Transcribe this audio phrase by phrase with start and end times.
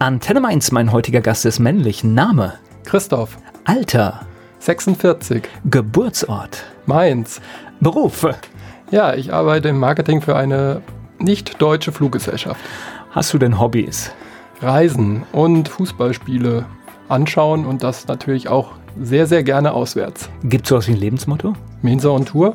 [0.00, 2.04] Antenne Mainz, mein heutiger Gast ist männlich.
[2.04, 2.52] Name?
[2.84, 3.36] Christoph.
[3.64, 4.20] Alter?
[4.60, 5.42] 46.
[5.64, 6.62] Geburtsort?
[6.86, 7.40] Mainz.
[7.80, 8.24] Beruf?
[8.92, 10.82] Ja, ich arbeite im Marketing für eine
[11.18, 12.60] nicht deutsche Fluggesellschaft.
[13.10, 14.12] Hast du denn Hobbys?
[14.62, 16.64] Reisen und Fußballspiele
[17.08, 20.30] anschauen und das natürlich auch sehr, sehr gerne auswärts.
[20.44, 21.54] Gibt es sowas wie ein Lebensmotto?
[21.82, 22.54] Mensa und Tour.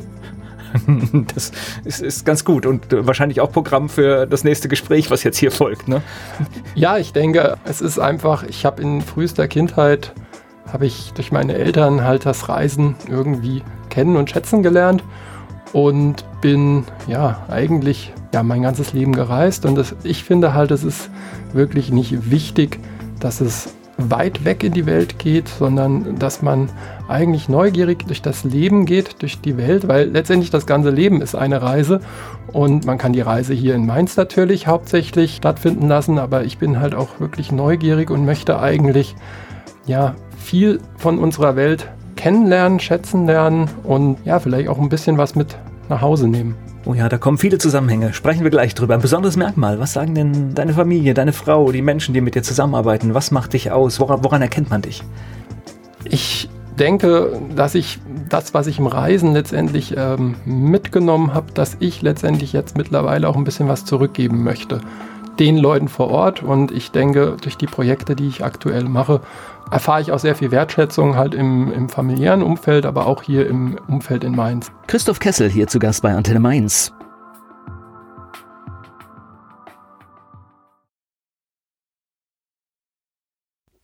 [1.36, 1.52] Das
[1.84, 5.52] ist, ist, ganz gut und wahrscheinlich auch Programm für das nächste Gespräch, was jetzt hier
[5.52, 5.88] folgt.
[5.88, 6.02] Ne?
[6.76, 10.14] Ja, ich denke, es ist einfach, ich habe in frühester Kindheit,
[10.72, 15.04] habe ich durch meine Eltern halt das Reisen irgendwie kennen und schätzen gelernt
[15.72, 20.84] und bin ja eigentlich ja mein ganzes Leben gereist und das, ich finde halt, es
[20.84, 21.10] ist
[21.54, 22.80] wirklich nicht wichtig,
[23.20, 23.74] dass es
[24.10, 26.70] weit weg in die Welt geht, sondern dass man
[27.08, 31.36] eigentlich neugierig durch das Leben geht, durch die Welt, weil letztendlich das ganze Leben ist
[31.36, 32.00] eine Reise
[32.52, 36.80] und man kann die Reise hier in Mainz natürlich hauptsächlich stattfinden lassen, aber ich bin
[36.80, 39.16] halt auch wirklich neugierig und möchte eigentlich
[39.86, 45.36] ja viel von unserer Welt kennenlernen, schätzen lernen und ja, vielleicht auch ein bisschen was
[45.36, 45.58] mit
[45.90, 46.56] nach Hause nehmen.
[46.86, 48.14] Oh ja, da kommen viele Zusammenhänge.
[48.14, 48.94] Sprechen wir gleich drüber.
[48.94, 49.80] Ein besonderes Merkmal.
[49.80, 53.14] Was sagen denn deine Familie, deine Frau, die Menschen, die mit dir zusammenarbeiten?
[53.14, 54.02] Was macht dich aus?
[54.02, 55.02] Woran, woran erkennt man dich?
[56.04, 62.02] Ich denke, dass ich das, was ich im Reisen letztendlich ähm, mitgenommen habe, dass ich
[62.02, 64.82] letztendlich jetzt mittlerweile auch ein bisschen was zurückgeben möchte.
[65.40, 69.22] Den Leuten vor Ort und ich denke, durch die Projekte, die ich aktuell mache,
[69.72, 73.78] erfahre ich auch sehr viel Wertschätzung halt im, im familiären Umfeld, aber auch hier im
[73.88, 74.72] Umfeld in Mainz.
[74.88, 76.94] Christoph Kessel hier zu Gast bei Antenne Mainz.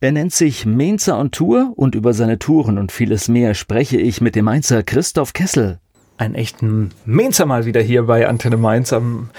[0.02, 4.22] Er nennt sich Mainzer on Tour und über seine Touren und vieles mehr spreche ich
[4.22, 5.80] mit dem Mainzer Christoph Kessel.
[6.18, 9.30] Einen echten Mainzer mal wieder hier bei Antenne Mainz am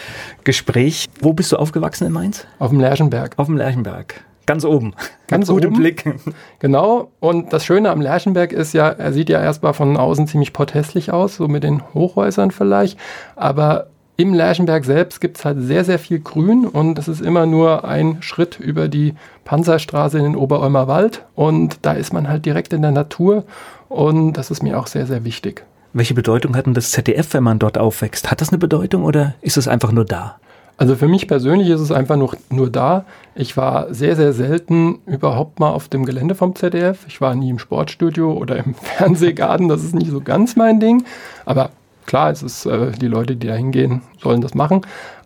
[0.45, 1.09] Gespräch.
[1.21, 2.47] Wo bist du aufgewachsen in Mainz?
[2.59, 3.39] Auf dem Lerchenberg.
[3.39, 4.23] Auf dem Lerchenberg.
[4.51, 4.95] Ganz oben.
[5.29, 5.77] Ganz Mit oben.
[5.77, 6.13] Blick.
[6.59, 7.13] Genau.
[7.21, 11.13] Und das Schöne am Lerchenberg ist ja, er sieht ja erstmal von außen ziemlich porträtlich
[11.13, 12.99] aus, so mit den Hochhäusern vielleicht.
[13.37, 17.47] Aber im Lerchenberg selbst gibt es halt sehr, sehr viel Grün und es ist immer
[17.47, 22.45] nur ein Schritt über die Panzerstraße in den Oberolmer Wald und da ist man halt
[22.45, 23.45] direkt in der Natur
[23.89, 25.65] und das ist mir auch sehr, sehr wichtig.
[25.93, 28.33] Welche Bedeutung hat denn das ZDF, wenn man dort aufwächst?
[28.33, 30.41] Hat das eine Bedeutung oder ist es einfach nur da?
[30.81, 33.05] Also für mich persönlich ist es einfach nur, nur da.
[33.35, 37.05] Ich war sehr, sehr selten überhaupt mal auf dem Gelände vom ZDF.
[37.07, 39.69] Ich war nie im Sportstudio oder im Fernsehgarten.
[39.69, 41.05] Das ist nicht so ganz mein Ding.
[41.45, 41.69] Aber
[42.07, 44.81] klar, es ist, äh, die Leute, die da hingehen, sollen das machen.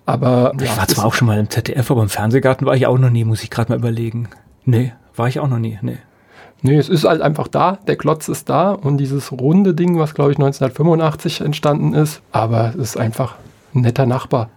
[0.07, 2.99] Aber ich war zwar auch schon mal im ZDF, aber im Fernsehgarten war ich auch
[2.99, 4.29] noch nie, muss ich gerade mal überlegen.
[4.65, 5.79] Nee, war ich auch noch nie.
[5.83, 5.99] Nee.
[6.63, 10.15] Nee, es ist halt einfach da, der Klotz ist da und dieses runde Ding, was
[10.15, 13.37] glaube ich 1985 entstanden ist, aber es ist einfach
[13.73, 14.51] ein netter Nachbar.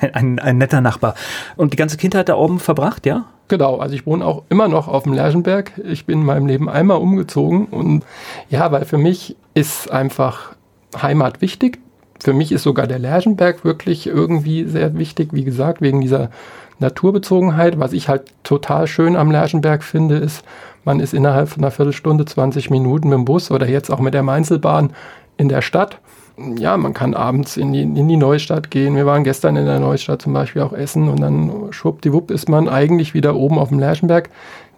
[0.00, 1.14] Ein, ein, ein, netter Nachbar.
[1.56, 3.24] Und die ganze Kindheit da oben verbracht, ja?
[3.48, 5.72] Genau, also ich wohne auch immer noch auf dem Lerchenberg.
[5.84, 8.04] Ich bin in meinem Leben einmal umgezogen und
[8.50, 10.54] ja, weil für mich ist einfach
[11.00, 11.78] Heimat wichtig.
[12.20, 16.30] Für mich ist sogar der Lerchenberg wirklich irgendwie sehr wichtig, wie gesagt, wegen dieser
[16.78, 17.78] Naturbezogenheit.
[17.78, 20.44] Was ich halt total schön am Lerchenberg finde, ist,
[20.84, 24.14] man ist innerhalb von einer Viertelstunde, 20 Minuten mit dem Bus oder jetzt auch mit
[24.14, 24.90] der Mainzelbahn
[25.36, 25.98] in der Stadt.
[26.38, 28.94] Ja, man kann abends in die, in die Neustadt gehen.
[28.94, 32.68] Wir waren gestern in der Neustadt zum Beispiel auch essen und dann schwuppdiwupp ist man
[32.68, 34.28] eigentlich wieder oben auf dem Lerchenberg.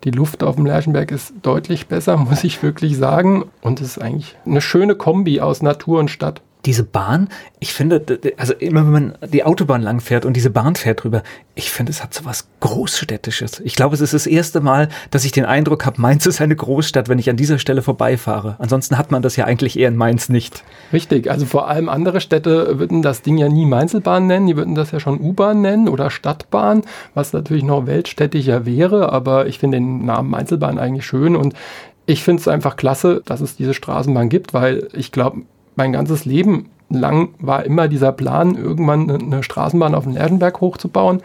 [0.05, 3.45] Die Luft auf dem Lerchenberg ist deutlich besser, muss ich wirklich sagen.
[3.61, 7.31] Und es ist eigentlich eine schöne Kombi aus Natur und Stadt diese Bahn,
[7.61, 8.05] ich finde,
[8.37, 11.23] also immer wenn man die Autobahn lang fährt und diese Bahn fährt drüber,
[11.55, 13.61] ich finde, es hat so was Großstädtisches.
[13.61, 16.55] Ich glaube, es ist das erste Mal, dass ich den Eindruck habe, Mainz ist eine
[16.55, 18.57] Großstadt, wenn ich an dieser Stelle vorbeifahre.
[18.59, 20.63] Ansonsten hat man das ja eigentlich eher in Mainz nicht.
[20.93, 24.75] Richtig, also vor allem andere Städte würden das Ding ja nie Mainzelbahn nennen, die würden
[24.75, 26.83] das ja schon U-Bahn nennen oder Stadtbahn,
[27.15, 31.55] was natürlich noch weltstädtischer wäre, aber ich finde den Namen Mainzelbahn eigentlich schön und
[32.05, 35.45] ich finde es einfach klasse, dass es diese Straßenbahn gibt, weil ich glaube,
[35.79, 41.23] mein ganzes Leben lang war immer dieser Plan, irgendwann eine Straßenbahn auf den Lerchenberg hochzubauen.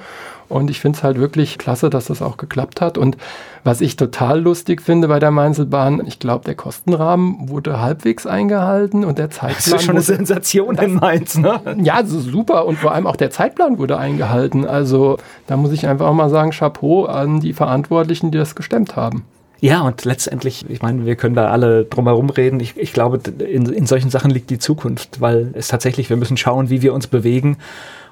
[0.50, 3.00] Und ich finde es halt wirklich klasse, dass das auch geklappt hat.
[3.00, 3.18] Und
[3.64, 9.04] was ich total lustig finde bei der Mainzelbahn, ich glaube, der Kostenrahmen wurde halbwegs eingehalten
[9.04, 9.56] und der Zeitplan.
[9.56, 11.60] Das ist schon eine Sensation in Mainz, ne?
[11.82, 12.66] Ja, super.
[12.68, 14.68] Und vor allem auch der Zeitplan wurde eingehalten.
[14.68, 15.18] Also
[15.48, 19.24] da muss ich einfach auch mal sagen, Chapeau an die Verantwortlichen, die das gestemmt haben.
[19.64, 22.60] Ja, und letztendlich, ich meine, wir können da alle drum herum reden.
[22.60, 26.36] Ich, ich glaube, in, in solchen Sachen liegt die Zukunft, weil es tatsächlich, wir müssen
[26.36, 27.56] schauen, wie wir uns bewegen.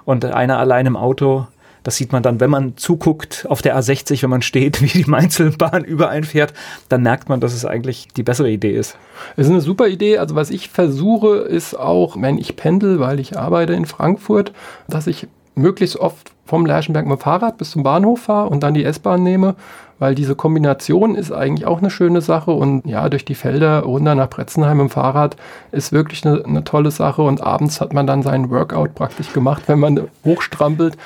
[0.05, 1.47] Und einer allein im Auto,
[1.83, 5.09] das sieht man dann, wenn man zuguckt auf der A60, wenn man steht, wie die
[5.09, 6.53] Mainzelbahn übereinfährt,
[6.87, 8.95] dann merkt man, dass es eigentlich die bessere Idee ist.
[9.35, 10.19] Es ist eine super Idee.
[10.19, 14.53] Also was ich versuche, ist auch, wenn ich pendel, weil ich arbeite in Frankfurt,
[14.87, 18.73] dass ich möglichst oft vom Lerchenberg mit dem Fahrrad bis zum Bahnhof fahre und dann
[18.73, 19.55] die S-Bahn nehme,
[20.01, 24.15] weil diese Kombination ist eigentlich auch eine schöne Sache und ja, durch die Felder runter
[24.15, 25.35] nach Bretzenheim im Fahrrad
[25.71, 29.61] ist wirklich eine, eine tolle Sache und abends hat man dann seinen Workout praktisch gemacht,
[29.67, 30.97] wenn man hochstrampelt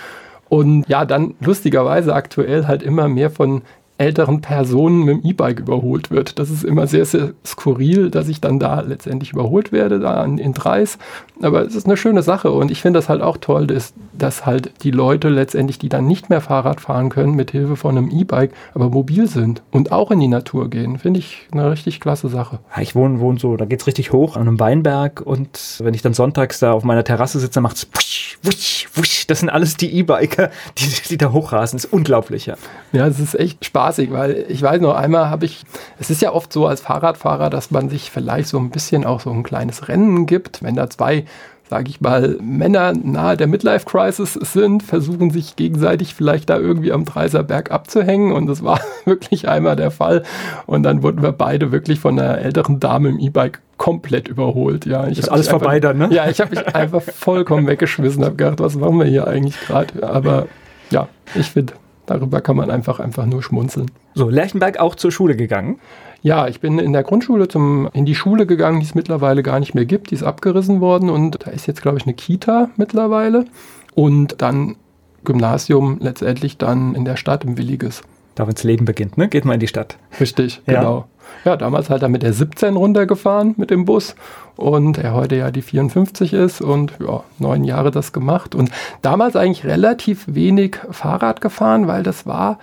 [0.48, 3.64] und ja, dann lustigerweise aktuell halt immer mehr von
[3.98, 6.40] älteren Personen mit dem E-Bike überholt wird.
[6.40, 10.54] Das ist immer sehr, sehr skurril, dass ich dann da letztendlich überholt werde, da in
[10.54, 10.98] Dreis.
[11.42, 14.46] Aber es ist eine schöne Sache und ich finde das halt auch toll, dass, dass
[14.46, 18.10] halt die Leute letztendlich, die dann nicht mehr Fahrrad fahren können, mit Hilfe von einem
[18.10, 21.00] E-Bike, aber mobil sind und auch in die Natur gehen.
[21.00, 22.60] Finde ich eine richtig klasse Sache.
[22.76, 25.94] Ja, ich wohne, wohne so, da geht es richtig hoch an einem Weinberg und wenn
[25.94, 29.28] ich dann sonntags da auf meiner Terrasse sitze, macht es wusch, wusch, wusch.
[29.28, 31.78] Das sind alles die E-Biker, die, die da hochrasen.
[31.78, 32.56] Das ist unglaublich, ja.
[32.92, 35.64] Ja, es ist echt Spaß spaßig, weil ich weiß noch, einmal habe ich,
[36.00, 39.20] es ist ja oft so als Fahrradfahrer, dass man sich vielleicht so ein bisschen auch
[39.20, 41.26] so ein kleines Rennen gibt, wenn da zwei
[41.70, 47.06] sage ich mal, Männer nahe der Midlife-Crisis sind, versuchen sich gegenseitig vielleicht da irgendwie am
[47.06, 48.32] Dreiser Berg abzuhängen.
[48.32, 50.24] Und das war wirklich einmal der Fall.
[50.68, 54.86] Und dann wurden wir beide wirklich von einer älteren Dame im E-Bike komplett überholt.
[54.86, 56.10] Ja, ich ist alles einfach, vorbei dann, ne?
[56.12, 60.08] Ja, ich habe mich einfach vollkommen weggeschmissen, habe gedacht, was machen wir hier eigentlich gerade?
[60.08, 60.48] Aber
[60.92, 61.74] ja, ich finde,
[62.06, 63.90] Darüber kann man einfach, einfach nur schmunzeln.
[64.14, 65.80] So, Lerchenberg auch zur Schule gegangen?
[66.25, 69.60] Ja, ich bin in der Grundschule zum, in die Schule gegangen, die es mittlerweile gar
[69.60, 70.10] nicht mehr gibt.
[70.10, 73.45] Die ist abgerissen worden und da ist jetzt, glaube ich, eine Kita mittlerweile.
[73.94, 74.75] Und dann
[75.24, 78.01] Gymnasium letztendlich dann in der Stadt im Williges.
[78.33, 79.27] Da, wenn das Leben beginnt, ne?
[79.27, 80.00] Geht man in die Stadt.
[80.19, 80.80] Richtig, ja.
[80.80, 81.06] genau.
[81.44, 84.16] Ja, damals halt da mit der 17 runtergefahren mit dem Bus
[84.56, 88.72] und er heute ja die 54 ist und ja, neun Jahre das gemacht und
[89.04, 92.57] damals eigentlich relativ wenig Fahrrad gefahren, weil das war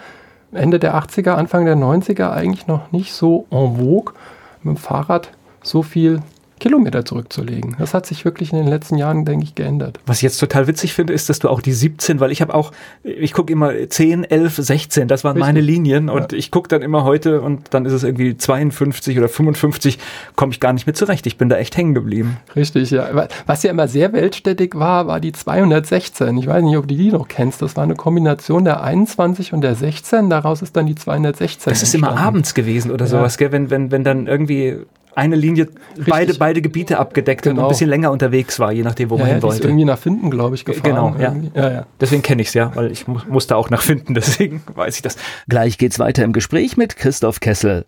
[0.52, 4.14] Ende der 80er, Anfang der 90er eigentlich noch nicht so en vogue,
[4.62, 5.30] mit dem Fahrrad
[5.62, 6.20] so viel
[6.62, 7.74] Kilometer zurückzulegen.
[7.80, 9.98] Das hat sich wirklich in den letzten Jahren, denke ich, geändert.
[10.06, 12.54] Was ich jetzt total witzig finde, ist, dass du auch die 17, weil ich habe
[12.54, 12.70] auch,
[13.02, 15.46] ich gucke immer 10, 11, 16, das waren Richtig.
[15.46, 16.38] meine Linien und ja.
[16.38, 19.98] ich gucke dann immer heute und dann ist es irgendwie 52 oder 55,
[20.36, 21.26] komme ich gar nicht mehr zurecht.
[21.26, 22.36] Ich bin da echt hängen geblieben.
[22.54, 23.08] Richtig, ja.
[23.46, 26.38] Was ja immer sehr weltstätig war, war die 216.
[26.38, 27.60] Ich weiß nicht, ob du die noch kennst.
[27.60, 30.30] Das war eine Kombination der 21 und der 16.
[30.30, 31.70] Daraus ist dann die 216.
[31.72, 32.18] Das ist entstanden.
[32.18, 33.10] immer abends gewesen oder ja.
[33.10, 33.50] sowas, gell?
[33.50, 34.78] Wenn, wenn, wenn dann irgendwie
[35.14, 35.68] eine Linie
[36.06, 37.60] beide, beide Gebiete abgedeckt genau.
[37.60, 39.56] und ein bisschen länger unterwegs war, je nachdem, wo ja, man hin wollte.
[39.56, 40.82] Ist irgendwie nach Finden, glaube ich, gefahren.
[40.82, 41.34] Genau, ja.
[41.54, 41.86] ja, ja.
[42.00, 45.02] Deswegen kenne ich es ja, weil ich mu musste auch nach Finden, deswegen weiß ich
[45.02, 45.16] das.
[45.48, 47.86] Gleich geht's weiter im Gespräch mit Christoph Kessel.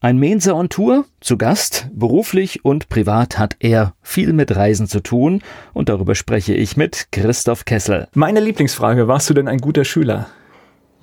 [0.00, 5.00] Ein Mensa on Tour, zu Gast, beruflich und privat hat er viel mit Reisen zu
[5.00, 5.42] tun
[5.74, 8.08] und darüber spreche ich mit Christoph Kessel.
[8.12, 10.26] Meine Lieblingsfrage, warst du denn ein guter Schüler?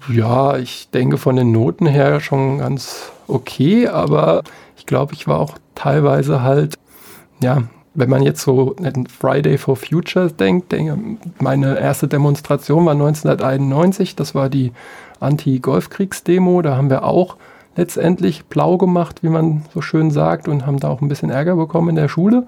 [0.07, 4.43] Ja, ich denke von den Noten her schon ganz okay, aber
[4.77, 6.77] ich glaube, ich war auch teilweise halt,
[7.41, 7.63] ja,
[7.93, 10.97] wenn man jetzt so an Friday for Future denkt, denke,
[11.39, 14.71] meine erste Demonstration war 1991, das war die
[15.19, 17.35] Anti-Golfkriegs-Demo, da haben wir auch
[17.75, 21.55] letztendlich blau gemacht, wie man so schön sagt, und haben da auch ein bisschen Ärger
[21.55, 22.47] bekommen in der Schule.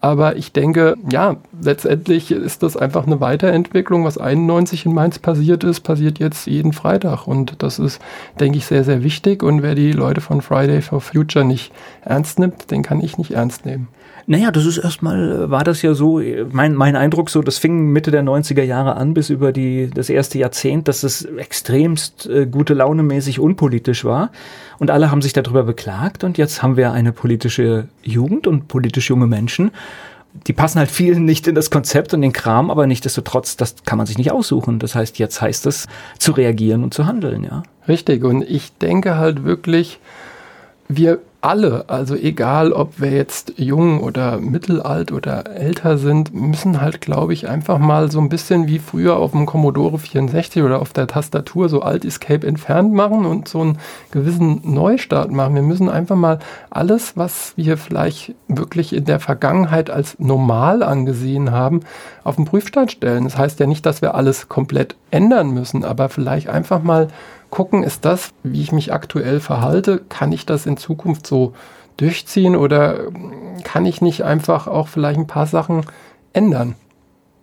[0.00, 4.04] Aber ich denke, ja, letztendlich ist das einfach eine Weiterentwicklung.
[4.04, 7.26] Was 91 in Mainz passiert ist, passiert jetzt jeden Freitag.
[7.26, 8.00] Und das ist,
[8.38, 9.42] denke ich, sehr, sehr wichtig.
[9.42, 11.72] Und wer die Leute von Friday for Future nicht
[12.02, 13.88] ernst nimmt, den kann ich nicht ernst nehmen.
[14.28, 16.20] Naja, das ist erstmal, äh, war das ja so,
[16.50, 20.10] mein, mein Eindruck so, das fing Mitte der 90er Jahre an bis über die, das
[20.10, 24.32] erste Jahrzehnt, dass es extremst äh, gute Laune mäßig unpolitisch war.
[24.78, 29.08] Und alle haben sich darüber beklagt und jetzt haben wir eine politische Jugend und politisch
[29.08, 29.70] junge Menschen.
[30.48, 33.96] Die passen halt vielen nicht in das Konzept und den Kram, aber nichtsdestotrotz, das kann
[33.96, 34.80] man sich nicht aussuchen.
[34.80, 35.86] Das heißt, jetzt heißt es
[36.18, 37.62] zu reagieren und zu handeln, ja.
[37.88, 38.24] Richtig.
[38.24, 40.00] Und ich denke halt wirklich,
[40.88, 47.00] wir alle, also egal ob wir jetzt jung oder mittelalt oder älter sind, müssen halt,
[47.00, 50.92] glaube ich, einfach mal so ein bisschen wie früher auf dem Commodore 64 oder auf
[50.92, 53.78] der Tastatur so Alt Escape entfernt machen und so einen
[54.10, 55.54] gewissen Neustart machen.
[55.54, 56.40] Wir müssen einfach mal
[56.70, 61.80] alles, was wir vielleicht wirklich in der Vergangenheit als normal angesehen haben,
[62.24, 63.22] auf den Prüfstand stellen.
[63.22, 67.06] Das heißt ja nicht, dass wir alles komplett ändern müssen, aber vielleicht einfach mal
[67.56, 71.54] gucken, ist das, wie ich mich aktuell verhalte, kann ich das in Zukunft so
[71.96, 73.06] durchziehen oder
[73.64, 75.86] kann ich nicht einfach auch vielleicht ein paar Sachen
[76.34, 76.74] ändern?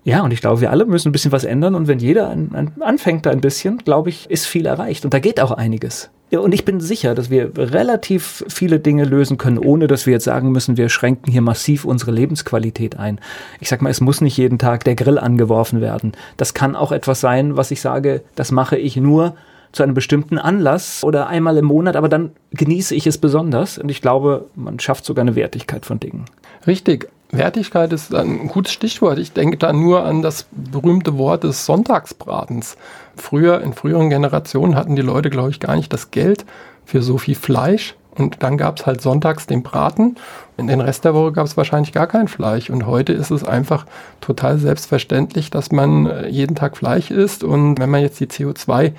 [0.03, 2.51] Ja, und ich glaube, wir alle müssen ein bisschen was ändern und wenn jeder an,
[2.53, 6.11] an, anfängt da ein bisschen, glaube ich, ist viel erreicht und da geht auch einiges.
[6.29, 10.25] Und ich bin sicher, dass wir relativ viele Dinge lösen können, ohne dass wir jetzt
[10.25, 13.19] sagen müssen, wir schränken hier massiv unsere Lebensqualität ein.
[13.59, 16.11] Ich sag mal, es muss nicht jeden Tag der Grill angeworfen werden.
[16.37, 19.35] Das kann auch etwas sein, was ich sage, das mache ich nur,
[19.73, 23.89] zu einem bestimmten Anlass oder einmal im Monat, aber dann genieße ich es besonders und
[23.89, 26.25] ich glaube, man schafft sogar eine Wertigkeit von Dingen.
[26.65, 27.09] Richtig.
[27.31, 29.17] Wertigkeit ist ein gutes Stichwort.
[29.17, 32.77] Ich denke da nur an das berühmte Wort des Sonntagsbratens.
[33.15, 36.45] Früher, in früheren Generationen hatten die Leute, glaube ich, gar nicht das Geld
[36.85, 37.95] für so viel Fleisch.
[38.15, 40.17] Und dann gab es halt sonntags den Braten.
[40.57, 42.69] In den Rest der Woche gab es wahrscheinlich gar kein Fleisch.
[42.69, 43.87] Und heute ist es einfach
[44.21, 47.43] total selbstverständlich, dass man jeden Tag Fleisch isst.
[47.43, 48.93] Und wenn man jetzt die CO2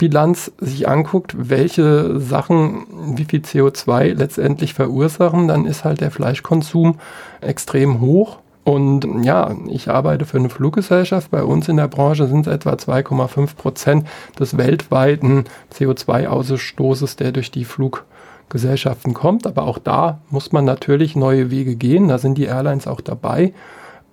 [0.00, 6.96] Bilanz sich anguckt, welche Sachen wie viel CO2 letztendlich verursachen, dann ist halt der Fleischkonsum
[7.42, 8.38] extrem hoch.
[8.64, 11.30] Und ja, ich arbeite für eine Fluggesellschaft.
[11.30, 14.06] Bei uns in der Branche sind es etwa 2,5 Prozent
[14.38, 19.46] des weltweiten CO2-Ausstoßes, der durch die Fluggesellschaften kommt.
[19.46, 22.08] Aber auch da muss man natürlich neue Wege gehen.
[22.08, 23.52] Da sind die Airlines auch dabei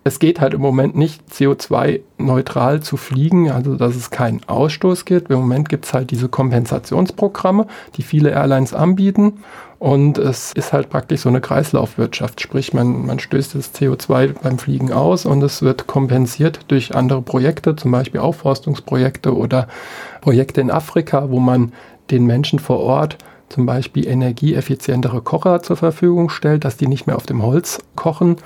[0.07, 5.29] es geht halt im Moment nicht CO2-neutral zu fliegen, also dass es keinen Ausstoß gibt.
[5.29, 9.43] Im Moment gibt es halt diese Kompensationsprogramme, die viele Airlines anbieten.
[9.79, 12.41] Und es ist halt praktisch so eine Kreislaufwirtschaft.
[12.41, 17.21] Sprich, man, man stößt das CO2 beim Fliegen aus und es wird kompensiert durch andere
[17.21, 19.67] Projekte, zum Beispiel Aufforstungsprojekte oder
[20.21, 21.73] Projekte in Afrika, wo man
[22.09, 23.17] den Menschen vor Ort
[23.49, 28.37] zum Beispiel energieeffizientere Kocher zur Verfügung stellt, dass die nicht mehr auf dem Holz kochen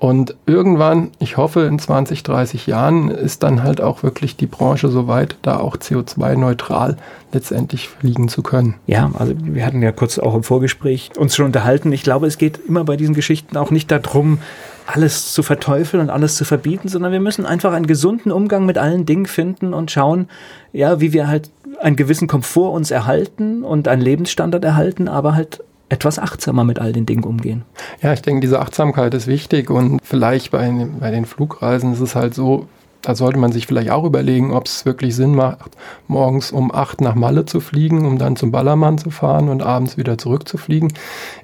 [0.00, 4.90] und irgendwann, ich hoffe in 20, 30 Jahren, ist dann halt auch wirklich die Branche
[4.90, 6.96] so weit, da auch CO2-neutral
[7.32, 8.76] letztendlich fliegen zu können.
[8.86, 11.90] Ja, also wir hatten ja kurz auch im Vorgespräch uns schon unterhalten.
[11.92, 14.38] Ich glaube, es geht immer bei diesen Geschichten auch nicht darum,
[14.86, 18.78] alles zu verteufeln und alles zu verbieten, sondern wir müssen einfach einen gesunden Umgang mit
[18.78, 20.28] allen Dingen finden und schauen,
[20.72, 21.50] ja, wie wir halt
[21.80, 26.92] einen gewissen Komfort uns erhalten und einen Lebensstandard erhalten, aber halt etwas achtsamer mit all
[26.92, 27.64] den Dingen umgehen.
[28.02, 32.14] Ja, ich denke, diese Achtsamkeit ist wichtig und vielleicht bei, bei den Flugreisen ist es
[32.14, 32.66] halt so,
[33.02, 35.70] da sollte man sich vielleicht auch überlegen, ob es wirklich Sinn macht,
[36.08, 39.96] morgens um acht nach Malle zu fliegen, um dann zum Ballermann zu fahren und abends
[39.96, 40.92] wieder zurückzufliegen.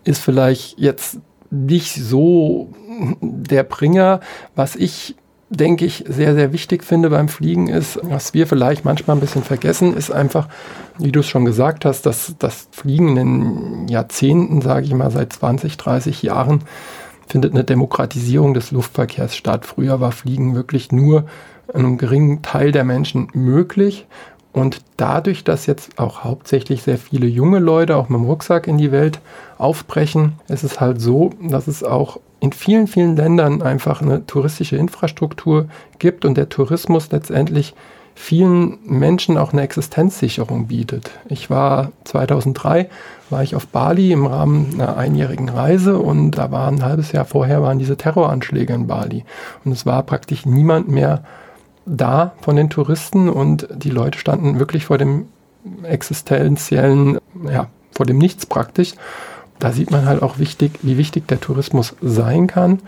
[0.02, 1.18] Ist vielleicht jetzt
[1.50, 2.68] nicht so
[3.20, 4.20] der Bringer.
[4.54, 5.16] Was ich
[5.50, 9.42] denke ich, sehr, sehr wichtig finde beim Fliegen ist, was wir vielleicht manchmal ein bisschen
[9.42, 10.48] vergessen, ist einfach,
[10.98, 15.10] wie du es schon gesagt hast, dass das Fliegen in den Jahrzehnten, sage ich mal,
[15.10, 16.60] seit 20, 30 Jahren,
[17.26, 19.66] findet eine Demokratisierung des Luftverkehrs statt.
[19.66, 21.24] Früher war Fliegen wirklich nur
[21.72, 24.06] einem geringen Teil der Menschen möglich.
[24.52, 28.78] Und dadurch, dass jetzt auch hauptsächlich sehr viele junge Leute auch mit dem Rucksack in
[28.78, 29.20] die Welt
[29.58, 34.76] aufbrechen, ist es halt so, dass es auch in vielen, vielen Ländern einfach eine touristische
[34.76, 35.66] Infrastruktur
[35.98, 37.74] gibt und der Tourismus letztendlich
[38.14, 41.10] vielen Menschen auch eine Existenzsicherung bietet.
[41.28, 42.90] Ich war 2003
[43.30, 47.24] war ich auf Bali im Rahmen einer einjährigen Reise und da war ein halbes Jahr
[47.24, 49.24] vorher waren diese Terroranschläge in Bali
[49.64, 51.24] und es war praktisch niemand mehr
[51.86, 55.28] da von den Touristen und die Leute standen wirklich vor dem
[55.82, 57.18] existenziellen,
[57.50, 58.92] ja, vor dem Nichts praktisch
[59.64, 62.80] da sieht man halt auch wichtig, wie wichtig der Tourismus sein kann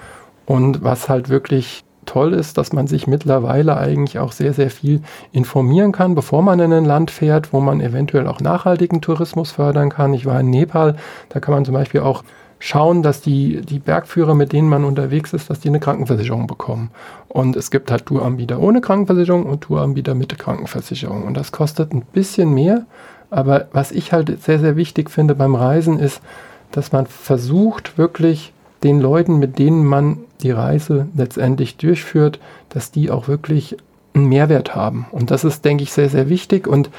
[0.45, 5.01] und was halt wirklich toll ist, dass man sich mittlerweile eigentlich auch sehr, sehr viel
[5.33, 9.89] informieren kann, bevor man in ein Land fährt, wo man eventuell auch nachhaltigen Tourismus fördern
[9.89, 10.13] kann.
[10.13, 10.97] Ich war in Nepal,
[11.31, 12.25] da kann man zum Beispiel auch
[12.59, 16.91] schauen, dass die, die Bergführer, mit denen man unterwegs ist, dass die eine Krankenversicherung bekommen.
[17.29, 21.23] Und es gibt halt Touranbieter ohne Krankenversicherung und Touranbieter mit Krankenversicherung.
[21.23, 22.85] Und das kostet ein bisschen mehr.
[23.31, 26.21] Aber was ich halt sehr, sehr wichtig finde beim Reisen ist,
[26.73, 33.11] dass man versucht, wirklich den Leuten, mit denen man die Reise letztendlich durchführt, dass die
[33.11, 33.77] auch wirklich
[34.15, 35.07] einen Mehrwert haben.
[35.11, 36.67] Und das ist, denke ich, sehr, sehr wichtig.
[36.67, 36.91] Und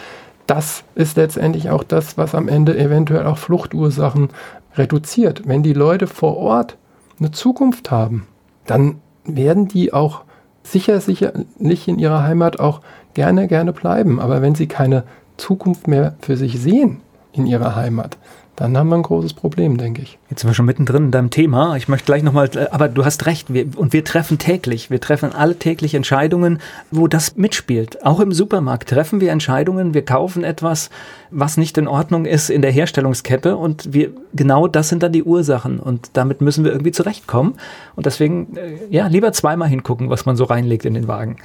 [0.48, 4.30] das ist letztendlich auch das, was am Ende eventuell auch Fluchtursachen
[4.76, 5.44] reduziert.
[5.46, 6.78] Wenn die Leute vor Ort
[7.20, 8.28] eine Zukunft haben,
[8.66, 10.22] dann werden die auch
[10.64, 12.82] sicher, sicherlich in ihrer Heimat auch
[13.14, 14.20] gerne, gerne bleiben.
[14.20, 15.04] Aber wenn sie keine
[15.38, 17.02] Zukunft mehr für sich sehen
[17.34, 18.18] in ihrer Heimat,
[18.58, 20.18] dann haben wir ein großes Problem, denke ich.
[20.32, 21.78] Jetzt sind wir schon mittendrin in deinem Thema.
[21.78, 25.00] Ich möchte gleich nochmal, äh, aber du hast recht, wir, und wir treffen täglich, wir
[25.00, 26.60] treffen alle täglich Entscheidungen,
[26.90, 28.04] wo das mitspielt.
[28.04, 30.90] Auch im Supermarkt treffen wir Entscheidungen, wir kaufen etwas,
[31.30, 35.24] was nicht in Ordnung ist in der Herstellungskette und wir, genau das sind dann die
[35.24, 37.54] Ursachen und damit müssen wir irgendwie zurechtkommen.
[37.96, 41.36] Und deswegen, äh, ja, lieber zweimal hingucken, was man so reinlegt in den Wagen.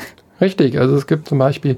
[0.40, 1.76] Richtig, also es gibt zum Beispiel,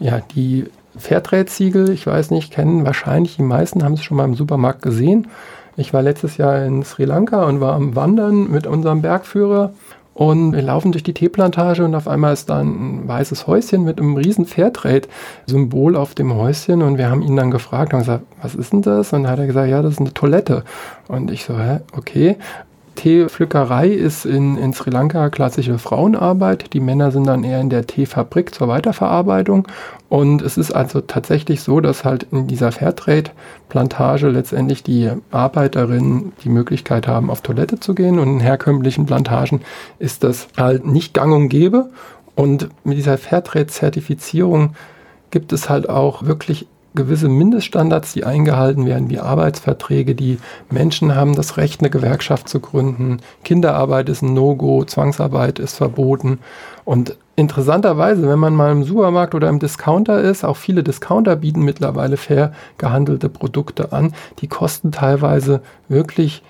[0.00, 0.64] ja, die
[0.96, 5.28] Fairtrade-Siegel, ich weiß nicht, kennen wahrscheinlich die meisten, haben es schon mal im Supermarkt gesehen.
[5.76, 9.72] Ich war letztes Jahr in Sri Lanka und war am Wandern mit unserem Bergführer
[10.14, 13.98] und wir laufen durch die Teeplantage und auf einmal ist da ein weißes Häuschen mit
[13.98, 18.54] einem riesen Fairtrade-Symbol auf dem Häuschen und wir haben ihn dann gefragt und gesagt, was
[18.54, 19.12] ist denn das?
[19.12, 20.62] Und dann hat er gesagt, ja, das ist eine Toilette.
[21.08, 22.36] Und ich so, hä, okay.
[22.94, 26.72] Teepflückerei ist in, in Sri Lanka klassische Frauenarbeit.
[26.72, 29.68] Die Männer sind dann eher in der Teefabrik zur Weiterverarbeitung.
[30.08, 36.48] Und es ist also tatsächlich so, dass halt in dieser Fairtrade-Plantage letztendlich die Arbeiterinnen die
[36.48, 38.18] Möglichkeit haben, auf Toilette zu gehen.
[38.18, 39.62] Und in herkömmlichen Plantagen
[39.98, 41.90] ist das halt nicht gang und gäbe.
[42.34, 44.74] Und mit dieser Fairtrade-Zertifizierung
[45.30, 50.14] gibt es halt auch wirklich gewisse Mindeststandards, die eingehalten werden, wie Arbeitsverträge.
[50.14, 50.38] Die
[50.70, 53.18] Menschen haben das Recht, eine Gewerkschaft zu gründen.
[53.42, 56.38] Kinderarbeit ist ein No-Go, Zwangsarbeit ist verboten.
[56.84, 61.62] Und interessanterweise, wenn man mal im Supermarkt oder im Discounter ist, auch viele Discounter bieten
[61.62, 64.14] mittlerweile fair gehandelte Produkte an.
[64.38, 66.42] Die kosten teilweise wirklich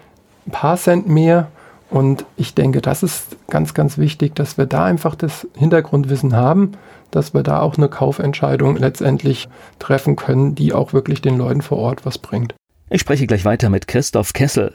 [0.47, 1.49] ein paar Cent mehr.
[1.91, 6.73] Und ich denke, das ist ganz, ganz wichtig, dass wir da einfach das Hintergrundwissen haben
[7.14, 11.78] dass wir da auch eine Kaufentscheidung letztendlich treffen können, die auch wirklich den Leuten vor
[11.78, 12.54] Ort was bringt.
[12.90, 14.75] Ich spreche gleich weiter mit Christoph Kessel.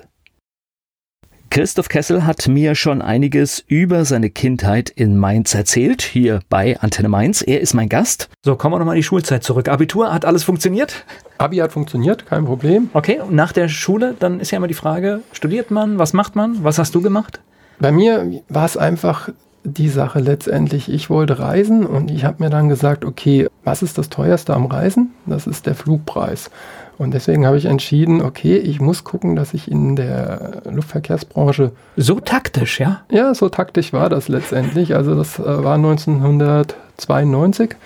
[1.52, 7.10] Christoph Kessel hat mir schon einiges über seine Kindheit in Mainz erzählt, hier bei Antenne
[7.10, 7.42] Mainz.
[7.42, 8.30] Er ist mein Gast.
[8.46, 9.68] So, kommen wir nochmal in die Schulzeit zurück.
[9.68, 11.06] Abitur, hat alles funktioniert?
[11.40, 12.92] Abi hat funktioniert, kein Problem.
[12.94, 16.36] Okay, und nach der Schule, dann ist ja immer die Frage, studiert man, was macht
[16.36, 17.40] man, was hast du gemacht?
[17.80, 19.30] Bei mir war es einfach
[19.64, 20.92] die Sache letztendlich.
[20.92, 24.66] Ich wollte reisen und ich habe mir dann gesagt, okay, was ist das teuerste am
[24.66, 25.14] Reisen?
[25.26, 26.50] Das ist der Flugpreis.
[26.98, 31.72] Und deswegen habe ich entschieden, okay, ich muss gucken, dass ich in der Luftverkehrsbranche.
[31.96, 33.04] So taktisch, ja?
[33.10, 34.94] Ja, so taktisch war das letztendlich.
[34.96, 37.78] Also, das äh, war 1992.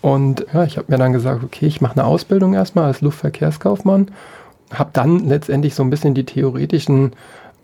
[0.00, 4.12] Und ja, ich habe mir dann gesagt, okay, ich mache eine Ausbildung erstmal als Luftverkehrskaufmann.
[4.72, 7.14] Habe dann letztendlich so ein bisschen die theoretischen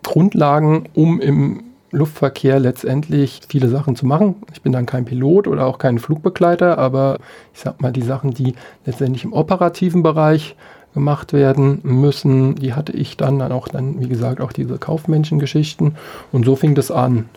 [0.03, 4.35] Grundlagen, um im Luftverkehr letztendlich viele Sachen zu machen.
[4.53, 7.17] Ich bin dann kein Pilot oder auch kein Flugbegleiter, aber
[7.53, 8.55] ich sag mal, die Sachen, die
[8.85, 10.55] letztendlich im operativen Bereich
[10.93, 15.95] gemacht werden müssen, die hatte ich dann, dann auch dann, wie gesagt, auch diese Kaufmenschengeschichten
[16.31, 17.29] und so fing das an.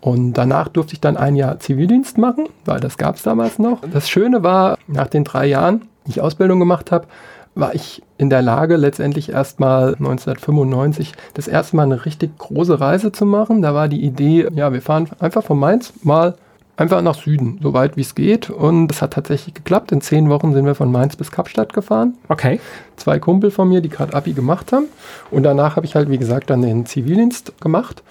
[0.00, 3.80] Und danach durfte ich dann ein Jahr Zivildienst machen, weil das gab es damals noch.
[3.92, 7.06] Das Schöne war, nach den drei Jahren, die ich Ausbildung gemacht habe,
[7.54, 13.12] war ich in der Lage, letztendlich erstmal 1995 das erste Mal eine richtig große Reise
[13.12, 13.62] zu machen.
[13.62, 16.36] Da war die Idee, ja, wir fahren einfach von Mainz mal
[16.76, 18.48] einfach nach Süden, so weit wie es geht.
[18.48, 19.92] Und es hat tatsächlich geklappt.
[19.92, 22.14] In zehn Wochen sind wir von Mainz bis Kapstadt gefahren.
[22.28, 22.60] Okay.
[22.96, 24.86] Zwei Kumpel von mir, die gerade Abi gemacht haben.
[25.30, 28.02] Und danach habe ich halt, wie gesagt, dann den Zivildienst gemacht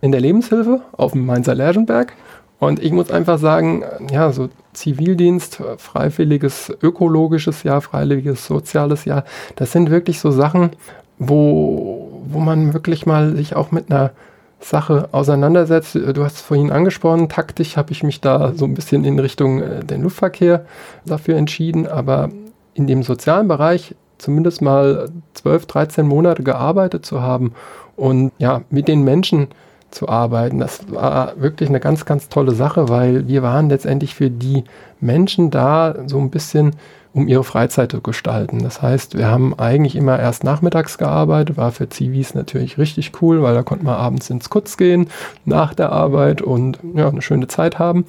[0.00, 2.12] in der Lebenshilfe auf dem Mainzer Lerchenberg.
[2.58, 9.24] Und ich muss einfach sagen, ja, so Zivildienst, freiwilliges ökologisches Jahr, freiwilliges soziales Jahr,
[9.56, 10.70] das sind wirklich so Sachen,
[11.18, 14.12] wo, wo man wirklich mal sich auch mit einer
[14.60, 15.94] Sache auseinandersetzt.
[15.94, 19.62] Du hast es vorhin angesprochen, taktisch habe ich mich da so ein bisschen in Richtung
[19.62, 20.64] äh, den Luftverkehr
[21.04, 22.30] dafür entschieden, aber
[22.74, 27.54] in dem sozialen Bereich zumindest mal 12, 13 Monate gearbeitet zu haben
[27.96, 29.48] und ja, mit den Menschen
[29.90, 30.58] zu arbeiten.
[30.58, 34.64] Das war wirklich eine ganz, ganz tolle Sache, weil wir waren letztendlich für die
[35.00, 36.76] Menschen da so ein bisschen,
[37.14, 38.62] um ihre Freizeit zu gestalten.
[38.62, 43.42] Das heißt, wir haben eigentlich immer erst nachmittags gearbeitet, war für Zivis natürlich richtig cool,
[43.42, 45.08] weil da konnte man abends ins Kutz gehen
[45.44, 48.04] nach der Arbeit und ja, eine schöne Zeit haben.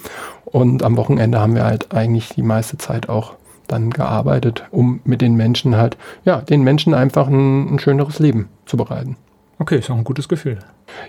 [0.46, 3.36] Und am Wochenende haben wir halt eigentlich die meiste Zeit auch
[3.68, 8.50] dann gearbeitet, um mit den Menschen halt, ja, den Menschen einfach ein, ein schöneres Leben
[8.66, 9.16] zu bereiten.
[9.60, 10.60] Okay, ist auch ein gutes Gefühl.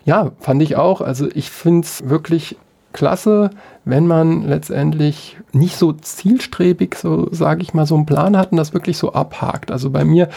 [0.04, 1.00] Ja, fand ich auch.
[1.00, 2.56] Also ich finde es wirklich
[2.92, 3.50] klasse,
[3.84, 8.56] wenn man letztendlich nicht so zielstrebig, so sage ich mal, so einen Plan hat und
[8.56, 9.70] das wirklich so abhakt.
[9.70, 10.28] Also bei mir,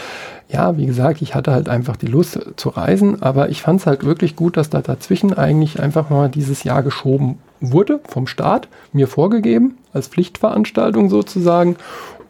[0.48, 3.86] ja, wie gesagt, ich hatte halt einfach die Lust zu reisen, aber ich fand es
[3.86, 8.68] halt wirklich gut, dass da dazwischen eigentlich einfach mal dieses Jahr geschoben wurde vom Staat,
[8.92, 11.76] mir vorgegeben, als Pflichtveranstaltung sozusagen.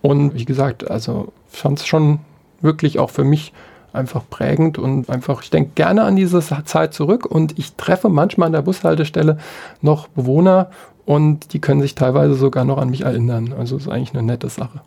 [0.00, 2.20] Und wie gesagt, also fand es schon
[2.61, 3.53] wirklich auch für mich
[3.94, 8.46] einfach prägend und einfach, ich denke gerne an diese Zeit zurück und ich treffe manchmal
[8.46, 9.38] an der Bushaltestelle
[9.80, 10.70] noch Bewohner
[11.07, 13.54] und die können sich teilweise sogar noch an mich erinnern.
[13.59, 14.80] Also ist eigentlich eine nette Sache.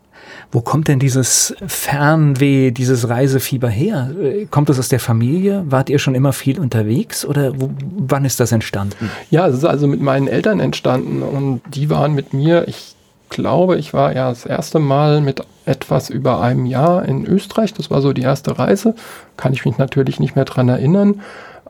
[0.50, 4.10] Wo kommt denn dieses Fernweh, dieses Reisefieber her?
[4.50, 5.64] Kommt das aus der Familie?
[5.68, 9.10] Wart ihr schon immer viel unterwegs oder wo, wann ist das entstanden?
[9.30, 12.94] Ja, es ist also mit meinen Eltern entstanden und die waren mit mir, ich
[13.28, 17.74] glaube, ich war ja das erste Mal mit etwas über einem Jahr in Österreich.
[17.74, 18.94] Das war so die erste Reise.
[19.36, 21.20] Kann ich mich natürlich nicht mehr dran erinnern.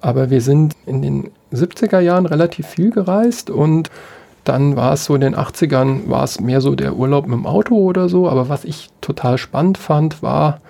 [0.00, 3.90] Aber wir sind in den 70er Jahren relativ viel gereist und
[4.44, 7.46] dann war es so in den 80ern, war es mehr so der Urlaub mit dem
[7.46, 8.28] Auto oder so.
[8.28, 10.60] Aber was ich total spannend fand, war,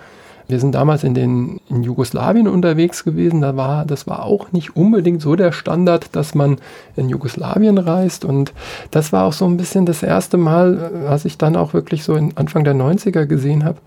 [0.49, 3.41] wir sind damals in, den, in Jugoslawien unterwegs gewesen.
[3.41, 6.57] Da war, das war auch nicht unbedingt so der Standard, dass man
[6.95, 8.25] in Jugoslawien reist.
[8.25, 8.51] Und
[8.89, 12.15] das war auch so ein bisschen das erste Mal, was ich dann auch wirklich so
[12.15, 13.77] in Anfang der 90er gesehen habe,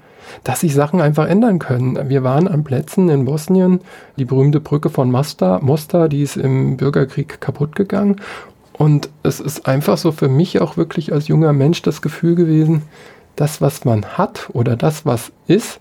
[0.44, 2.08] dass sich Sachen einfach ändern können.
[2.08, 3.80] Wir waren an Plätzen in Bosnien,
[4.16, 8.20] die berühmte Brücke von Mostar, Mostar, die ist im Bürgerkrieg kaputt gegangen.
[8.72, 12.82] Und es ist einfach so für mich auch wirklich als junger Mensch das Gefühl gewesen,
[13.34, 15.80] das, was man hat oder das, was ist,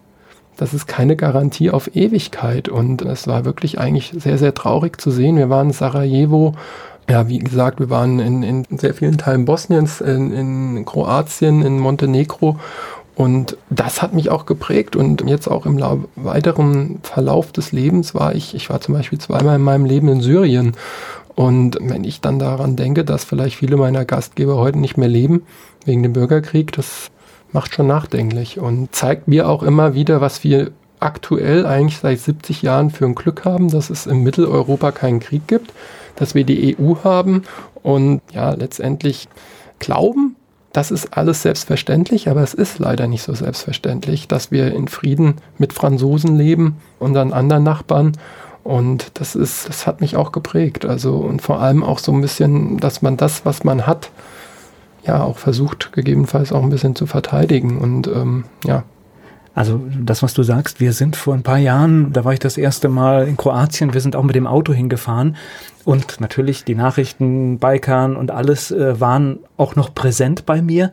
[0.57, 2.69] das ist keine Garantie auf Ewigkeit.
[2.69, 5.37] Und es war wirklich eigentlich sehr, sehr traurig zu sehen.
[5.37, 6.55] Wir waren in Sarajevo
[7.09, 11.77] ja, wie gesagt, wir waren in, in sehr vielen Teilen Bosniens, in, in Kroatien, in
[11.77, 12.57] Montenegro
[13.15, 15.79] und das hat mich auch geprägt und jetzt auch im
[16.15, 20.21] weiteren Verlauf des Lebens war ich, ich war zum Beispiel zweimal in meinem Leben in
[20.21, 20.73] Syrien.
[21.35, 25.43] Und wenn ich dann daran denke, dass vielleicht viele meiner Gastgeber heute nicht mehr leben
[25.85, 27.11] wegen dem Bürgerkrieg, das
[27.53, 32.61] macht schon nachdenklich und zeigt mir auch immer wieder, was wir aktuell eigentlich seit 70
[32.61, 35.73] Jahren für ein Glück haben, dass es in Mitteleuropa keinen Krieg gibt,
[36.15, 37.43] dass wir die EU haben
[37.81, 39.27] und ja, letztendlich
[39.79, 40.35] glauben,
[40.73, 45.35] das ist alles selbstverständlich, aber es ist leider nicht so selbstverständlich, dass wir in Frieden
[45.57, 48.13] mit Franzosen leben, unseren anderen Nachbarn.
[48.63, 50.85] Und das ist, das hat mich auch geprägt.
[50.85, 54.11] Also, und vor allem auch so ein bisschen, dass man das, was man hat,
[55.03, 57.79] ja, auch versucht, gegebenenfalls auch ein bisschen zu verteidigen.
[57.79, 58.83] Und ähm, ja,
[59.53, 62.57] also das, was du sagst, wir sind vor ein paar Jahren, da war ich das
[62.57, 65.35] erste Mal in Kroatien, wir sind auch mit dem Auto hingefahren
[65.83, 70.91] und natürlich die Nachrichten, Balkan und alles äh, waren auch noch präsent bei mir.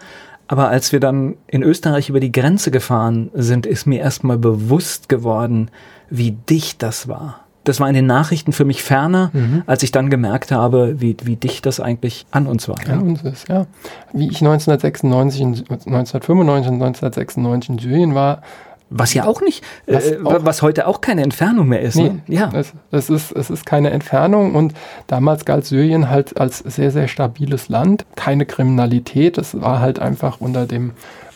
[0.49, 5.09] Aber als wir dann in Österreich über die Grenze gefahren sind, ist mir erstmal bewusst
[5.09, 5.71] geworden,
[6.09, 7.45] wie dicht das war.
[7.69, 9.63] Das war in den Nachrichten für mich ferner, mhm.
[9.67, 12.77] als ich dann gemerkt habe, wie, wie dicht das eigentlich an uns war.
[12.81, 12.99] An ja.
[12.99, 13.67] uns ist, ja.
[14.13, 18.43] Wie ich 1996, 1995 und 1996 in Syrien war,
[18.91, 21.97] was ja auch nicht, was, äh, auch, was heute auch keine Entfernung mehr ist.
[21.97, 22.21] Nee, ne?
[22.27, 22.51] Ja.
[22.55, 24.73] Es, es, ist, es ist keine Entfernung und
[25.07, 28.07] damals galt Syrien halt als sehr, sehr stabiles Land.
[28.17, 29.37] Keine Kriminalität.
[29.37, 30.93] Es war halt einfach unter dem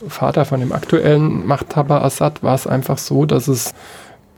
[0.08, 3.74] Vater von dem aktuellen Machthaber Assad war es einfach so, dass es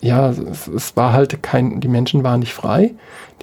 [0.05, 2.93] ja, es, es war halt kein, die Menschen waren nicht frei.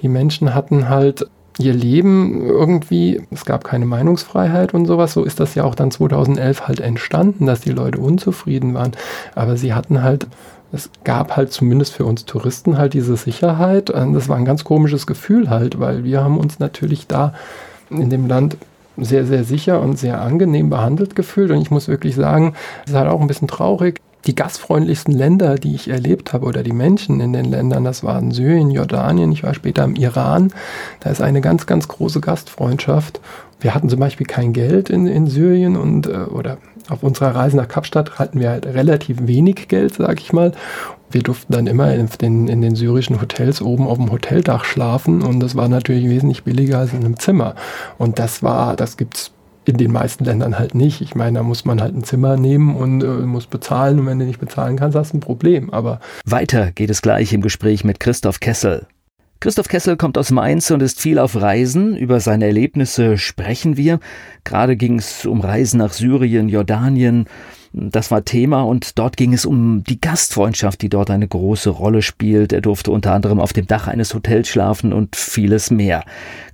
[0.00, 1.26] Die Menschen hatten halt
[1.58, 5.90] ihr Leben irgendwie, es gab keine Meinungsfreiheit und sowas, so ist das ja auch dann
[5.90, 8.92] 2011 halt entstanden, dass die Leute unzufrieden waren.
[9.34, 10.28] Aber sie hatten halt,
[10.72, 13.90] es gab halt zumindest für uns Touristen halt diese Sicherheit.
[13.90, 17.34] Das war ein ganz komisches Gefühl halt, weil wir haben uns natürlich da
[17.90, 18.56] in dem Land
[18.96, 21.50] sehr, sehr sicher und sehr angenehm behandelt gefühlt.
[21.50, 25.56] Und ich muss wirklich sagen, es ist halt auch ein bisschen traurig die gastfreundlichsten Länder,
[25.56, 29.42] die ich erlebt habe, oder die Menschen in den Ländern, das waren Syrien, Jordanien, ich
[29.42, 30.52] war später im Iran.
[31.00, 33.20] Da ist eine ganz, ganz große Gastfreundschaft.
[33.60, 36.58] Wir hatten zum Beispiel kein Geld in, in Syrien und äh, oder
[36.88, 40.52] auf unserer Reise nach Kapstadt hatten wir halt relativ wenig Geld, sag ich mal.
[41.10, 45.22] Wir durften dann immer in den, in den syrischen Hotels oben auf dem Hoteldach schlafen
[45.22, 47.54] und das war natürlich wesentlich billiger als in einem Zimmer.
[47.98, 49.30] Und das war, das gibt's
[49.64, 51.00] in den meisten Ländern halt nicht.
[51.00, 54.18] Ich meine, da muss man halt ein Zimmer nehmen und äh, muss bezahlen und wenn
[54.18, 55.70] du nicht bezahlen kannst, hast du ein Problem.
[55.70, 58.86] Aber weiter geht es gleich im Gespräch mit Christoph Kessel.
[59.40, 61.96] Christoph Kessel kommt aus Mainz und ist viel auf Reisen.
[61.96, 63.98] Über seine Erlebnisse sprechen wir.
[64.44, 67.26] Gerade ging es um Reisen nach Syrien, Jordanien.
[67.72, 72.02] Das war Thema und dort ging es um die Gastfreundschaft, die dort eine große Rolle
[72.02, 72.52] spielt.
[72.52, 76.04] Er durfte unter anderem auf dem Dach eines Hotels schlafen und vieles mehr.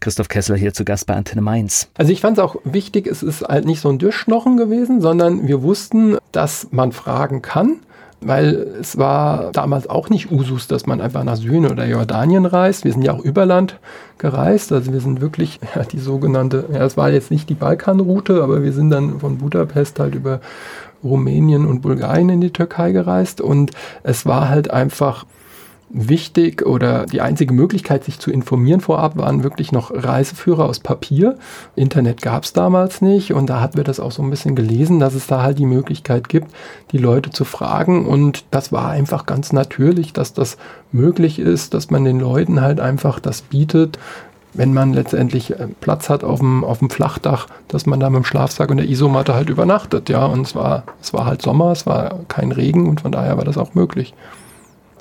[0.00, 1.88] Christoph Kessler hier zu Gast bei Antenne Mainz.
[1.96, 5.48] Also ich fand es auch wichtig, es ist halt nicht so ein Durchschnochen gewesen, sondern
[5.48, 7.80] wir wussten, dass man fragen kann
[8.20, 12.84] weil es war damals auch nicht Usus, dass man einfach nach Syrien oder Jordanien reist.
[12.84, 13.78] Wir sind ja auch über Land
[14.18, 18.42] gereist, also wir sind wirklich ja, die sogenannte, ja, es war jetzt nicht die Balkanroute,
[18.42, 20.40] aber wir sind dann von Budapest halt über
[21.02, 23.40] Rumänien und Bulgarien in die Türkei gereist.
[23.40, 25.24] Und es war halt einfach
[25.90, 31.38] wichtig oder die einzige Möglichkeit, sich zu informieren vorab, waren wirklich noch Reiseführer aus Papier.
[31.76, 33.32] Internet gab es damals nicht.
[33.32, 35.66] Und da hatten wir das auch so ein bisschen gelesen, dass es da halt die
[35.66, 36.52] Möglichkeit gibt,
[36.92, 38.06] die Leute zu fragen.
[38.06, 40.58] Und das war einfach ganz natürlich, dass das
[40.92, 43.98] möglich ist, dass man den Leuten halt einfach das bietet,
[44.54, 48.22] wenn man letztendlich äh, Platz hat auf dem, auf dem Flachdach, dass man da mit
[48.22, 50.24] dem Schlafsack und der Isomatte halt übernachtet, ja.
[50.26, 53.44] Und es war, es war halt Sommer, es war kein Regen und von daher war
[53.44, 54.14] das auch möglich.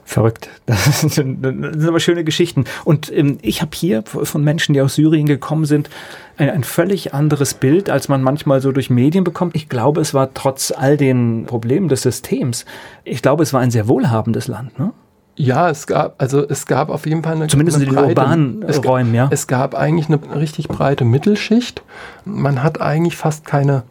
[0.06, 0.50] Verrückt.
[0.68, 2.66] Das sind, das sind aber schöne Geschichten.
[2.86, 5.90] Und ähm, ich habe hier von Menschen, die aus Syrien gekommen sind,
[6.38, 9.56] ein, ein völlig anderes Bild, als man manchmal so durch Medien bekommt.
[9.56, 12.66] Ich glaube, es war trotz all den Problemen des Systems,
[13.04, 14.78] ich glaube, es war ein sehr wohlhabendes Land.
[14.80, 14.94] Ne?
[15.40, 18.10] Ja, es gab, also es gab auf jeden Fall eine Zumindest eine in den breite,
[18.10, 19.28] urbanen es Räumen, ja.
[19.32, 21.84] Es gab eigentlich eine richtig breite Mittelschicht.
[22.26, 23.84] Man hat eigentlich fast keine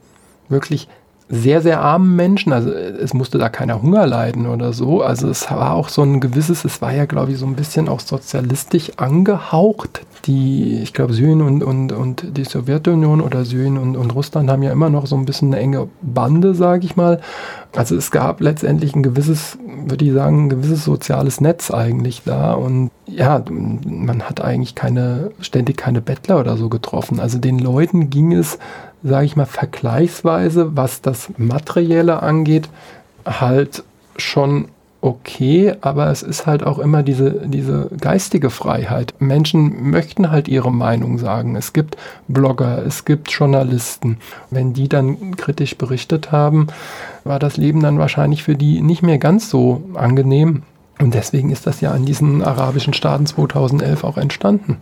[0.49, 0.89] wirklich
[1.29, 2.53] sehr, sehr armen Menschen.
[2.53, 5.03] Also es musste da keiner Hunger leiden oder so.
[5.03, 7.89] Also es war auch so ein gewisses, es war ja, glaube ich, so ein bisschen
[7.89, 10.03] auch sozialistisch angehaucht.
[10.27, 14.62] Die, ich glaube, Syrien und, und, und die Sowjetunion oder Syrien und, und Russland haben
[14.62, 17.21] ja immer noch so ein bisschen eine enge Bande, sage ich mal.
[17.75, 22.55] Also es gab letztendlich ein gewisses, würde ich sagen, ein gewisses soziales Netz eigentlich da.
[22.55, 27.21] Und ja, man hat eigentlich keine, ständig keine Bettler oder so getroffen.
[27.21, 28.59] Also den Leuten ging es
[29.07, 32.69] sage ich mal, vergleichsweise, was das Materielle angeht,
[33.25, 33.85] halt
[34.16, 34.69] schon
[35.01, 39.14] okay, aber es ist halt auch immer diese, diese geistige Freiheit.
[39.21, 41.55] Menschen möchten halt ihre Meinung sagen.
[41.55, 44.19] Es gibt Blogger, es gibt Journalisten.
[44.51, 46.66] Wenn die dann kritisch berichtet haben,
[47.23, 50.62] war das Leben dann wahrscheinlich für die nicht mehr ganz so angenehm.
[50.99, 54.79] Und deswegen ist das ja an diesen arabischen Staaten 2011 auch entstanden,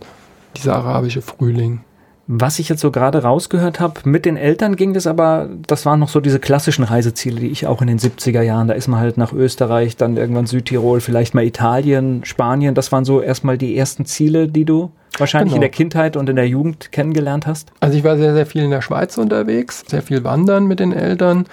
[0.55, 1.81] dieser arabische Frühling.
[2.27, 5.99] Was ich jetzt so gerade rausgehört habe, mit den Eltern ging das aber, das waren
[5.99, 8.99] noch so diese klassischen Reiseziele, die ich auch in den 70er Jahren, da ist man
[8.99, 13.77] halt nach Österreich, dann irgendwann Südtirol, vielleicht mal Italien, Spanien, das waren so erstmal die
[13.77, 15.57] ersten Ziele, die du wahrscheinlich genau.
[15.57, 17.71] in der Kindheit und in der Jugend kennengelernt hast?
[17.79, 20.93] Also ich war sehr, sehr viel in der Schweiz unterwegs, sehr viel wandern mit den
[20.93, 21.45] Eltern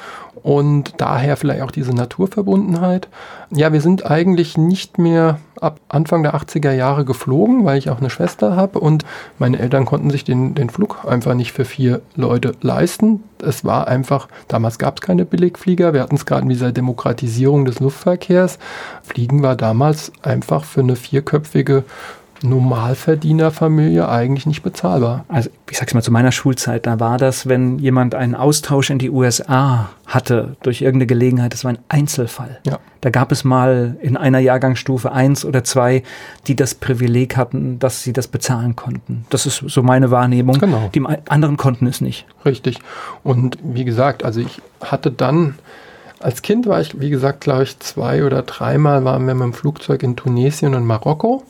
[0.42, 3.08] und daher vielleicht auch diese Naturverbundenheit.
[3.50, 7.98] Ja, wir sind eigentlich nicht mehr ab Anfang der 80er Jahre geflogen, weil ich auch
[7.98, 9.04] eine Schwester habe und
[9.38, 13.22] meine Eltern konnten sich den, den Flug einfach nicht für vier Leute leisten.
[13.40, 17.64] Es war einfach, damals gab es keine Billigflieger, wir hatten es gerade in dieser Demokratisierung
[17.64, 18.58] des Luftverkehrs.
[19.02, 21.84] Fliegen war damals einfach für eine vierköpfige
[22.42, 25.24] Normalverdienerfamilie eigentlich nicht bezahlbar.
[25.28, 28.98] Also ich sag's mal zu meiner Schulzeit, da war das, wenn jemand einen Austausch in
[28.98, 32.60] die USA hatte durch irgendeine Gelegenheit, das war ein Einzelfall.
[32.66, 32.78] Ja.
[33.00, 36.02] Da gab es mal in einer Jahrgangsstufe eins oder zwei,
[36.46, 39.24] die das Privileg hatten, dass sie das bezahlen konnten.
[39.30, 40.58] Das ist so meine Wahrnehmung.
[40.58, 40.90] Genau.
[40.94, 42.26] Die anderen konnten es nicht.
[42.44, 42.78] Richtig.
[43.22, 45.54] Und wie gesagt, also ich hatte dann
[46.22, 49.52] als Kind war ich, wie gesagt, glaube ich, zwei oder dreimal waren wir mit dem
[49.52, 51.42] Flugzeug in Tunesien und Marokko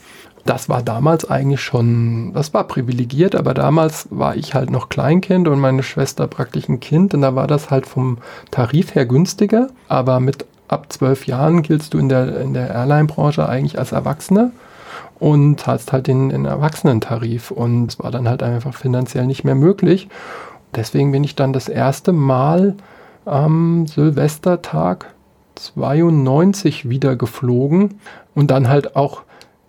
[0.44, 5.46] das war damals eigentlich schon, das war privilegiert, aber damals war ich halt noch Kleinkind
[5.46, 8.18] und meine Schwester praktisch ein Kind und da war das halt vom
[8.50, 13.48] Tarif her günstiger, aber mit ab zwölf Jahren giltst du in der, in der Airline-Branche
[13.48, 14.50] eigentlich als Erwachsener
[15.20, 19.55] und hast halt den, den Erwachsenentarif und es war dann halt einfach finanziell nicht mehr
[19.55, 20.09] möglich.
[20.74, 22.74] Deswegen bin ich dann das erste Mal
[23.24, 25.14] am Silvestertag
[25.55, 28.00] 92 wieder geflogen
[28.35, 29.22] und dann halt auch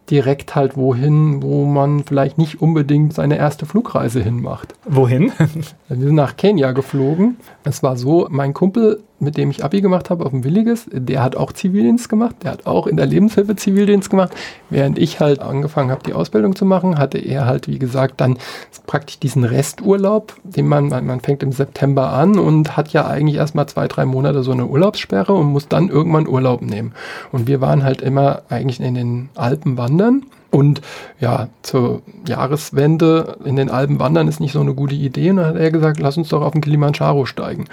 [0.09, 4.75] direkt halt wohin, wo man vielleicht nicht unbedingt seine erste Flugreise hinmacht.
[4.85, 5.31] Wohin?
[5.99, 7.37] Wir sind nach Kenia geflogen.
[7.63, 11.23] Es war so, mein Kumpel mit dem ich Abi gemacht habe auf dem Williges, der
[11.23, 14.33] hat auch Zivildienst gemacht, der hat auch in der Lebenshilfe Zivildienst gemacht.
[14.69, 18.37] Während ich halt angefangen habe, die Ausbildung zu machen, hatte er halt, wie gesagt, dann
[18.85, 23.67] praktisch diesen Resturlaub, den man, man fängt im September an und hat ja eigentlich erstmal
[23.67, 26.93] zwei, drei Monate so eine Urlaubssperre und muss dann irgendwann Urlaub nehmen.
[27.31, 30.25] Und wir waren halt immer eigentlich in den Alpen wandern.
[30.53, 30.81] Und
[31.19, 35.31] ja, zur Jahreswende in den Alpen wandern ist nicht so eine gute Idee.
[35.31, 37.65] Und dann hat er gesagt, lass uns doch auf den Kilimanjaro steigen.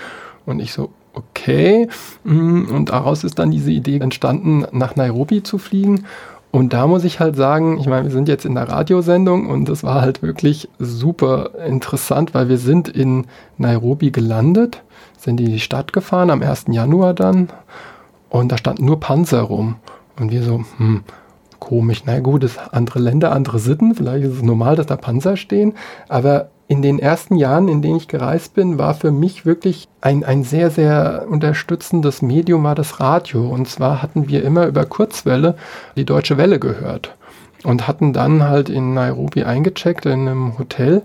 [0.46, 1.88] Und ich so, okay.
[2.24, 6.06] Mm, und daraus ist dann diese Idee entstanden, nach Nairobi zu fliegen.
[6.52, 9.68] Und da muss ich halt sagen, ich meine, wir sind jetzt in der Radiosendung und
[9.68, 13.26] es war halt wirklich super interessant, weil wir sind in
[13.58, 14.82] Nairobi gelandet,
[15.18, 16.64] sind in die Stadt gefahren am 1.
[16.70, 17.50] Januar dann
[18.30, 19.76] und da stand nur Panzer rum.
[20.18, 21.02] Und wir so, hm,
[21.60, 22.02] komisch.
[22.06, 25.74] Na gut, es andere Länder, andere Sitten, vielleicht ist es normal, dass da Panzer stehen,
[26.08, 30.22] aber in den ersten Jahren, in denen ich gereist bin, war für mich wirklich ein,
[30.22, 33.48] ein sehr, sehr unterstützendes Medium war das Radio.
[33.48, 35.56] Und zwar hatten wir immer über Kurzwelle
[35.96, 37.16] die Deutsche Welle gehört
[37.64, 41.02] und hatten dann halt in Nairobi eingecheckt in einem Hotel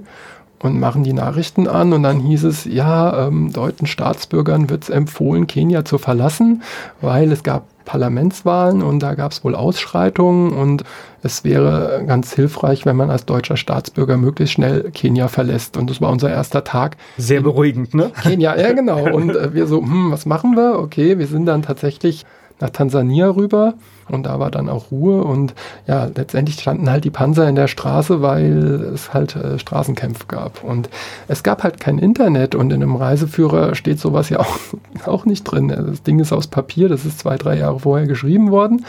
[0.65, 4.89] und machen die Nachrichten an und dann hieß es, ja, ähm, deutschen Staatsbürgern wird es
[4.89, 6.63] empfohlen, Kenia zu verlassen,
[7.01, 10.83] weil es gab Parlamentswahlen und da gab es wohl Ausschreitungen und
[11.21, 15.77] es wäre ganz hilfreich, wenn man als deutscher Staatsbürger möglichst schnell Kenia verlässt.
[15.77, 16.97] Und das war unser erster Tag.
[17.17, 18.11] Sehr beruhigend, ne?
[18.21, 19.07] Kenia, ja genau.
[19.13, 20.79] Und äh, wir so, hm, was machen wir?
[20.79, 22.25] Okay, wir sind dann tatsächlich
[22.59, 23.73] nach Tansania rüber
[24.09, 25.53] und da war dann auch Ruhe und
[25.87, 30.63] ja, letztendlich standen halt die Panzer in der Straße, weil es halt äh, Straßenkämpfe gab
[30.63, 30.89] und
[31.27, 34.57] es gab halt kein Internet und in einem Reiseführer steht sowas ja auch,
[35.05, 35.69] auch nicht drin.
[35.69, 38.85] Das Ding ist aus Papier, das ist zwei, drei Jahre vorher geschrieben worden.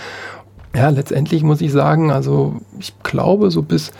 [0.74, 3.92] Ja, letztendlich muss ich sagen, also ich glaube so bis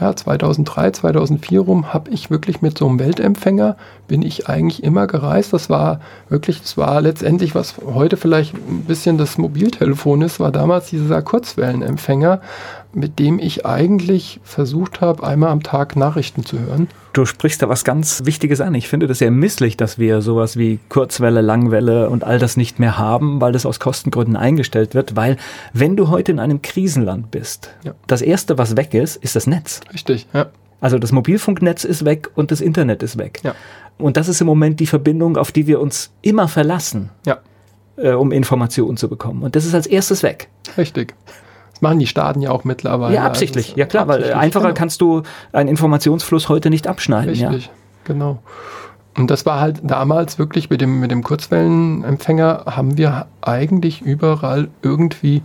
[0.00, 3.76] ja, 2003, 2004 rum habe ich wirklich mit so einem Weltempfänger,
[4.08, 5.52] bin ich eigentlich immer gereist.
[5.52, 10.52] Das war wirklich, das war letztendlich, was heute vielleicht ein bisschen das Mobiltelefon ist, war
[10.52, 12.40] damals dieser Kurzwellenempfänger.
[12.92, 16.88] Mit dem ich eigentlich versucht habe, einmal am Tag Nachrichten zu hören.
[17.12, 18.74] Du sprichst da was ganz Wichtiges an.
[18.74, 22.78] Ich finde das sehr misslich, dass wir sowas wie Kurzwelle, Langwelle und all das nicht
[22.78, 25.16] mehr haben, weil das aus Kostengründen eingestellt wird.
[25.16, 25.36] Weil
[25.72, 27.94] wenn du heute in einem Krisenland bist, ja.
[28.06, 29.80] das Erste, was weg ist, ist das Netz.
[29.92, 30.46] Richtig, ja.
[30.80, 33.40] Also das Mobilfunknetz ist weg und das Internet ist weg.
[33.42, 33.54] Ja.
[33.98, 37.38] Und das ist im Moment die Verbindung, auf die wir uns immer verlassen, ja.
[37.96, 39.42] äh, um Informationen zu bekommen.
[39.42, 40.48] Und das ist als erstes weg.
[40.78, 41.14] Richtig.
[41.80, 43.14] Das machen die Staaten ja auch mittlerweile.
[43.14, 43.68] Ja, absichtlich.
[43.68, 44.74] Also, ja klar, weil einfacher genau.
[44.78, 47.30] kannst du einen Informationsfluss heute nicht abschneiden.
[47.30, 47.72] Richtig, ja.
[48.04, 48.38] genau.
[49.16, 54.68] Und das war halt damals wirklich mit dem, mit dem Kurzwellenempfänger haben wir eigentlich überall
[54.82, 55.42] irgendwie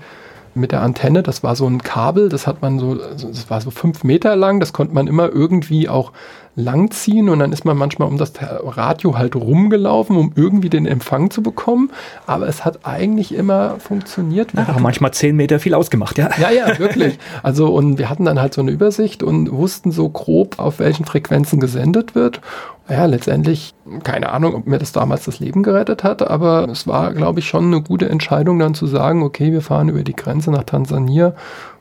[0.55, 3.71] mit der Antenne, das war so ein Kabel, das hat man so, das war so
[3.71, 6.13] fünf Meter lang, das konnte man immer irgendwie auch
[6.55, 11.29] langziehen und dann ist man manchmal um das Radio halt rumgelaufen, um irgendwie den Empfang
[11.29, 11.91] zu bekommen.
[12.27, 14.53] Aber es hat eigentlich immer funktioniert.
[14.53, 16.29] Ja, manchmal zehn Meter viel ausgemacht, ja.
[16.39, 17.17] Ja, ja, wirklich.
[17.43, 21.05] Also und wir hatten dann halt so eine Übersicht und wussten so grob, auf welchen
[21.05, 22.41] Frequenzen gesendet wird
[22.89, 27.13] ja, letztendlich, keine Ahnung, ob mir das damals das Leben gerettet hat, aber es war,
[27.13, 30.51] glaube ich, schon eine gute Entscheidung, dann zu sagen, okay, wir fahren über die Grenze
[30.51, 31.33] nach Tansania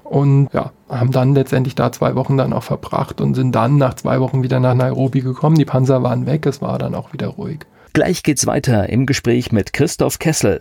[0.04, 3.94] und ja, haben dann letztendlich da zwei Wochen dann auch verbracht und sind dann nach
[3.94, 5.56] zwei Wochen wieder nach Nairobi gekommen.
[5.56, 7.60] Die Panzer waren weg, es war dann auch wieder ruhig.
[7.94, 10.60] Gleich geht's weiter im Gespräch mit Christoph Kessel.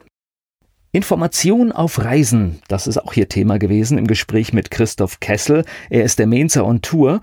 [0.92, 5.66] Information auf Reisen, das ist auch hier Thema gewesen im Gespräch mit Christoph Kessel.
[5.90, 7.22] Er ist der Mainzer on Tour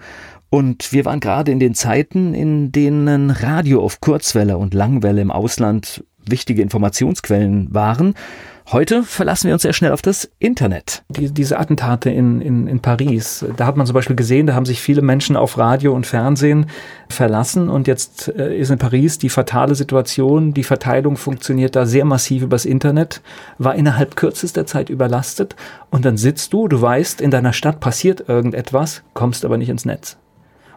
[0.51, 5.31] und wir waren gerade in den Zeiten, in denen Radio auf Kurzwelle und Langwelle im
[5.31, 8.15] Ausland wichtige Informationsquellen waren.
[8.73, 11.03] Heute verlassen wir uns sehr schnell auf das Internet.
[11.09, 14.65] Die, diese Attentate in, in, in Paris, da hat man zum Beispiel gesehen, da haben
[14.65, 16.67] sich viele Menschen auf Radio und Fernsehen
[17.09, 22.05] verlassen und jetzt äh, ist in Paris die fatale Situation, die Verteilung funktioniert da sehr
[22.05, 23.23] massiv übers Internet,
[23.59, 25.57] war innerhalb kürzester Zeit überlastet
[25.91, 29.85] und dann sitzt du, du weißt, in deiner Stadt passiert irgendetwas, kommst aber nicht ins
[29.85, 30.17] Netz.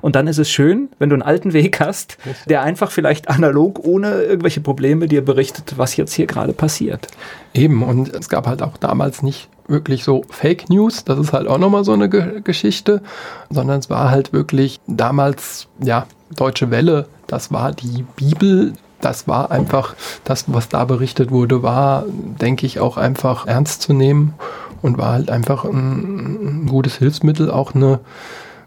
[0.04, 3.80] Und dann ist es schön, wenn du einen alten Weg hast, der einfach vielleicht analog
[3.80, 7.08] ohne irgendwelche Probleme dir berichtet, was jetzt hier gerade passiert.
[7.54, 11.48] Eben, und es gab halt auch damals nicht wirklich so Fake News, das ist halt
[11.48, 13.02] auch nochmal so eine Ge Geschichte,
[13.50, 19.52] sondern es war halt wirklich damals, ja, Deutsche Welle, das war die Bibel das war
[19.52, 24.34] einfach, das, was da berichtet wurde, war, denke ich, auch einfach ernst zu nehmen
[24.82, 28.00] und war halt einfach ein, ein gutes Hilfsmittel, auch eine,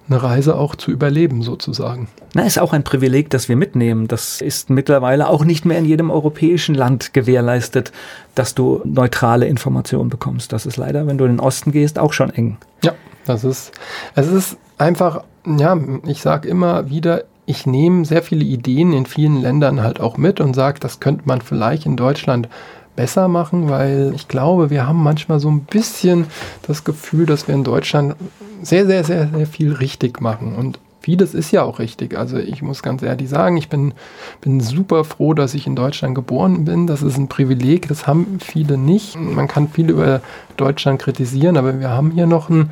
[0.08, 2.08] eine Reise auch zu überleben sozusagen.
[2.34, 4.08] Na, ist auch ein Privileg, das wir mitnehmen.
[4.08, 7.92] Das ist mittlerweile auch nicht mehr in jedem europäischen Land gewährleistet,
[8.34, 10.52] dass du neutrale Informationen bekommst.
[10.52, 12.58] Das ist leider, wenn du in den Osten gehst, auch schon eng.
[12.84, 12.92] Ja,
[13.24, 13.72] das ist,
[14.14, 19.40] es ist einfach, ja, ich sage immer wieder, ich nehme sehr viele Ideen in vielen
[19.40, 22.48] Ländern halt auch mit und sage, das könnte man vielleicht in Deutschland
[22.96, 26.26] besser machen, weil ich glaube, wir haben manchmal so ein bisschen
[26.62, 28.16] das Gefühl, dass wir in Deutschland
[28.62, 30.54] sehr, sehr, sehr, sehr viel richtig machen.
[30.54, 32.18] Und vieles ist ja auch richtig.
[32.18, 33.94] Also ich muss ganz ehrlich sagen, ich bin,
[34.40, 36.88] bin super froh, dass ich in Deutschland geboren bin.
[36.88, 39.16] Das ist ein Privileg, das haben viele nicht.
[39.16, 40.20] Man kann viel über
[40.56, 42.70] Deutschland kritisieren, aber wir haben hier noch ein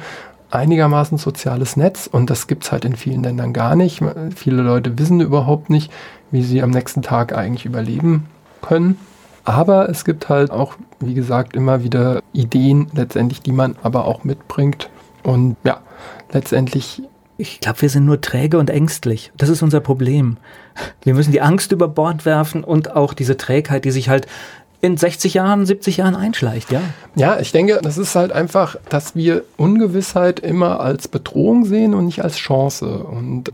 [0.51, 4.01] einigermaßen soziales Netz und das gibt es halt in vielen Ländern gar nicht.
[4.35, 5.93] Viele Leute wissen überhaupt nicht,
[6.31, 8.27] wie sie am nächsten Tag eigentlich überleben
[8.63, 8.99] können.
[9.45, 14.25] Aber es gibt halt auch, wie gesagt, immer wieder Ideen letztendlich, die man aber auch
[14.25, 14.89] mitbringt.
[15.23, 15.81] Und ja,
[16.33, 17.03] letztendlich.
[17.37, 19.33] Ich glaube, wir sind nur träge und ängstlich.
[19.37, 20.37] Das ist unser Problem.
[21.03, 24.27] Wir müssen die Angst über Bord werfen und auch diese Trägheit, die sich halt
[24.81, 26.81] in 60 Jahren, 70 Jahren einschleicht, ja?
[27.17, 32.05] Ja, ich denke, das ist halt einfach, dass wir Ungewissheit immer als Bedrohung sehen und
[32.05, 32.99] nicht als Chance.
[32.99, 33.51] Und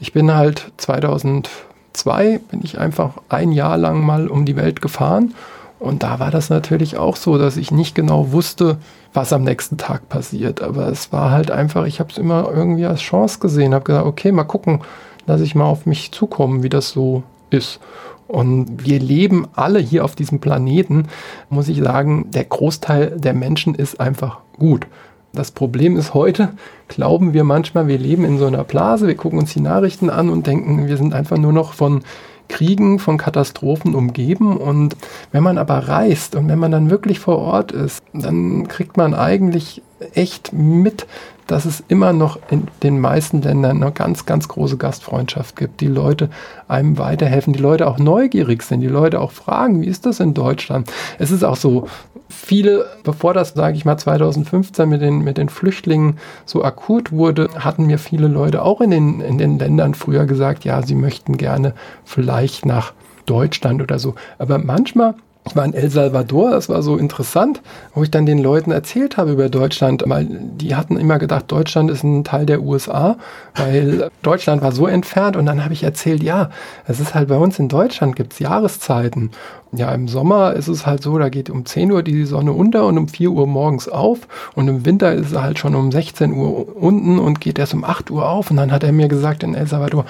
[0.00, 1.50] ich bin halt 2000
[1.94, 5.34] zwei bin ich einfach ein Jahr lang mal um die Welt gefahren.
[5.78, 8.78] Und da war das natürlich auch so, dass ich nicht genau wusste,
[9.12, 10.62] was am nächsten Tag passiert.
[10.62, 14.06] Aber es war halt einfach, ich habe es immer irgendwie als Chance gesehen, habe gesagt,
[14.06, 14.80] okay, mal gucken,
[15.26, 17.80] lass ich mal auf mich zukommen, wie das so ist.
[18.26, 21.08] Und wir leben alle hier auf diesem Planeten,
[21.50, 24.86] muss ich sagen, der Großteil der Menschen ist einfach gut.
[25.34, 26.50] Das Problem ist heute,
[26.86, 30.30] glauben wir manchmal, wir leben in so einer Blase, wir gucken uns die Nachrichten an
[30.30, 32.02] und denken, wir sind einfach nur noch von
[32.48, 34.56] Kriegen, von Katastrophen umgeben.
[34.56, 34.96] Und
[35.32, 39.14] wenn man aber reist und wenn man dann wirklich vor Ort ist, dann kriegt man
[39.14, 41.06] eigentlich echt mit,
[41.46, 45.80] dass es immer noch in den meisten Ländern eine ganz, ganz große Gastfreundschaft gibt.
[45.80, 46.30] Die Leute
[46.68, 50.34] einem weiterhelfen, die Leute auch neugierig sind, die Leute auch fragen, wie ist das in
[50.34, 50.90] Deutschland?
[51.18, 51.88] Es ist auch so,
[52.28, 57.48] viele, bevor das, sage ich mal, 2015 mit den, mit den Flüchtlingen so akut wurde,
[57.58, 61.36] hatten mir viele Leute auch in den, in den Ländern früher gesagt, ja, sie möchten
[61.36, 62.92] gerne vielleicht nach
[63.26, 64.14] Deutschland oder so.
[64.38, 65.14] Aber manchmal
[65.46, 67.60] ich war in El Salvador, das war so interessant,
[67.94, 71.90] wo ich dann den Leuten erzählt habe über Deutschland, weil die hatten immer gedacht, Deutschland
[71.90, 73.16] ist ein Teil der USA,
[73.54, 75.36] weil Deutschland war so entfernt.
[75.36, 76.48] Und dann habe ich erzählt, ja,
[76.86, 79.32] es ist halt bei uns in Deutschland gibt es Jahreszeiten.
[79.72, 82.86] Ja, im Sommer ist es halt so, da geht um 10 Uhr die Sonne unter
[82.86, 84.20] und um 4 Uhr morgens auf.
[84.54, 87.84] Und im Winter ist es halt schon um 16 Uhr unten und geht erst um
[87.84, 88.50] 8 Uhr auf.
[88.50, 90.06] Und dann hat er mir gesagt in El Salvador,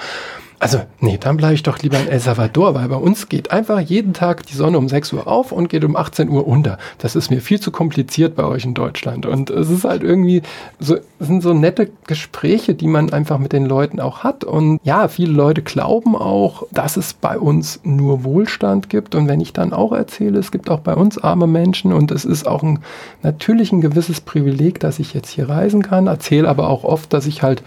[0.59, 3.79] also, nee, dann bleibe ich doch lieber in El Salvador, weil bei uns geht einfach
[3.79, 6.77] jeden Tag die Sonne um 6 Uhr auf und geht um 18 Uhr unter.
[6.97, 9.25] Das ist mir viel zu kompliziert bei euch in Deutschland.
[9.25, 10.43] Und es ist halt irgendwie
[10.79, 14.43] so, sind so nette Gespräche, die man einfach mit den Leuten auch hat.
[14.43, 19.13] Und ja, viele Leute glauben auch, dass es bei uns nur Wohlstand gibt.
[19.13, 22.23] Und wenn ich dann auch erzähle, es gibt auch bei uns arme Menschen und es
[22.23, 22.79] ist auch ein,
[23.23, 27.25] natürlich ein gewisses Privileg, dass ich jetzt hier reisen kann, erzähle aber auch oft, dass
[27.25, 27.61] ich halt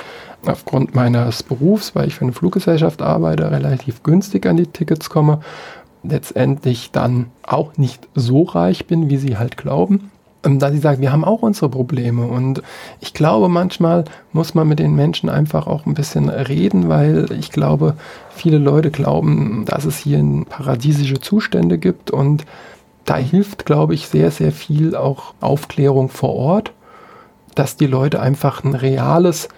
[0.46, 5.40] aufgrund meines Berufs, weil ich für eine Fluggesellschaft arbeite, relativ günstig an die Tickets komme,
[6.02, 10.10] letztendlich dann auch nicht so reich bin, wie sie halt glauben.
[10.44, 12.62] Ähm, da sie sagen, wir haben auch unsere Probleme und
[13.00, 17.50] ich glaube, manchmal muss man mit den Menschen einfach auch ein bisschen reden, weil ich
[17.50, 17.94] glaube,
[18.30, 22.44] viele Leute glauben, dass es hier paradiesische Zustände gibt und
[23.04, 26.72] da hilft, glaube ich, sehr, sehr viel auch Aufklärung vor Ort,
[27.54, 29.48] dass die Leute einfach ein reales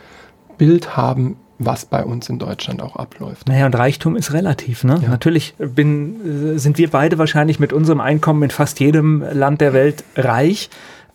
[0.61, 3.49] Bild haben, was bei uns in Deutschland auch abläuft.
[3.49, 4.85] Naja, und Reichtum ist relativ.
[4.85, 5.01] Ne?
[5.03, 5.09] Ja.
[5.09, 10.05] Natürlich bin, sind wir beide wahrscheinlich mit unserem Einkommen in fast jedem Land der Welt
[10.17, 10.69] reich.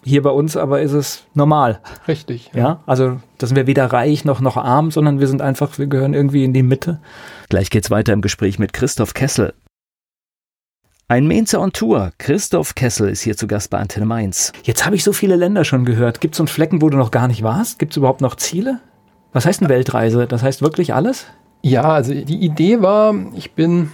[0.03, 1.79] Hier bei uns aber ist es normal.
[2.07, 2.49] Richtig.
[2.55, 5.77] Ja, ja also da sind wir weder reich noch, noch arm, sondern wir sind einfach,
[5.77, 6.99] wir gehören irgendwie in die Mitte.
[7.49, 9.53] Gleich geht's weiter im Gespräch mit Christoph Kessel.
[11.07, 12.13] Ein Mainzer on Tour.
[12.17, 14.53] Christoph Kessel ist hier zu Gast bei Antenne Mainz.
[14.63, 16.19] Jetzt habe ich so viele Länder schon gehört.
[16.19, 17.77] Gibt es so einen Flecken, wo du noch gar nicht warst?
[17.77, 18.79] Gibt es überhaupt noch Ziele?
[19.35, 20.27] Was heißt eine Weltreise?
[20.27, 21.25] Das heißt wirklich alles?
[21.61, 23.91] Ja, also die Idee war, ich bin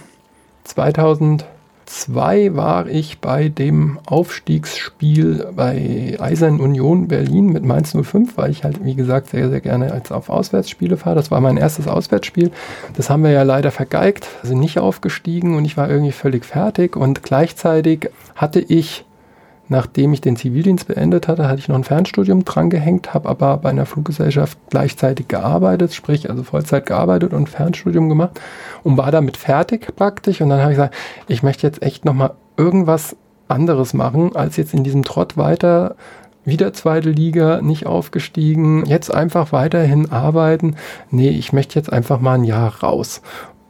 [0.62, 8.62] 2002 war ich bei dem Aufstiegsspiel bei Eisern Union Berlin mit Mainz 05, weil ich
[8.62, 11.16] halt, wie gesagt, sehr, sehr gerne als auf Auswärtsspiele fahre.
[11.16, 12.52] Das war mein erstes Auswärtsspiel.
[12.94, 16.94] Das haben wir ja leider vergeigt, sind nicht aufgestiegen und ich war irgendwie völlig fertig
[16.94, 19.04] und gleichzeitig hatte ich
[19.72, 23.70] Nachdem ich den Zivildienst beendet hatte, hatte ich noch ein Fernstudium drangehängt, habe aber bei
[23.70, 28.38] einer Fluggesellschaft gleichzeitig gearbeitet, sprich also Vollzeit gearbeitet und Fernstudium gemacht
[28.82, 30.42] und war damit fertig praktisch.
[30.42, 30.94] Und dann habe ich gesagt,
[31.26, 33.16] ich möchte jetzt echt nochmal irgendwas
[33.48, 35.96] anderes machen, als jetzt in diesem Trott weiter
[36.44, 40.76] wieder zweite Liga, nicht aufgestiegen, jetzt einfach weiterhin arbeiten.
[41.10, 43.22] Nee, ich möchte jetzt einfach mal ein Jahr raus.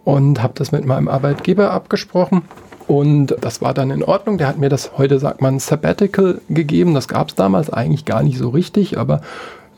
[0.02, 2.42] Und habe das mit meinem Arbeitgeber abgesprochen
[2.88, 4.38] und das war dann in Ordnung.
[4.38, 6.94] Der hat mir das, heute sagt man, Sabbatical gegeben.
[6.94, 9.20] Das gab es damals eigentlich gar nicht so richtig, aber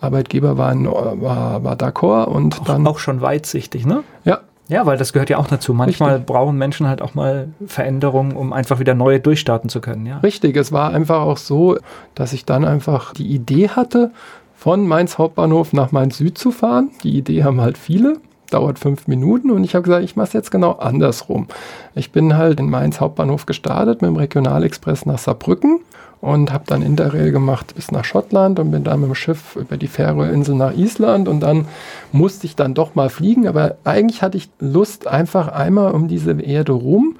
[0.00, 0.74] Arbeitgeber war,
[1.20, 2.86] war, war d'accord und auch, dann.
[2.86, 4.04] Auch schon weitsichtig, ne?
[4.24, 4.40] Ja.
[4.68, 5.74] Ja, weil das gehört ja auch dazu.
[5.74, 6.26] Manchmal Richtig.
[6.26, 10.06] brauchen Menschen halt auch mal Veränderungen, um einfach wieder neu durchstarten zu können.
[10.06, 10.18] Ja.
[10.20, 11.76] Richtig, es war einfach auch so,
[12.14, 14.10] dass ich dann einfach die Idee hatte,
[14.56, 16.90] von Mainz Hauptbahnhof nach Mainz Süd zu fahren.
[17.02, 18.16] Die Idee haben halt viele
[18.54, 21.48] dauert fünf Minuten und ich habe gesagt, ich mache es jetzt genau andersrum.
[21.94, 25.80] Ich bin halt in Mainz Hauptbahnhof gestartet mit dem Regionalexpress nach Saarbrücken
[26.20, 29.76] und habe dann Interrail gemacht bis nach Schottland und bin dann mit dem Schiff über
[29.76, 31.66] die Färöerinsel nach Island und dann
[32.12, 36.40] musste ich dann doch mal fliegen, aber eigentlich hatte ich Lust einfach einmal um diese
[36.40, 37.16] Erde rum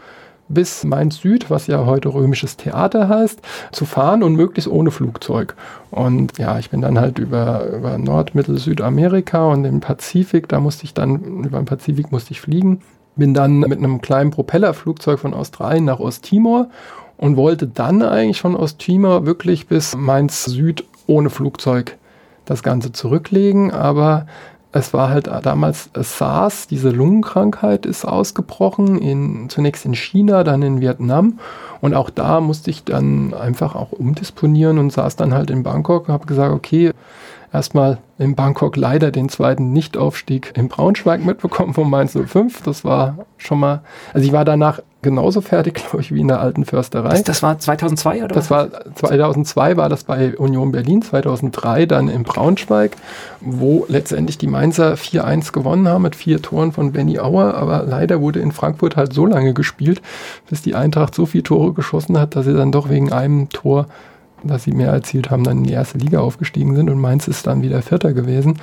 [0.55, 3.41] bis Mainz Süd, was ja heute römisches Theater heißt,
[3.73, 5.55] zu fahren und möglichst ohne Flugzeug.
[5.91, 10.61] Und ja, ich bin dann halt über, über Nord-, Mittel-, Südamerika und den Pazifik, da
[10.61, 12.81] musste ich dann, über den Pazifik musste ich fliegen.
[13.17, 16.69] Bin dann mit einem kleinen Propellerflugzeug von Australien nach Osttimor
[17.17, 21.97] und wollte dann eigentlich von Osttimor wirklich bis Mainz Süd ohne Flugzeug
[22.45, 24.27] das Ganze zurücklegen, aber
[24.77, 30.81] es war halt damals SARS, diese Lungenkrankheit ist ausgebrochen, in, zunächst in China, dann in
[30.81, 31.39] Vietnam.
[31.81, 36.09] Und auch da musste ich dann einfach auch umdisponieren und saß dann halt in Bangkok,
[36.09, 36.91] habe gesagt, okay,
[37.55, 42.63] erstmal in Bangkok leider den zweiten Nichtaufstieg in Braunschweig mitbekommen von Mainz 05.
[42.63, 43.83] Das war schon mal,
[44.13, 47.11] also ich war danach genauso fertig, glaube ich, wie in der alten Försterei.
[47.11, 48.73] Das, das war 2002 oder Das was?
[48.73, 52.97] war 2002 war das bei Union Berlin, 2003 dann in Braunschweig,
[53.41, 58.21] wo letztendlich die Mainzer 4-1 gewonnen haben mit vier Toren von Benny Auer, aber leider
[58.21, 60.03] wurde in Frankfurt halt so lange gespielt,
[60.51, 63.87] bis die Eintracht so viele Tore geschossen hat, dass sie dann doch wegen einem Tor
[64.49, 67.47] dass sie mehr erzielt haben, dann in die erste Liga aufgestiegen sind und Mainz ist
[67.47, 68.59] dann wieder Vierter gewesen.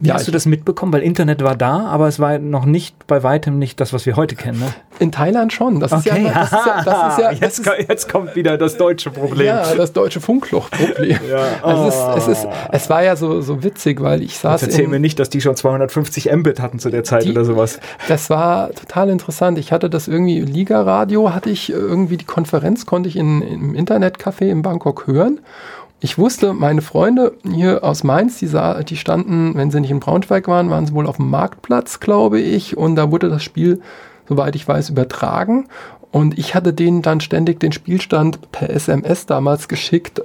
[0.00, 0.92] Wie ja, hast du das mitbekommen?
[0.92, 4.14] Weil Internet war da, aber es war noch nicht bei weitem nicht das, was wir
[4.14, 4.60] heute kennen.
[4.60, 4.72] Ne?
[5.00, 5.80] In Thailand schon.
[5.80, 6.10] Das okay.
[6.10, 9.10] ist ja, das ist ja, das ist ja jetzt, ist, jetzt, kommt wieder das deutsche
[9.10, 9.46] Problem.
[9.46, 11.18] Ja, das deutsche Funkloch-Problem.
[11.28, 11.38] ja.
[11.62, 12.14] also oh.
[12.16, 14.60] es, es, ist, es war ja so, so witzig, weil ich saß.
[14.60, 17.32] Jetzt erzähl in, mir nicht, dass die schon 250 Mbit hatten zu der Zeit die,
[17.32, 17.80] oder sowas.
[18.06, 19.58] Das war total interessant.
[19.58, 24.48] Ich hatte das irgendwie Liga-Radio, hatte ich irgendwie die Konferenz, konnte ich in, im Internetcafé
[24.48, 25.40] in Bangkok hören
[26.00, 30.00] ich wusste, meine Freunde hier aus Mainz, die, sah, die standen, wenn sie nicht in
[30.00, 32.76] Braunschweig waren, waren sie wohl auf dem Marktplatz, glaube ich.
[32.76, 33.80] Und da wurde das Spiel,
[34.28, 35.66] soweit ich weiß, übertragen.
[36.12, 40.22] Und ich hatte denen dann ständig den Spielstand per SMS damals geschickt,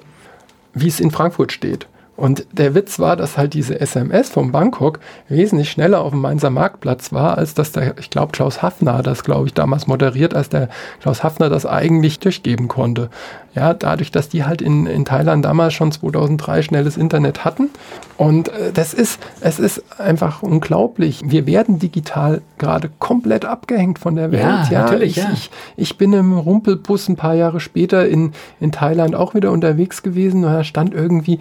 [0.74, 1.88] wie es in Frankfurt steht.
[2.16, 5.00] Und der Witz war, dass halt diese SMS von Bangkok
[5.30, 9.24] wesentlich schneller auf dem Mainzer Marktplatz war, als dass der, ich glaube, Klaus Hafner das,
[9.24, 10.70] glaube ich, damals moderiert, als der
[11.02, 13.10] Klaus Hafner das eigentlich durchgeben konnte.
[13.56, 17.70] Ja, dadurch, dass die halt in, in Thailand damals schon 2003 schnelles Internet hatten.
[18.18, 21.22] Und äh, das ist, es ist einfach unglaublich.
[21.24, 24.44] Wir werden digital gerade komplett abgehängt von der Welt.
[24.44, 25.30] Ja, ja natürlich, ich, ja.
[25.34, 30.04] Ich, ich bin im Rumpelbus ein paar Jahre später in, in Thailand auch wieder unterwegs
[30.04, 31.40] gewesen und da stand irgendwie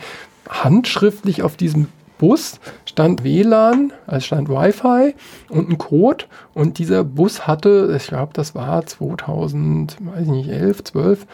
[0.48, 1.88] handschriftlich auf diesem
[2.18, 5.14] Bus stand WLAN, also stand Wi-Fi
[5.48, 6.26] und ein Code.
[6.54, 11.26] Und dieser Bus hatte, ich glaube, das war 2000, weiß ich nicht, 11, 12,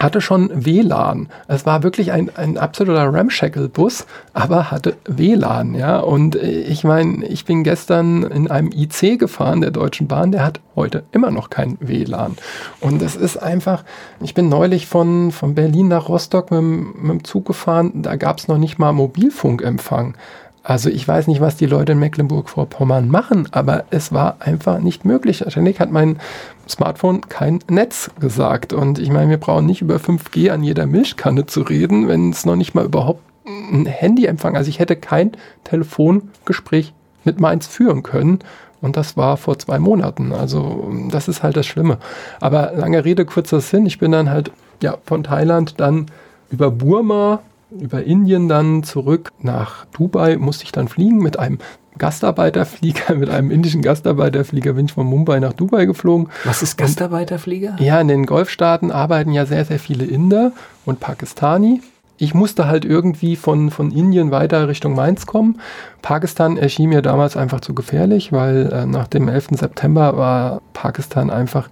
[0.00, 1.28] hatte schon WLAN.
[1.48, 5.98] Es war wirklich ein, ein absoluter Ramshackle-Bus, aber hatte WLAN, ja.
[5.98, 10.60] Und ich meine, ich bin gestern in einem IC gefahren der Deutschen Bahn, der hat
[10.76, 12.36] heute immer noch kein WLAN.
[12.80, 13.84] Und es ist einfach,
[14.20, 18.38] ich bin neulich von, von Berlin nach Rostock mit, mit dem Zug gefahren, da gab
[18.38, 20.16] es noch nicht mal Mobilfunkempfang.
[20.64, 25.04] Also ich weiß nicht, was die Leute in Mecklenburg-Vorpommern machen, aber es war einfach nicht
[25.04, 25.44] möglich.
[25.46, 26.18] Ständig hat mein
[26.66, 28.72] Smartphone kein Netz gesagt.
[28.72, 32.46] Und ich meine, wir brauchen nicht über 5G an jeder Milchkanne zu reden, wenn es
[32.46, 34.56] noch nicht mal überhaupt ein Handyempfang.
[34.56, 35.32] Also ich hätte kein
[35.64, 36.94] Telefongespräch
[37.24, 38.38] mit Mainz führen können.
[38.80, 40.32] Und das war vor zwei Monaten.
[40.32, 41.98] Also das ist halt das Schlimme.
[42.40, 43.84] Aber lange Rede, kurzer Sinn.
[43.84, 44.50] Ich bin dann halt
[44.82, 46.06] ja, von Thailand dann
[46.50, 47.40] über Burma
[47.78, 51.58] über Indien dann zurück nach Dubai musste ich dann fliegen mit einem
[51.98, 56.28] Gastarbeiterflieger, mit einem indischen Gastarbeiterflieger bin ich von Mumbai nach Dubai geflogen.
[56.44, 57.76] Was ist Gastarbeiterflieger?
[57.78, 60.52] Und, ja, in den Golfstaaten arbeiten ja sehr, sehr viele Inder
[60.84, 61.80] und Pakistani.
[62.16, 65.60] Ich musste halt irgendwie von, von Indien weiter Richtung Mainz kommen.
[66.00, 69.48] Pakistan erschien mir damals einfach zu gefährlich, weil äh, nach dem 11.
[69.52, 71.68] September war Pakistan einfach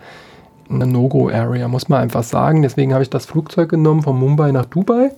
[0.69, 2.63] eine No-Go-Area, muss man einfach sagen.
[2.63, 5.13] Deswegen habe ich das Flugzeug genommen von Mumbai nach Dubai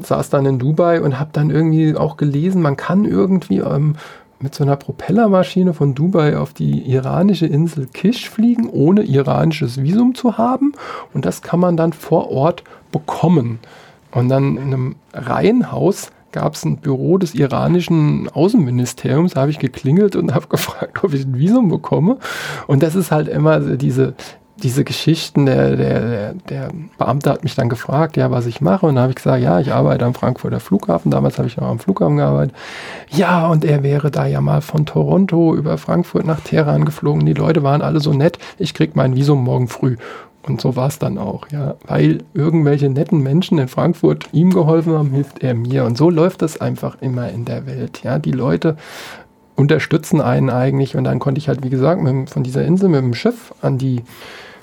[0.00, 3.96] saß dann in Dubai und habe dann irgendwie auch gelesen, man kann irgendwie ähm,
[4.40, 10.14] mit so einer Propellermaschine von Dubai auf die iranische Insel Kish fliegen, ohne iranisches Visum
[10.14, 10.72] zu haben.
[11.12, 13.58] Und das kann man dann vor Ort bekommen.
[14.10, 19.58] Und dann in einem Reihenhaus gab es ein Büro des iranischen Außenministeriums, da habe ich
[19.58, 22.18] geklingelt und habe gefragt, ob ich ein Visum bekomme.
[22.66, 24.14] Und das ist halt immer diese,
[24.62, 28.86] diese Geschichten, der, der, der Beamte hat mich dann gefragt, ja, was ich mache.
[28.86, 31.10] Und da habe ich gesagt, ja, ich arbeite am Frankfurter Flughafen.
[31.10, 32.54] Damals habe ich noch am Flughafen gearbeitet.
[33.10, 37.26] Ja, und er wäre da ja mal von Toronto über Frankfurt nach Teheran geflogen.
[37.26, 38.38] Die Leute waren alle so nett.
[38.58, 39.96] Ich krieg mein Visum morgen früh.
[40.46, 41.76] Und so war es dann auch, ja.
[41.86, 45.84] Weil irgendwelche netten Menschen in Frankfurt ihm geholfen haben, hilft er mir.
[45.84, 48.02] Und so läuft das einfach immer in der Welt.
[48.04, 48.76] Ja, die Leute
[49.56, 50.96] unterstützen einen eigentlich.
[50.96, 53.78] Und dann konnte ich halt, wie gesagt, mit, von dieser Insel mit dem Schiff an
[53.78, 54.02] die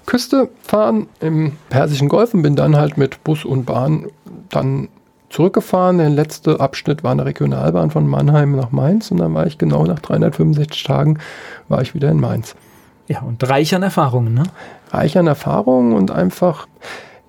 [0.06, 4.08] Küste fahren im Persischen Golf und bin dann halt mit Bus und Bahn
[4.50, 4.90] dann
[5.30, 5.98] zurückgefahren.
[6.00, 9.86] Der letzte Abschnitt war eine Regionalbahn von Mannheim nach Mainz und dann war ich genau
[9.86, 11.20] nach 365 Tagen
[11.70, 12.56] war ich wieder in Mainz.
[13.08, 14.44] Ja, und reich an Erfahrungen, ne?
[14.92, 16.68] Reich an Erfahrungen und einfach,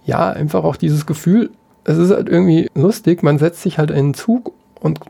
[0.04, 1.50] ja, einfach auch dieses Gefühl,
[1.84, 5.00] es ist halt irgendwie lustig, man setzt sich halt in einen Zug und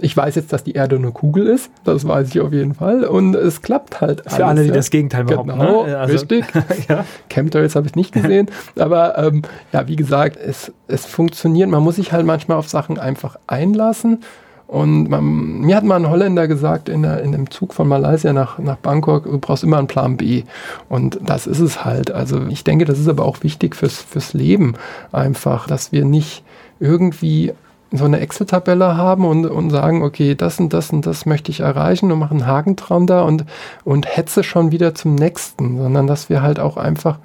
[0.00, 3.04] ich weiß jetzt, dass die Erde eine Kugel ist, das weiß ich auf jeden Fall.
[3.04, 4.22] Und es klappt halt.
[4.26, 4.74] Für alles, alle, die ja.
[4.74, 5.50] das Gegenteil behaupten.
[5.52, 5.98] Genau, ne?
[5.98, 6.44] also, richtig.
[6.88, 7.04] ja.
[7.28, 8.50] Chemtrails habe ich nicht gesehen.
[8.78, 11.68] Aber ähm, ja, wie gesagt, es, es funktioniert.
[11.68, 14.20] Man muss sich halt manchmal auf Sachen einfach einlassen.
[14.66, 18.32] Und man, mir hat mal ein Holländer gesagt, in, der, in dem Zug von Malaysia
[18.32, 20.44] nach, nach Bangkok, du brauchst immer einen Plan B.
[20.88, 22.12] Und das ist es halt.
[22.12, 24.74] Also ich denke, das ist aber auch wichtig fürs, fürs Leben
[25.10, 26.44] einfach, dass wir nicht
[26.78, 27.52] irgendwie
[27.92, 31.60] so eine Excel-Tabelle haben und, und sagen, okay, das und das und das möchte ich
[31.60, 33.44] erreichen und machen einen Haken da und,
[33.84, 37.18] und hetze schon wieder zum nächsten, sondern dass wir halt auch einfach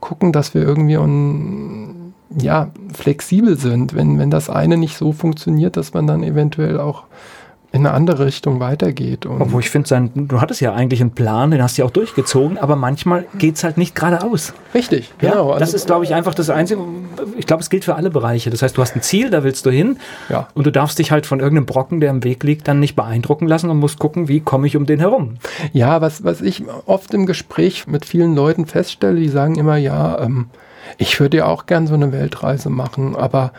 [0.00, 5.76] gucken, dass wir irgendwie un, ja, flexibel sind, wenn, wenn das eine nicht so funktioniert,
[5.76, 7.04] dass man dann eventuell auch
[7.74, 9.26] in eine andere Richtung weitergeht.
[9.26, 11.90] Und Obwohl ich finde, du hattest ja eigentlich einen Plan, den hast du ja auch
[11.90, 14.54] durchgezogen, aber manchmal geht es halt nicht geradeaus.
[14.72, 15.48] Richtig, genau.
[15.48, 16.80] Ja, das also, ist, glaube ich, einfach das Einzige.
[17.36, 18.50] Ich glaube, es gilt für alle Bereiche.
[18.50, 19.98] Das heißt, du hast ein Ziel, da willst du hin
[20.28, 20.46] ja.
[20.54, 23.48] und du darfst dich halt von irgendeinem Brocken, der im Weg liegt, dann nicht beeindrucken
[23.48, 25.38] lassen und musst gucken, wie komme ich um den herum.
[25.72, 30.20] Ja, was, was ich oft im Gespräch mit vielen Leuten feststelle, die sagen immer, ja,
[30.20, 30.46] ähm,
[30.96, 33.52] ich würde ja auch gern so eine Weltreise machen, aber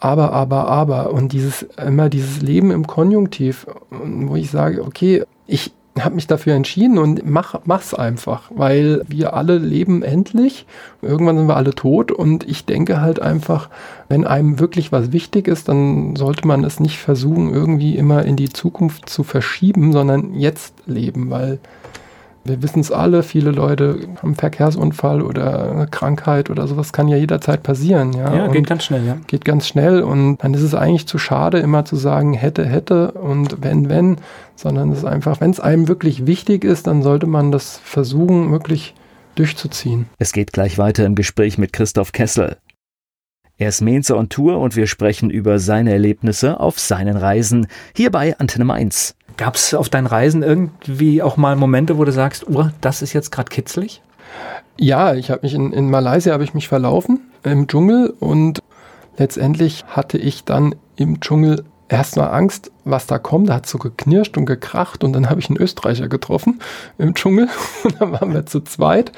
[0.00, 1.12] aber, aber, aber.
[1.12, 5.72] Und dieses, immer dieses Leben im Konjunktiv, wo ich sage, okay, ich
[6.04, 10.66] habe mich dafür entschieden und mach, mach's einfach, weil wir alle leben endlich.
[11.02, 13.68] Irgendwann sind wir alle tot und ich denke halt einfach,
[14.08, 18.36] wenn einem wirklich was wichtig ist, dann sollte man es nicht versuchen, irgendwie immer in
[18.36, 21.58] die Zukunft zu verschieben, sondern jetzt leben, weil
[22.48, 27.08] wir wissen es alle, viele Leute haben einen Verkehrsunfall oder eine Krankheit oder sowas kann
[27.08, 28.12] ja jederzeit passieren.
[28.12, 29.16] Ja, ja geht ganz schnell, ja.
[29.26, 33.12] Geht ganz schnell und dann ist es eigentlich zu schade, immer zu sagen, hätte, hätte
[33.12, 34.16] und wenn, wenn,
[34.56, 38.50] sondern es ist einfach, wenn es einem wirklich wichtig ist, dann sollte man das versuchen,
[38.50, 38.94] wirklich
[39.34, 40.06] durchzuziehen.
[40.18, 42.56] Es geht gleich weiter im Gespräch mit Christoph Kessel.
[43.60, 48.10] Er ist Mainzer on Tour und wir sprechen über seine Erlebnisse auf seinen Reisen hier
[48.10, 49.16] bei Antenne Mainz.
[49.38, 53.12] Gab es auf deinen Reisen irgendwie auch mal Momente, wo du sagst, oh, das ist
[53.12, 54.02] jetzt gerade kitzlig?
[54.76, 58.60] Ja, ich habe mich in, in Malaysia habe ich mich verlaufen im Dschungel und
[59.16, 63.48] letztendlich hatte ich dann im Dschungel erstmal Angst, was da kommt.
[63.48, 66.60] Da hat so geknirscht und gekracht und dann habe ich einen Österreicher getroffen
[66.98, 67.48] im Dschungel
[67.84, 69.12] und dann waren wir zu zweit.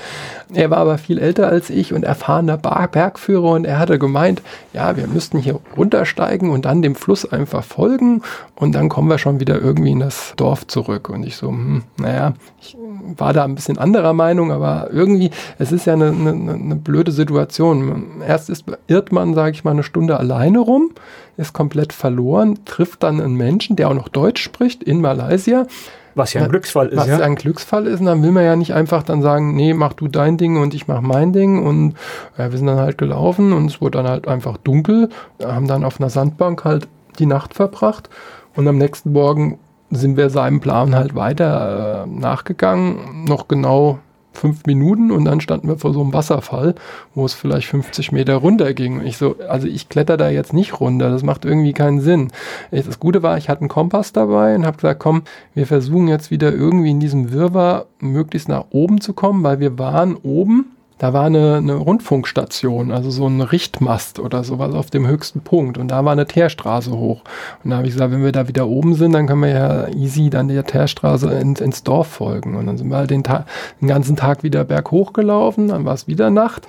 [0.53, 4.43] Er war aber viel älter als ich und erfahrener Bergführer und er hatte gemeint,
[4.73, 8.23] ja, wir müssten hier runtersteigen und dann dem Fluss einfach folgen
[8.55, 11.09] und dann kommen wir schon wieder irgendwie in das Dorf zurück.
[11.09, 12.77] Und ich so, hm, naja, ich
[13.17, 17.13] war da ein bisschen anderer Meinung, aber irgendwie, es ist ja eine, eine, eine blöde
[17.13, 18.23] Situation.
[18.27, 20.91] Erst ist, irrt man, sage ich mal, eine Stunde alleine rum,
[21.37, 25.67] ist komplett verloren, trifft dann einen Menschen, der auch noch Deutsch spricht in Malaysia.
[26.15, 26.97] Was ja ein Glücksfall ist.
[26.97, 29.75] Was ja ein Glücksfall ist, und dann will man ja nicht einfach dann sagen, nee,
[29.75, 31.65] mach du dein Ding und ich mach mein Ding.
[31.65, 31.95] Und
[32.37, 35.09] ja, wir sind dann halt gelaufen und es wurde dann halt einfach dunkel,
[35.43, 36.89] haben dann auf einer Sandbank halt
[37.19, 38.11] die Nacht verbracht
[38.57, 39.59] und am nächsten Morgen
[39.91, 43.99] sind wir seinem Plan halt weiter äh, nachgegangen, noch genau
[44.33, 46.75] fünf Minuten und dann standen wir vor so einem Wasserfall,
[47.15, 49.03] wo es vielleicht 50 Meter runter ging.
[49.03, 52.31] Ich so, also ich kletter da jetzt nicht runter, das macht irgendwie keinen Sinn.
[52.71, 55.23] Das Gute war, ich hatte einen Kompass dabei und habe gesagt, komm,
[55.55, 59.79] wir versuchen jetzt wieder irgendwie in diesem Wirrwarr möglichst nach oben zu kommen, weil wir
[59.79, 65.07] waren oben da war eine, eine Rundfunkstation, also so ein Richtmast oder sowas auf dem
[65.07, 65.79] höchsten Punkt.
[65.79, 67.23] Und da war eine Teerstraße hoch.
[67.65, 69.89] Und da habe ich gesagt, wenn wir da wieder oben sind, dann können wir ja
[69.89, 72.55] easy dann der Teerstraße ins, ins Dorf folgen.
[72.55, 73.47] Und dann sind wir halt den, Tag,
[73.81, 76.69] den ganzen Tag wieder berghoch gelaufen, dann war es wieder Nacht.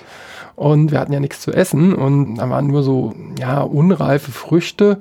[0.56, 5.00] Und wir hatten ja nichts zu essen und da waren nur so, ja, unreife Früchte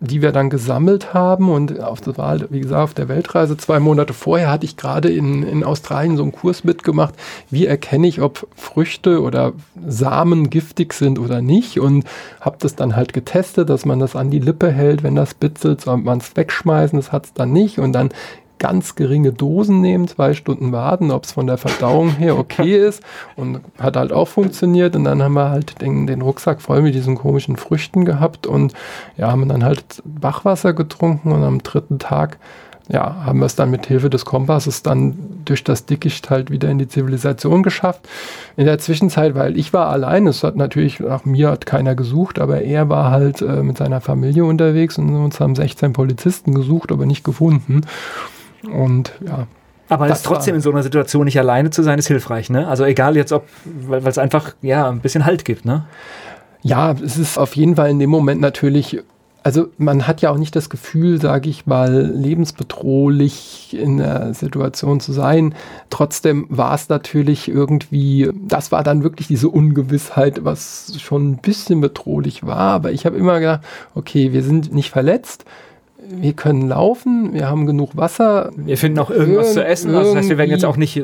[0.00, 1.50] die wir dann gesammelt haben.
[1.50, 5.10] Und auf, das war, wie gesagt, auf der Weltreise zwei Monate vorher hatte ich gerade
[5.10, 7.14] in, in Australien so einen Kurs mitgemacht,
[7.50, 9.52] wie erkenne ich, ob Früchte oder
[9.86, 11.78] Samen giftig sind oder nicht.
[11.78, 12.04] Und
[12.40, 15.82] habe das dann halt getestet, dass man das an die Lippe hält, wenn das bitzelt,
[15.82, 17.78] soll man es wegschmeißen, das hat es dann nicht.
[17.78, 18.08] Und dann
[18.60, 23.02] ganz geringe Dosen nehmen, zwei Stunden warten, ob es von der Verdauung her okay ist.
[23.34, 24.94] Und hat halt auch funktioniert.
[24.94, 28.46] Und dann haben wir halt den, den Rucksack voll mit diesen komischen Früchten gehabt.
[28.46, 28.74] Und
[29.16, 31.32] ja, haben dann halt Bachwasser getrunken.
[31.32, 32.38] Und am dritten Tag
[32.92, 36.68] ja, haben wir es dann mit Hilfe des Kompasses dann durch das Dickicht halt wieder
[36.70, 38.08] in die Zivilisation geschafft.
[38.56, 42.40] In der Zwischenzeit, weil ich war allein, es hat natürlich nach mir hat keiner gesucht,
[42.40, 44.98] aber er war halt äh, mit seiner Familie unterwegs.
[44.98, 47.82] Und uns haben 16 Polizisten gesucht, aber nicht gefunden.
[48.64, 49.46] Und ja.
[49.88, 52.68] Aber es trotzdem in so einer Situation nicht alleine zu sein, ist hilfreich, ne?
[52.68, 55.86] Also egal jetzt ob, weil es einfach, ja, ein bisschen Halt gibt, ne?
[56.62, 59.02] Ja, es ist auf jeden Fall in dem Moment natürlich
[59.42, 65.00] also man hat ja auch nicht das Gefühl, sage ich mal, lebensbedrohlich in der Situation
[65.00, 65.54] zu sein.
[65.88, 71.80] Trotzdem war es natürlich irgendwie, das war dann wirklich diese Ungewissheit, was schon ein bisschen
[71.80, 72.58] bedrohlich war.
[72.58, 73.62] Aber ich habe immer gedacht,
[73.94, 75.44] okay, wir sind nicht verletzt
[76.10, 78.50] wir können laufen, wir haben genug Wasser.
[78.56, 79.94] Wir finden auch irgendwas zu essen.
[79.94, 81.00] Also das heißt, wir werden jetzt auch nicht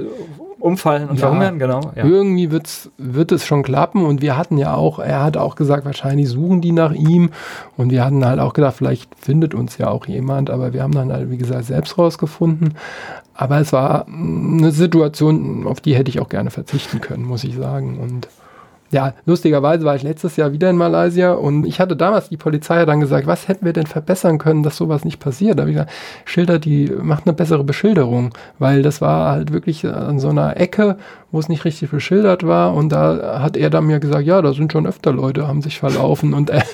[0.58, 1.92] umfallen und ja, verhungern, genau.
[1.94, 2.04] Ja.
[2.04, 5.84] Irgendwie wird's, wird es schon klappen und wir hatten ja auch, er hat auch gesagt,
[5.84, 7.30] wahrscheinlich suchen die nach ihm
[7.76, 10.92] und wir hatten halt auch gedacht, vielleicht findet uns ja auch jemand, aber wir haben
[10.92, 12.74] dann halt, wie gesagt, selbst rausgefunden.
[13.34, 17.54] Aber es war eine Situation, auf die hätte ich auch gerne verzichten können, muss ich
[17.54, 18.28] sagen und
[18.90, 22.84] ja, lustigerweise war ich letztes Jahr wieder in Malaysia und ich hatte damals die Polizei
[22.84, 25.58] dann gesagt, was hätten wir denn verbessern können, dass sowas nicht passiert?
[25.58, 25.92] Da habe ich gesagt,
[26.24, 30.96] Schilder, die macht eine bessere Beschilderung, weil das war halt wirklich an so einer Ecke,
[31.32, 34.52] wo es nicht richtig beschildert war und da hat er dann mir gesagt, ja, da
[34.52, 36.64] sind schon öfter Leute, haben sich verlaufen und er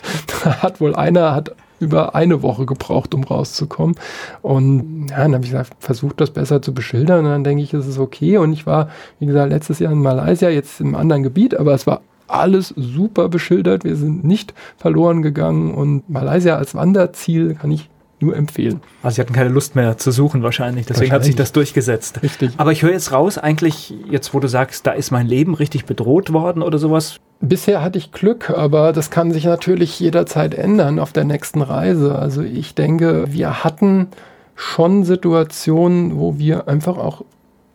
[0.63, 3.97] hat wohl einer hat über eine Woche gebraucht, um rauszukommen.
[4.41, 7.25] Und ja, dann habe ich gesagt, versucht das besser zu beschildern.
[7.25, 8.39] Und dann denke ich, es ist okay.
[8.39, 11.87] Und ich war, wie gesagt, letztes Jahr in Malaysia, jetzt im anderen Gebiet, aber es
[11.87, 13.85] war alles super beschildert.
[13.85, 15.75] Wir sind nicht verloren gegangen.
[15.75, 18.81] Und Malaysia als Wanderziel kann ich nur empfehlen.
[19.03, 21.13] Also sie hatten keine Lust mehr zu suchen wahrscheinlich, deswegen wahrscheinlich.
[21.13, 22.23] hat sich das durchgesetzt.
[22.23, 22.53] Richtig.
[22.57, 25.85] Aber ich höre jetzt raus, eigentlich jetzt, wo du sagst, da ist mein Leben richtig
[25.85, 27.19] bedroht worden oder sowas.
[27.45, 32.17] Bisher hatte ich Glück, aber das kann sich natürlich jederzeit ändern auf der nächsten Reise.
[32.17, 34.07] Also ich denke, wir hatten
[34.55, 37.25] schon Situationen, wo wir einfach auch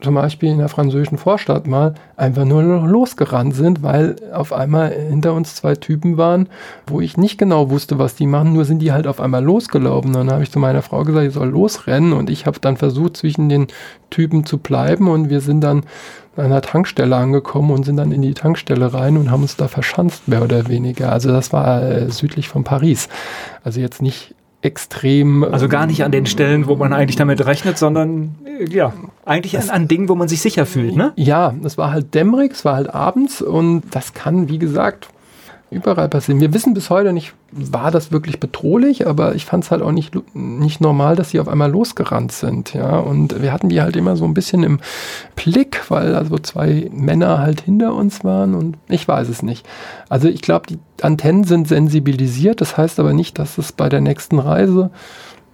[0.01, 5.33] zum Beispiel in der französischen Vorstadt mal einfach nur losgerannt sind, weil auf einmal hinter
[5.33, 6.49] uns zwei Typen waren,
[6.85, 10.13] wo ich nicht genau wusste, was die machen, nur sind die halt auf einmal losgelaufen.
[10.13, 13.17] Dann habe ich zu meiner Frau gesagt, ich soll losrennen und ich habe dann versucht,
[13.17, 13.67] zwischen den
[14.11, 15.83] Typen zu bleiben und wir sind dann
[16.35, 19.67] an einer Tankstelle angekommen und sind dann in die Tankstelle rein und haben uns da
[19.67, 21.11] verschanzt, mehr oder weniger.
[21.11, 23.09] Also das war äh, südlich von Paris.
[23.63, 25.43] Also jetzt nicht extrem.
[25.43, 28.93] Also gar nicht an den Stellen, wo man eigentlich damit rechnet, sondern äh, ja,
[29.25, 31.13] eigentlich an, an Dingen, wo man sich sicher fühlt, ne?
[31.15, 35.09] Ja, es war halt dämmerig, es war halt abends und das kann, wie gesagt,
[35.69, 36.39] überall passieren.
[36.39, 39.91] Wir wissen bis heute nicht, war das wirklich bedrohlich, aber ich fand es halt auch
[39.91, 42.73] nicht, nicht normal, dass sie auf einmal losgerannt sind.
[42.73, 44.79] Ja, und wir hatten die halt immer so ein bisschen im
[45.35, 49.67] Blick, weil also zwei Männer halt hinter uns waren und ich weiß es nicht.
[50.09, 54.01] Also ich glaube, die Antennen sind sensibilisiert, das heißt aber nicht, dass es bei der
[54.01, 54.89] nächsten Reise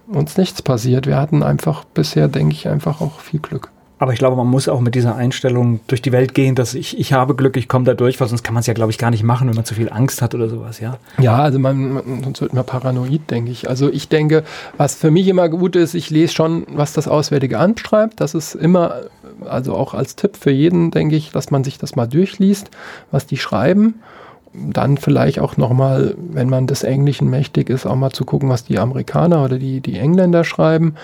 [0.06, 1.06] uns nichts passiert.
[1.06, 3.70] Wir hatten einfach bisher, denke ich, einfach auch viel Glück.
[4.04, 6.98] Aber ich glaube, man muss auch mit dieser Einstellung durch die Welt gehen, dass ich,
[6.98, 8.98] ich habe Glück, ich komme da durch, weil sonst kann man es ja, glaube ich,
[8.98, 10.98] gar nicht machen, wenn man zu viel Angst hat oder sowas, ja.
[11.18, 13.66] Ja, also man, man sonst wird man paranoid, denke ich.
[13.66, 14.44] Also ich denke,
[14.76, 18.20] was für mich immer gut ist, ich lese schon, was das Auswärtige Amt schreibt.
[18.20, 19.04] Das ist immer,
[19.46, 22.70] also auch als Tipp für jeden, denke ich, dass man sich das mal durchliest,
[23.10, 23.94] was die schreiben
[24.52, 28.64] dann vielleicht auch nochmal, wenn man des Englischen mächtig ist, auch mal zu gucken, was
[28.64, 30.94] die Amerikaner oder die, die Engländer schreiben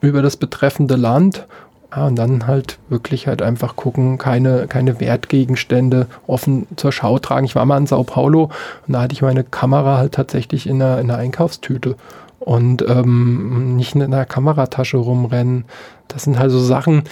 [0.00, 1.46] über das betreffende Land
[1.94, 7.46] ja, und dann halt wirklich halt einfach gucken, keine, keine Wertgegenstände offen zur Schau tragen.
[7.46, 8.50] Ich war mal in Sao Paulo
[8.86, 11.96] und da hatte ich meine Kamera halt tatsächlich in einer, in einer Einkaufstüte
[12.40, 15.64] und ähm, nicht in einer Kameratasche rumrennen.
[16.08, 17.04] Das sind halt so Sachen,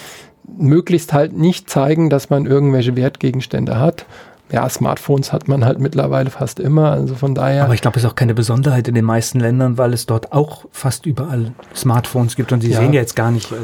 [0.59, 4.05] möglichst halt nicht zeigen, dass man irgendwelche Wertgegenstände hat.
[4.53, 7.65] Ja, Smartphones hat man halt mittlerweile fast immer, also von daher.
[7.65, 10.33] Aber ich glaube, es ist auch keine Besonderheit in den meisten Ländern, weil es dort
[10.33, 12.79] auch fast überall Smartphones gibt und sie ja.
[12.79, 13.51] sehen ja jetzt gar nicht.
[13.51, 13.57] Äh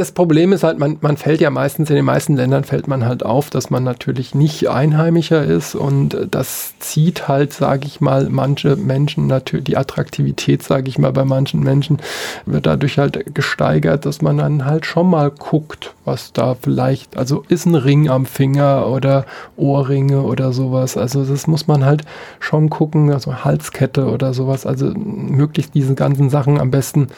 [0.00, 3.04] das Problem ist halt, man, man fällt ja meistens, in den meisten Ländern fällt man
[3.04, 8.28] halt auf, dass man natürlich nicht Einheimischer ist und das zieht halt, sage ich mal,
[8.30, 11.98] manche Menschen natürlich, die Attraktivität, sage ich mal, bei manchen Menschen
[12.46, 17.44] wird dadurch halt gesteigert, dass man dann halt schon mal guckt, was da vielleicht, also
[17.48, 19.26] ist ein Ring am Finger oder
[19.58, 22.04] Ohrringe oder sowas, also das muss man halt
[22.38, 27.08] schon gucken, also Halskette oder sowas, also möglichst diese ganzen Sachen am besten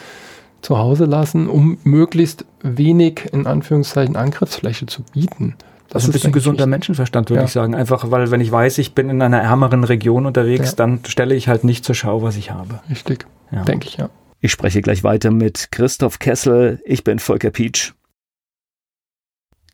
[0.63, 5.57] zu Hause lassen, um möglichst wenig in Anführungszeichen Angriffsfläche zu bieten.
[5.89, 7.45] Das, das ist ein bisschen gesunder Menschenverstand, würde ja.
[7.45, 7.75] ich sagen.
[7.75, 10.77] Einfach, weil wenn ich weiß, ich bin in einer ärmeren Region unterwegs, ja.
[10.77, 12.81] dann stelle ich halt nicht zur Schau, was ich habe.
[12.89, 13.63] Richtig, ja.
[13.65, 14.09] denke ich, ja.
[14.41, 16.81] Ich spreche gleich weiter mit Christoph Kessel.
[16.85, 17.93] Ich bin Volker Pietsch.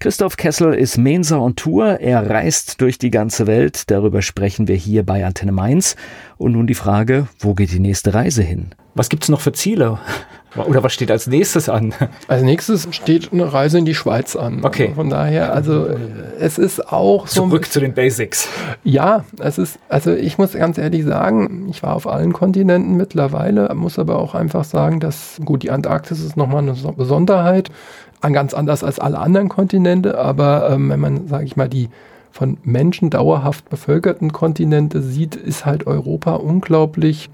[0.01, 2.01] Christoph Kessel ist Mensa on Tour.
[2.01, 3.91] Er reist durch die ganze Welt.
[3.91, 5.97] Darüber sprechen wir hier bei Antenne Mainz.
[6.37, 8.75] Und nun die Frage, wo geht die nächste Reise hin?
[8.95, 9.99] Was gibt es noch für Ziele?
[10.57, 11.95] Oder was steht als nächstes an?
[12.27, 14.65] Als nächstes steht eine Reise in die Schweiz an.
[14.65, 14.93] Okay.
[14.95, 15.87] Von daher, also
[16.39, 17.47] es ist auch so.
[17.47, 18.49] Zurück zu den Basics.
[18.83, 23.73] Ja, es ist, also ich muss ganz ehrlich sagen, ich war auf allen Kontinenten mittlerweile,
[23.75, 27.71] muss aber auch einfach sagen, dass, gut, die Antarktis ist nochmal eine Besonderheit,
[28.21, 31.89] ganz anders als alle anderen Kontinente, aber ähm, wenn man, sage ich mal, die
[32.31, 37.31] von Menschen dauerhaft bevölkerten Kontinente sieht, ist halt Europa unglaublich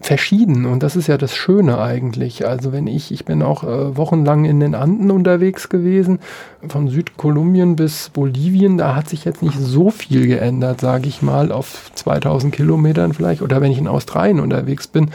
[0.00, 2.46] verschieden und das ist ja das Schöne eigentlich.
[2.46, 6.18] Also wenn ich, ich bin auch äh, wochenlang in den Anden unterwegs gewesen,
[6.66, 11.52] von Südkolumbien bis Bolivien, da hat sich jetzt nicht so viel geändert, sage ich mal,
[11.52, 13.42] auf 2000 Kilometern vielleicht.
[13.42, 15.10] Oder wenn ich in Australien unterwegs bin,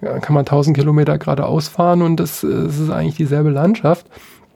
[0.00, 4.06] kann man 1000 Kilometer geradeaus fahren und das, das ist eigentlich dieselbe Landschaft.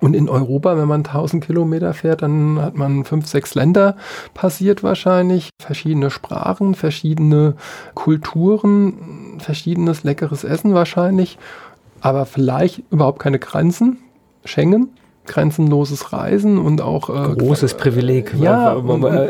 [0.00, 3.96] Und in Europa, wenn man 1000 Kilometer fährt, dann hat man fünf, sechs Länder
[4.34, 7.54] passiert wahrscheinlich, verschiedene Sprachen, verschiedene
[7.94, 11.38] Kulturen, verschiedenes leckeres Essen wahrscheinlich,
[12.00, 13.98] aber vielleicht überhaupt keine Grenzen.
[14.44, 14.90] Schengen,
[15.26, 18.34] grenzenloses Reisen und auch äh, großes Privileg.
[18.38, 18.76] Ja,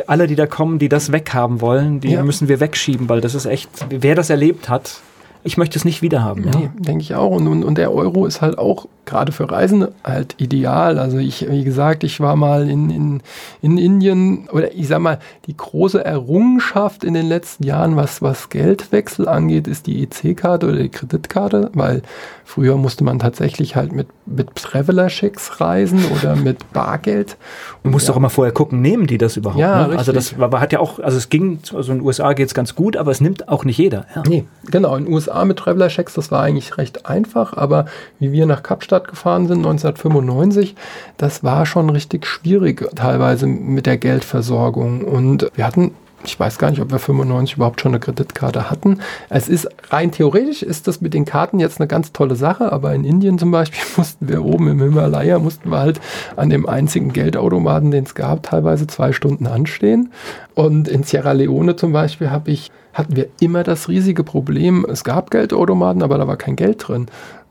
[0.06, 2.22] alle, die da kommen, die das weghaben wollen, die ja.
[2.22, 3.70] müssen wir wegschieben, weil das ist echt.
[3.88, 5.00] Wer das erlebt hat,
[5.46, 6.42] ich möchte es nicht wiederhaben.
[6.42, 6.70] Nee, ja.
[6.76, 7.30] denke ich auch.
[7.30, 10.98] Und, und, und der Euro ist halt auch gerade für Reisende halt ideal.
[10.98, 13.22] Also ich, wie gesagt, ich war mal in, in,
[13.62, 18.48] in Indien oder ich sag mal, die große Errungenschaft in den letzten Jahren, was, was
[18.48, 22.02] Geldwechsel angeht, ist die EC-Karte oder die Kreditkarte, weil
[22.44, 27.36] früher musste man tatsächlich halt mit, mit Traveler-Schecks reisen oder mit Bargeld.
[27.84, 28.14] Du musst ja.
[28.14, 29.60] auch immer vorher gucken, nehmen die das überhaupt?
[29.60, 29.96] Ja, ne?
[29.96, 32.54] Also das war, hat ja auch, also es ging, also in den USA geht es
[32.54, 34.06] ganz gut, aber es nimmt auch nicht jeder.
[34.14, 34.22] Ja.
[34.26, 37.86] Nee, genau, in den USA mit Traveler-Checks, das war eigentlich recht einfach, aber
[38.18, 40.74] wie wir nach Kapstadt gefahren sind 1995,
[41.16, 45.02] das war schon richtig schwierig teilweise mit der Geldversorgung.
[45.02, 45.92] Und wir hatten
[46.24, 49.00] ich weiß gar nicht, ob wir 95 überhaupt schon eine Kreditkarte hatten.
[49.28, 52.94] Es ist rein theoretisch ist das mit den Karten jetzt eine ganz tolle Sache, aber
[52.94, 56.00] in Indien zum Beispiel mussten wir oben im Himalaya mussten wir halt
[56.36, 60.12] an dem einzigen Geldautomaten, den es gab, teilweise zwei Stunden anstehen.
[60.54, 65.04] Und in Sierra Leone zum Beispiel habe ich hatten wir immer das riesige Problem, es
[65.04, 67.08] gab Geldautomaten, aber da war kein Geld drin.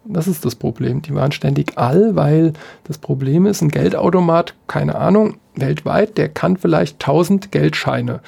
[0.08, 1.02] Das ist das Problem.
[1.02, 2.54] Die waren ständig all, weil
[2.84, 8.20] das Problem ist, ein Geldautomat, keine Ahnung, weltweit, der kann vielleicht 1000 Geldscheine,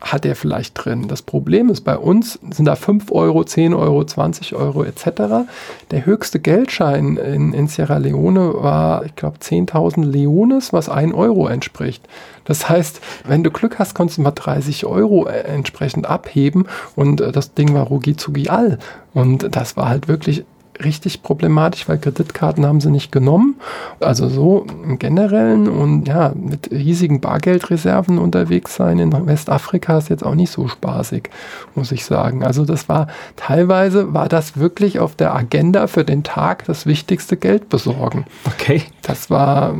[0.00, 1.08] hat er vielleicht drin.
[1.08, 5.48] Das Problem ist, bei uns sind da 5 Euro, 10 Euro, 20 Euro etc.
[5.90, 11.48] Der höchste Geldschein in, in Sierra Leone war, ich glaube, 10.000 Leones, was 1 Euro
[11.48, 12.06] entspricht.
[12.44, 17.20] Das heißt, wenn du Glück hast, kannst du mal 30 Euro äh, entsprechend abheben und
[17.20, 18.78] äh, das Ding war rugi zugi all.
[19.14, 20.44] Und das war halt wirklich
[20.82, 23.56] richtig problematisch, weil Kreditkarten haben sie nicht genommen.
[24.00, 30.24] Also so im Generellen und ja, mit riesigen Bargeldreserven unterwegs sein in Westafrika ist jetzt
[30.24, 31.30] auch nicht so spaßig,
[31.74, 32.42] muss ich sagen.
[32.42, 33.06] Also das war
[33.36, 38.24] teilweise war das wirklich auf der Agenda für den Tag das wichtigste Geld besorgen.
[38.46, 38.82] Okay.
[39.02, 39.74] Das war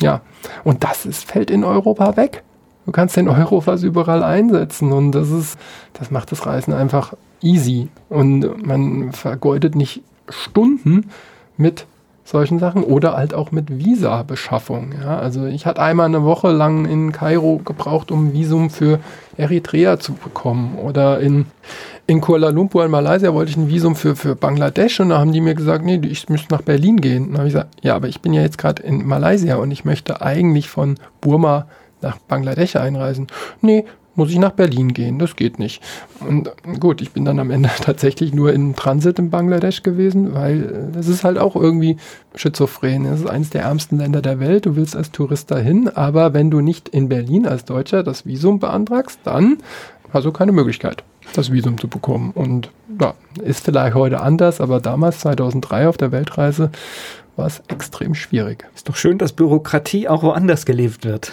[0.00, 0.20] ja
[0.64, 2.42] und das ist, fällt in Europa weg.
[2.86, 5.58] Du kannst den Euro fast überall einsetzen und das ist,
[5.92, 10.02] das macht das Reisen einfach easy und man vergeudet nicht
[10.32, 11.10] Stunden
[11.56, 11.86] mit
[12.30, 14.94] solchen Sachen oder halt auch mit Visa-Beschaffung.
[15.02, 19.00] Ja, also ich hatte einmal eine Woche lang in Kairo gebraucht, um ein Visum für
[19.36, 20.78] Eritrea zu bekommen.
[20.78, 21.46] Oder in,
[22.06, 25.32] in Kuala Lumpur in Malaysia wollte ich ein Visum für, für Bangladesch und da haben
[25.32, 27.30] die mir gesagt, nee, ich müsste nach Berlin gehen.
[27.30, 29.84] Dann habe ich gesagt, ja, aber ich bin ja jetzt gerade in Malaysia und ich
[29.84, 31.66] möchte eigentlich von Burma
[32.00, 33.26] nach Bangladesch einreisen.
[33.60, 33.84] Nee,
[34.20, 35.18] muss ich nach Berlin gehen.
[35.18, 35.82] Das geht nicht.
[36.20, 40.62] Und gut, ich bin dann am Ende tatsächlich nur in Transit in Bangladesch gewesen, weil
[40.62, 41.96] äh, das ist halt auch irgendwie
[42.34, 43.04] schizophren.
[43.04, 44.66] Das ist eines der ärmsten Länder der Welt.
[44.66, 48.58] Du willst als Tourist dahin, aber wenn du nicht in Berlin als Deutscher das Visum
[48.58, 49.56] beantragst, dann
[50.12, 51.02] hast du keine Möglichkeit,
[51.32, 52.32] das Visum zu bekommen.
[52.34, 56.70] Und ja, ist vielleicht heute anders, aber damals, 2003 auf der Weltreise,
[57.40, 58.66] war es extrem schwierig.
[58.74, 61.32] Ist doch schön, dass Bürokratie auch woanders gelebt wird.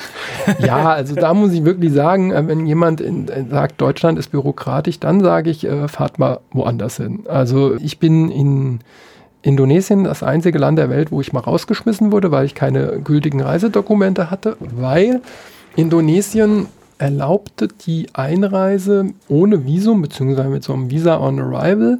[0.60, 4.30] ja, also da muss ich wirklich sagen, äh, wenn jemand in, äh, sagt, Deutschland ist
[4.32, 7.26] bürokratisch, dann sage ich, äh, fahrt mal woanders hin.
[7.28, 8.80] Also ich bin in
[9.42, 13.42] Indonesien das einzige Land der Welt, wo ich mal rausgeschmissen wurde, weil ich keine gültigen
[13.42, 15.22] Reisedokumente hatte, weil
[15.76, 22.00] Indonesien erlaubte die Einreise ohne Visum, beziehungsweise mit so einem Visa on Arrival,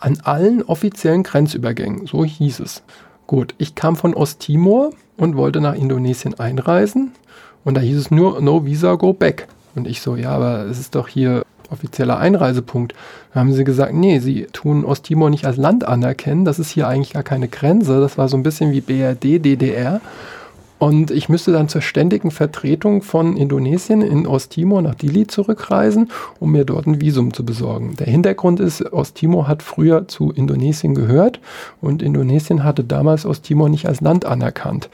[0.00, 2.06] an allen offiziellen Grenzübergängen.
[2.06, 2.82] So hieß es.
[3.26, 7.12] Gut, ich kam von Osttimor und wollte nach Indonesien einreisen
[7.64, 9.48] und da hieß es nur No Visa, go back.
[9.74, 12.94] Und ich so, ja, aber es ist doch hier offizieller Einreisepunkt.
[13.32, 16.86] Da haben sie gesagt, nee, sie tun Osttimor nicht als Land anerkennen, das ist hier
[16.86, 18.00] eigentlich gar keine Grenze.
[18.00, 20.00] Das war so ein bisschen wie BRD, DDR.
[20.84, 26.10] Und ich müsste dann zur ständigen Vertretung von Indonesien in Osttimor nach Dili zurückreisen,
[26.40, 27.96] um mir dort ein Visum zu besorgen.
[27.98, 31.40] Der Hintergrund ist, Osttimor hat früher zu Indonesien gehört
[31.80, 34.90] und Indonesien hatte damals Osttimor nicht als Land anerkannt.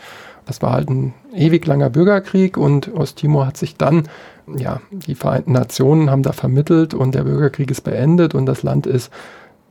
[0.47, 4.05] Das war halt ein ewig langer Bürgerkrieg und Osttimor hat sich dann,
[4.47, 8.87] ja, die Vereinten Nationen haben da vermittelt und der Bürgerkrieg ist beendet und das Land
[8.87, 9.11] ist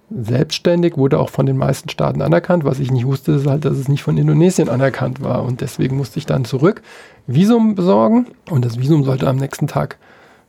[0.10, 2.64] selbstständig, wurde auch von den meisten Staaten anerkannt.
[2.64, 5.44] Was ich nicht wusste, ist halt, dass es nicht von Indonesien anerkannt war.
[5.44, 6.82] Und deswegen musste ich dann zurück
[7.28, 8.28] Visum besorgen.
[8.50, 9.98] Und das Visum sollte am nächsten Tag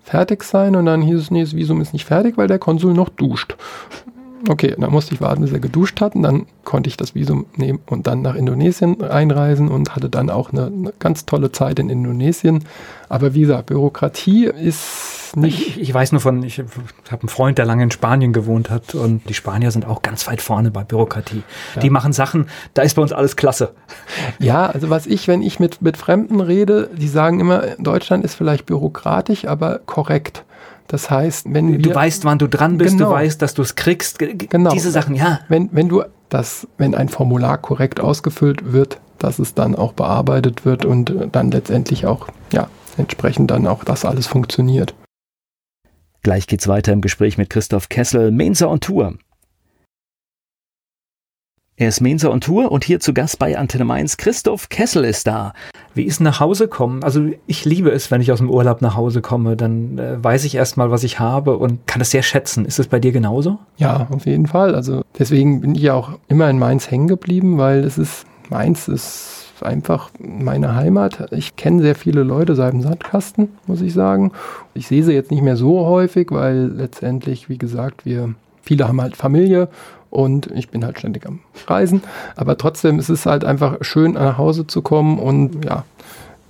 [0.02, 0.76] fertig sein.
[0.76, 3.56] Und dann hieß es, nee, das Visum ist nicht fertig, weil der Konsul noch duscht.
[4.48, 6.14] Okay, dann musste ich warten, bis er geduscht hat.
[6.14, 10.30] Und dann konnte ich das Visum nehmen und dann nach Indonesien einreisen und hatte dann
[10.30, 12.64] auch eine, eine ganz tolle Zeit in Indonesien.
[13.08, 15.60] Aber wie gesagt, Bürokratie ist nicht.
[15.60, 18.94] Ich, ich weiß nur von, ich habe einen Freund, der lange in Spanien gewohnt hat
[18.94, 21.42] und die Spanier sind auch ganz weit vorne bei Bürokratie.
[21.74, 21.82] Ja.
[21.82, 23.74] Die machen Sachen, da ist bei uns alles klasse.
[24.38, 28.34] Ja, also was ich, wenn ich mit, mit Fremden rede, die sagen immer, Deutschland ist
[28.34, 30.44] vielleicht bürokratisch, aber korrekt.
[30.90, 33.62] Das heißt, wenn wir, du weißt, wann du dran bist, genau, du weißt, dass du
[33.62, 35.38] es kriegst, genau, diese Sachen, ja.
[35.48, 40.64] Wenn, wenn du das, wenn ein Formular korrekt ausgefüllt wird, dass es dann auch bearbeitet
[40.64, 42.66] wird und dann letztendlich auch, ja,
[42.96, 44.96] entsprechend dann auch das alles funktioniert.
[46.22, 49.14] Gleich geht's weiter im Gespräch mit Christoph Kessel, Mainzer on Tour.
[51.80, 54.18] Er ist Mainzer und Tour und hier zu Gast bei Antenne Mainz.
[54.18, 55.54] Christoph Kessel ist da.
[55.94, 57.02] Wie ist nach Hause kommen?
[57.02, 60.44] Also ich liebe es, wenn ich aus dem Urlaub nach Hause komme, dann äh, weiß
[60.44, 62.66] ich erstmal, was ich habe und kann es sehr schätzen.
[62.66, 63.60] Ist es bei dir genauso?
[63.78, 64.74] Ja, auf jeden Fall.
[64.74, 68.86] Also deswegen bin ich ja auch immer in Mainz hängen geblieben, weil es ist, Mainz
[68.86, 71.32] ist einfach meine Heimat.
[71.32, 74.32] Ich kenne sehr viele Leute seit dem Sandkasten, muss ich sagen.
[74.74, 79.00] Ich sehe sie jetzt nicht mehr so häufig, weil letztendlich, wie gesagt, wir viele haben
[79.00, 79.68] halt Familie
[80.10, 82.02] und ich bin halt ständig am Reisen.
[82.36, 85.84] Aber trotzdem ist es halt einfach schön, nach Hause zu kommen und ja,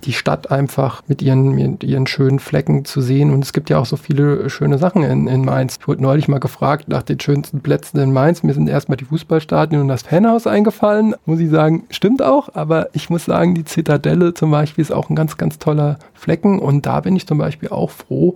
[0.03, 3.31] die Stadt einfach mit ihren, mit ihren schönen Flecken zu sehen.
[3.31, 5.77] Und es gibt ja auch so viele schöne Sachen in, in Mainz.
[5.79, 8.43] Ich wurde neulich mal gefragt nach den schönsten Plätzen in Mainz.
[8.43, 11.15] Mir sind erstmal die Fußballstadien und das Fanhaus eingefallen.
[11.25, 12.49] Muss ich sagen, stimmt auch.
[12.53, 16.59] Aber ich muss sagen, die Zitadelle zum Beispiel ist auch ein ganz, ganz toller Flecken.
[16.59, 18.35] Und da bin ich zum Beispiel auch froh,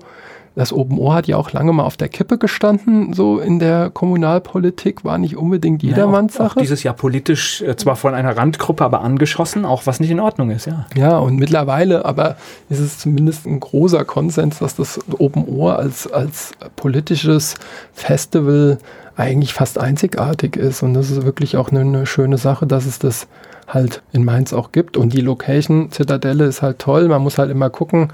[0.55, 3.89] das Open Ohr hat ja auch lange mal auf der Kippe gestanden, so in der
[3.89, 6.59] Kommunalpolitik, war nicht unbedingt jedermanns Sache.
[6.59, 10.19] Ja, dieses Jahr politisch äh, zwar von einer Randgruppe, aber angeschossen, auch was nicht in
[10.19, 10.85] Ordnung ist, ja.
[10.95, 12.37] Ja, und mittlerweile aber
[12.69, 17.55] ist es zumindest ein großer Konsens, dass das Open Ohr als, als politisches
[17.93, 18.77] Festival
[19.17, 20.83] eigentlich fast einzigartig ist.
[20.83, 23.27] Und das ist wirklich auch eine, eine schöne Sache, dass es das
[23.67, 24.97] halt in Mainz auch gibt.
[24.97, 27.07] Und die Location Zitadelle ist halt toll.
[27.07, 28.09] Man muss halt immer gucken,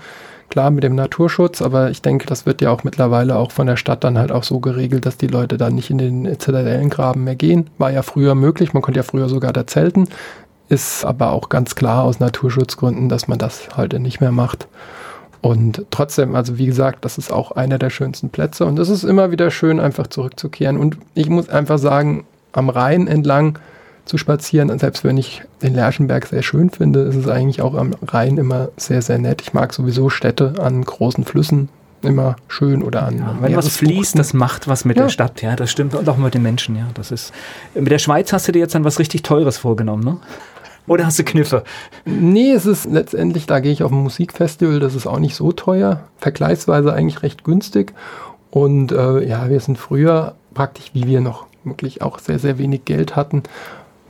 [0.52, 3.78] klar mit dem Naturschutz, aber ich denke, das wird ja auch mittlerweile auch von der
[3.78, 7.36] Stadt dann halt auch so geregelt, dass die Leute dann nicht in den Zitadellengraben mehr
[7.36, 7.70] gehen.
[7.80, 10.08] War ja früher möglich, man konnte ja früher sogar da zelten,
[10.70, 14.68] ist aber auch ganz klar aus Naturschutzgründen, dass man das halt nicht mehr macht.
[15.42, 19.04] Und trotzdem, also wie gesagt, das ist auch einer der schönsten Plätze und es ist
[19.04, 20.78] immer wieder schön, einfach zurückzukehren.
[20.78, 23.58] Und ich muss einfach sagen, am Rhein entlang
[24.06, 24.70] zu spazieren.
[24.70, 28.38] Und selbst wenn ich den Lerchenberg sehr schön finde, ist es eigentlich auch am Rhein
[28.38, 29.42] immer sehr, sehr nett.
[29.42, 31.70] Ich mag sowieso Städte an großen Flüssen
[32.04, 33.20] immer schön oder an.
[33.20, 35.04] Ja, wenn was fließt, das macht was mit ja.
[35.04, 35.96] der Stadt, ja, das stimmt.
[35.96, 36.88] Und auch mit den Menschen, ja.
[36.94, 37.32] Das ist.
[37.76, 40.18] Mit der Schweiz hast du dir jetzt dann was richtig Teures vorgenommen, ne?
[40.88, 41.64] Oder hast du Kniffe?
[42.06, 45.52] Nee, es ist letztendlich, da gehe ich auf ein Musikfestival, das ist auch nicht so
[45.52, 47.94] teuer, vergleichsweise eigentlich recht günstig.
[48.50, 52.86] Und äh, ja, wir sind früher praktisch, wie wir noch wirklich auch sehr, sehr wenig
[52.86, 53.44] Geld hatten,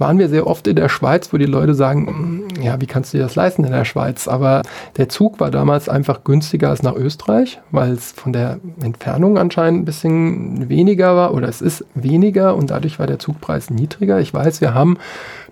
[0.02, 3.14] waren wir sehr oft in der Schweiz, wo die Leute sagen, hm, ja, wie kannst
[3.14, 4.28] du dir das leisten in der Schweiz?
[4.28, 4.64] Aber
[4.98, 9.82] der Zug war damals einfach günstiger als nach Österreich, weil es von der Entfernung anscheinend
[9.82, 14.20] ein bisschen weniger war oder es ist weniger und dadurch war der Zugpreis niedriger.
[14.20, 14.98] Ich weiß, wir haben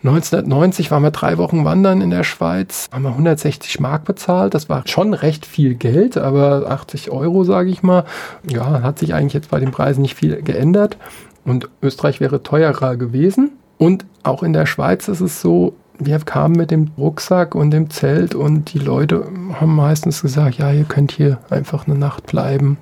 [0.04, 4.54] 1990 waren wir drei Wochen wandern in der Schweiz, haben wir 160 Mark bezahlt.
[4.54, 8.06] Das war schon recht viel Geld, aber 80 Euro, sage ich mal.
[8.50, 10.98] Ja, hat sich eigentlich jetzt bei den Preisen nicht viel geändert.
[11.46, 13.52] Und Österreich wäre teurer gewesen.
[13.80, 17.90] Und auch in der Schweiz ist es so, wir kamen mit dem Rucksack und dem
[17.90, 19.26] Zelt und die Leute
[19.60, 22.78] haben meistens gesagt, ja, ihr könnt hier einfach eine Nacht bleiben.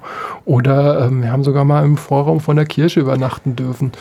[0.45, 3.91] Oder ähm, wir haben sogar mal im Vorraum von der Kirche übernachten dürfen.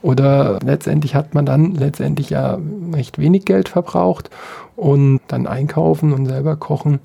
[0.00, 2.58] Oder letztendlich hat man dann letztendlich ja
[2.94, 4.30] recht wenig Geld verbraucht
[4.76, 7.00] und dann einkaufen und selber kochen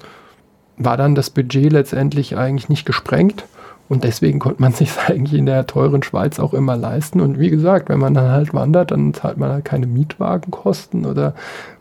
[0.78, 3.46] war dann das Budget letztendlich eigentlich nicht gesprengt.
[3.90, 7.22] Und deswegen konnte man sich eigentlich in der teuren Schweiz auch immer leisten.
[7.22, 11.34] Und wie gesagt, wenn man dann halt wandert, dann zahlt man halt keine Mietwagenkosten oder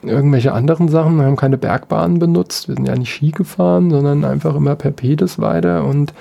[0.03, 1.17] irgendwelche anderen Sachen.
[1.17, 2.69] Wir haben keine Bergbahnen benutzt.
[2.69, 5.85] Wir sind ja nicht Ski gefahren, sondern einfach immer per Pedis weiter.
[5.85, 6.15] Und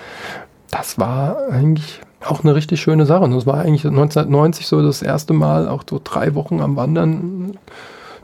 [0.71, 3.23] das war eigentlich auch eine richtig schöne Sache.
[3.23, 7.57] Und das war eigentlich 1990 so das erste Mal, auch so drei Wochen am Wandern.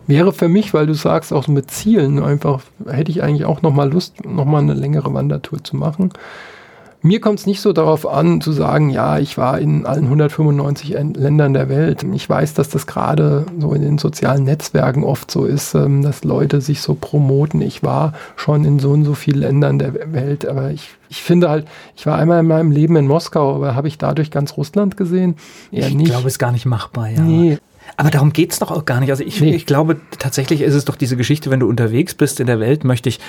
[0.07, 3.91] Wäre für mich, weil du sagst, auch mit Zielen, einfach hätte ich eigentlich auch nochmal
[3.91, 6.11] Lust, nochmal eine längere Wandertour zu machen.
[7.03, 10.89] Mir kommt es nicht so darauf an, zu sagen, ja, ich war in allen 195
[11.15, 12.05] Ländern der Welt.
[12.13, 16.23] Ich weiß, dass das gerade so in den sozialen Netzwerken oft so ist, ähm, dass
[16.23, 17.61] Leute sich so promoten.
[17.61, 21.49] Ich war schon in so und so vielen Ländern der Welt, aber ich, ich finde
[21.49, 24.95] halt, ich war einmal in meinem Leben in Moskau, aber habe ich dadurch ganz Russland
[24.95, 25.37] gesehen?
[25.71, 27.21] Eher ich glaube, es ist gar nicht machbar, ja.
[27.21, 27.57] Nee.
[27.97, 29.09] Aber darum geht es doch auch gar nicht.
[29.09, 29.55] Also ich, nee.
[29.55, 32.83] ich glaube, tatsächlich ist es doch diese Geschichte, wenn du unterwegs bist in der Welt,
[32.83, 33.19] möchte ich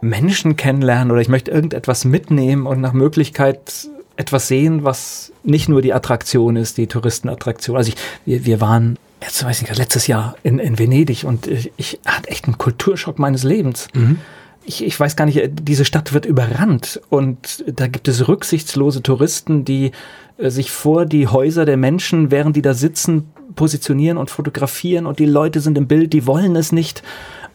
[0.00, 5.82] Menschen kennenlernen oder ich möchte irgendetwas mitnehmen und nach Möglichkeit etwas sehen, was nicht nur
[5.82, 7.76] die Attraktion ist, die Touristenattraktion.
[7.76, 11.46] Also ich, wir, wir waren jetzt weiß ich nicht, letztes Jahr in, in Venedig und
[11.46, 13.88] ich, ich hatte echt einen Kulturschock meines Lebens.
[13.94, 14.18] Mhm.
[14.64, 19.64] Ich, ich weiß gar nicht, diese Stadt wird überrannt und da gibt es rücksichtslose Touristen,
[19.64, 19.92] die
[20.36, 25.18] äh, sich vor die Häuser der Menschen, während die da sitzen, positionieren und fotografieren und
[25.18, 27.02] die Leute sind im Bild, die wollen es nicht.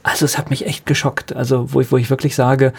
[0.03, 1.35] Also es hat mich echt geschockt.
[1.35, 2.73] Also wo ich, wo ich wirklich sage,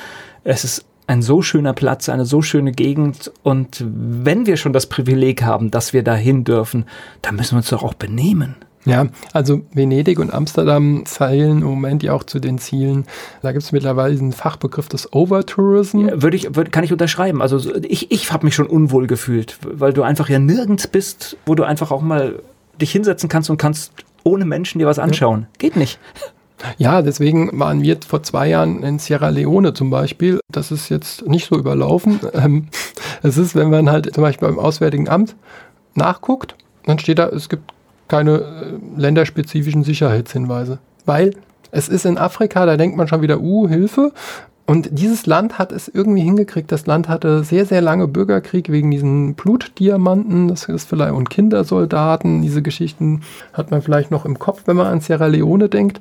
[0.45, 3.33] es ist ein so schöner Platz, eine so schöne Gegend.
[3.43, 6.87] Und wenn wir schon das Privileg haben, dass wir dahin dürfen,
[7.23, 8.57] dann müssen wir uns doch auch benehmen.
[8.87, 13.07] Ja, also Venedig und Amsterdam zählen im Moment ja auch zu den Zielen.
[13.41, 16.09] Da gibt es mittlerweile diesen Fachbegriff des Overtourism.
[16.09, 17.41] Ja, würde ich, würd, kann ich unterschreiben.
[17.41, 21.55] Also ich, ich habe mich schon unwohl gefühlt, weil du einfach ja nirgends bist, wo
[21.55, 22.43] du einfach auch mal
[22.79, 25.43] dich hinsetzen kannst und kannst ohne Menschen dir was anschauen.
[25.43, 25.49] Ja.
[25.59, 25.99] Geht nicht.
[26.79, 30.41] Ja, deswegen waren wir vor zwei Jahren in Sierra Leone zum Beispiel.
[30.51, 32.21] Das ist jetzt nicht so überlaufen.
[32.35, 32.67] Ähm,
[33.23, 35.37] es ist, wenn man halt zum Beispiel beim Auswärtigen Amt
[35.95, 37.73] nachguckt, dann steht da, es gibt
[38.09, 40.79] keine äh, länderspezifischen Sicherheitshinweise.
[41.07, 41.31] Weil
[41.71, 44.13] es ist in Afrika, da denkt man schon wieder, uh, Hilfe.
[44.67, 46.73] Und dieses Land hat es irgendwie hingekriegt.
[46.73, 50.49] Das Land hatte sehr, sehr lange Bürgerkrieg wegen diesen Blutdiamanten.
[50.49, 52.41] Das ist vielleicht und Kindersoldaten.
[52.41, 56.01] Diese Geschichten hat man vielleicht noch im Kopf, wenn man an Sierra Leone denkt.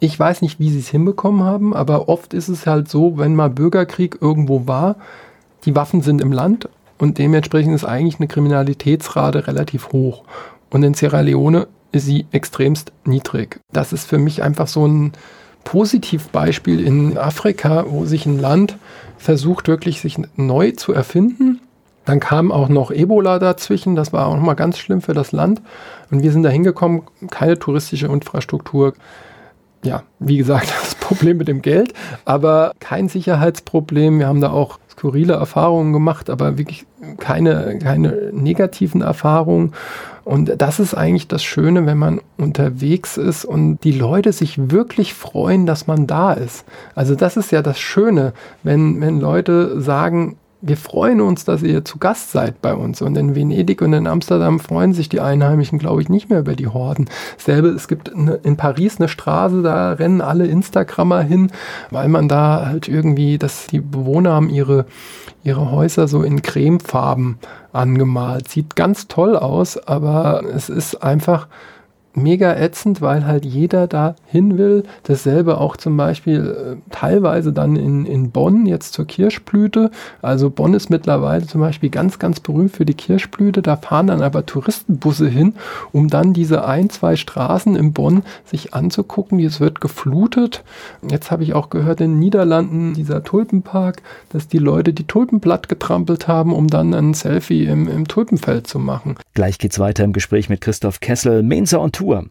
[0.00, 3.34] Ich weiß nicht, wie sie es hinbekommen haben, aber oft ist es halt so, wenn
[3.34, 4.96] mal Bürgerkrieg irgendwo war,
[5.66, 10.24] die Waffen sind im Land und dementsprechend ist eigentlich eine Kriminalitätsrate relativ hoch.
[10.70, 13.60] Und in Sierra Leone ist sie extremst niedrig.
[13.72, 15.12] Das ist für mich einfach so ein
[15.64, 18.76] Positivbeispiel in Afrika, wo sich ein Land
[19.18, 21.60] versucht wirklich sich neu zu erfinden.
[22.06, 25.60] Dann kam auch noch Ebola dazwischen, das war auch nochmal ganz schlimm für das Land.
[26.10, 28.94] Und wir sind da hingekommen, keine touristische Infrastruktur,
[29.82, 34.18] ja, wie gesagt, das Problem mit dem Geld, aber kein Sicherheitsproblem.
[34.18, 36.86] Wir haben da auch skurrile Erfahrungen gemacht, aber wirklich
[37.18, 39.72] keine, keine negativen Erfahrungen.
[40.24, 45.14] Und das ist eigentlich das Schöne, wenn man unterwegs ist und die Leute sich wirklich
[45.14, 46.64] freuen, dass man da ist.
[46.94, 51.84] Also das ist ja das Schöne, wenn, wenn Leute sagen, wir freuen uns, dass ihr
[51.84, 53.00] zu Gast seid bei uns.
[53.00, 56.54] Und in Venedig und in Amsterdam freuen sich die Einheimischen, glaube ich, nicht mehr über
[56.54, 57.08] die Horden.
[57.38, 61.50] Selbe, es gibt eine, in Paris eine Straße, da rennen alle Instagrammer hin,
[61.90, 64.86] weil man da halt irgendwie, dass die Bewohner haben ihre,
[65.42, 67.38] ihre Häuser so in Cremefarben
[67.72, 68.48] angemalt.
[68.48, 71.48] Sieht ganz toll aus, aber es ist einfach
[72.14, 74.84] mega ätzend, weil halt jeder da hin will.
[75.04, 79.90] Dasselbe auch zum Beispiel äh, teilweise dann in, in Bonn jetzt zur Kirschblüte.
[80.22, 83.62] Also Bonn ist mittlerweile zum Beispiel ganz, ganz berühmt für die Kirschblüte.
[83.62, 85.54] Da fahren dann aber Touristenbusse hin,
[85.92, 89.38] um dann diese ein, zwei Straßen in Bonn sich anzugucken.
[89.40, 90.64] Es wird geflutet.
[91.08, 95.40] Jetzt habe ich auch gehört in den Niederlanden, dieser Tulpenpark, dass die Leute die Tulpen
[95.40, 99.16] platt getrampelt haben, um dann ein Selfie im, im Tulpenfeld zu machen.
[99.34, 102.24] Gleich geht's weiter im Gespräch mit Christoph Kessel, Mainzer und Tour.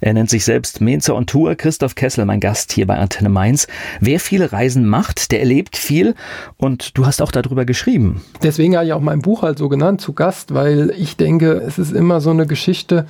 [0.00, 1.54] Er nennt sich selbst Mainzer on Tour.
[1.54, 3.68] Christoph Kessel, mein Gast hier bei Antenne Mainz.
[4.00, 6.16] Wer viele Reisen macht, der erlebt viel
[6.56, 8.22] und du hast auch darüber geschrieben.
[8.42, 11.78] Deswegen habe ich auch mein Buch halt so genannt, zu Gast, weil ich denke, es
[11.78, 13.06] ist immer so eine Geschichte,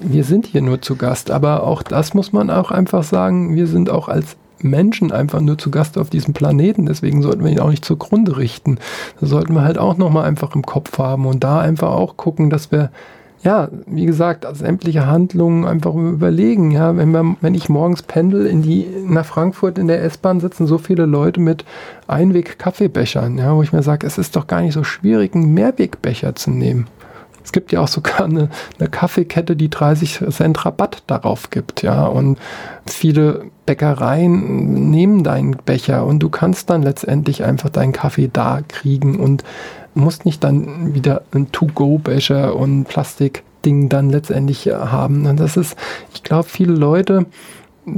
[0.00, 3.66] wir sind hier nur zu Gast, aber auch das muss man auch einfach sagen, wir
[3.66, 6.86] sind auch als Menschen einfach nur zu Gast auf diesem Planeten.
[6.86, 8.78] Deswegen sollten wir ihn auch nicht zugrunde richten.
[9.20, 12.48] Das sollten wir halt auch nochmal einfach im Kopf haben und da einfach auch gucken,
[12.48, 12.90] dass wir
[13.42, 16.70] ja, wie gesagt, sämtliche Handlungen einfach überlegen.
[16.70, 20.66] Ja, wenn, wir, wenn ich morgens pendel in die, nach Frankfurt in der S-Bahn sitzen
[20.66, 21.64] so viele Leute mit
[22.08, 26.34] Einweg-Kaffeebechern, ja, wo ich mir sage, es ist doch gar nicht so schwierig, einen Mehrwegbecher
[26.34, 26.88] zu nehmen.
[27.48, 32.04] Es gibt ja auch sogar eine, eine Kaffeekette, die 30 Cent Rabatt darauf gibt, ja.
[32.04, 32.38] Und
[32.84, 39.18] viele Bäckereien nehmen deinen Becher und du kannst dann letztendlich einfach deinen Kaffee da kriegen
[39.18, 39.44] und
[39.98, 45.26] musst nicht dann wieder ein To-Go-Becher und Plastikding dann letztendlich haben.
[45.26, 45.76] Und das ist,
[46.14, 47.26] ich glaube, viele Leute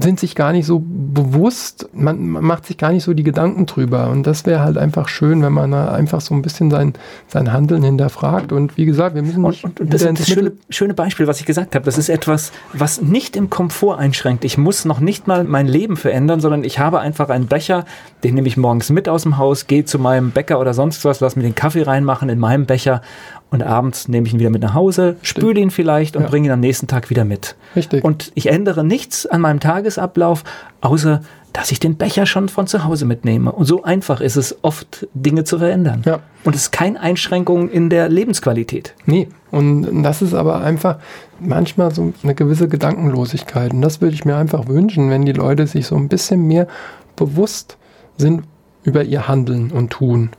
[0.01, 3.67] sind sich gar nicht so bewusst, man, man, macht sich gar nicht so die Gedanken
[3.67, 4.11] drüber.
[4.11, 6.95] Und das wäre halt einfach schön, wenn man einfach so ein bisschen sein,
[7.29, 8.53] sein Handeln hinterfragt.
[8.53, 9.65] Und wie gesagt, wir müssen nicht.
[9.65, 11.85] Und, und das ist das schöne, schöne Beispiel, was ich gesagt habe.
[11.85, 14.45] Das ist etwas, was nicht im Komfort einschränkt.
[14.45, 17.85] Ich muss noch nicht mal mein Leben verändern, sondern ich habe einfach einen Becher,
[18.23, 21.21] den nehme ich morgens mit aus dem Haus, gehe zu meinem Bäcker oder sonst was,
[21.21, 23.03] lass mir den Kaffee reinmachen in meinem Becher
[23.51, 26.29] und abends nehme ich ihn wieder mit nach Hause, spüle ihn vielleicht und ja.
[26.29, 27.57] bringe ihn am nächsten Tag wieder mit.
[27.75, 28.05] Richtig.
[28.05, 30.45] Und ich ändere nichts an meinem Tagesablauf,
[30.81, 31.21] außer
[31.53, 33.51] dass ich den Becher schon von zu Hause mitnehme.
[33.51, 36.03] Und so einfach ist es oft, Dinge zu verändern.
[36.05, 36.21] Ja.
[36.45, 38.95] Und es ist keine Einschränkung in der Lebensqualität.
[39.05, 39.29] Nee.
[39.51, 40.99] Und das ist aber einfach
[41.41, 43.73] manchmal so eine gewisse Gedankenlosigkeit.
[43.73, 46.69] Und das würde ich mir einfach wünschen, wenn die Leute sich so ein bisschen mehr
[47.17, 47.77] bewusst
[48.17, 48.45] sind
[48.85, 50.31] über ihr Handeln und Tun.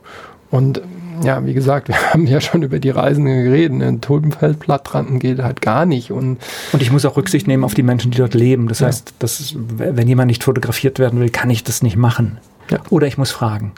[0.49, 0.81] Und
[1.23, 3.81] ja, wie gesagt, wir haben ja schon über die Reisenden geredet.
[3.81, 6.11] Ein Tulpenfeldblattranden geht halt gar nicht.
[6.11, 6.37] Und,
[6.71, 8.67] und ich muss auch Rücksicht nehmen auf die Menschen, die dort leben.
[8.67, 8.87] Das ja.
[8.87, 12.37] heißt, das, wenn jemand nicht fotografiert werden will, kann ich das nicht machen.
[12.69, 12.79] Ja.
[12.89, 13.73] Oder ich muss fragen.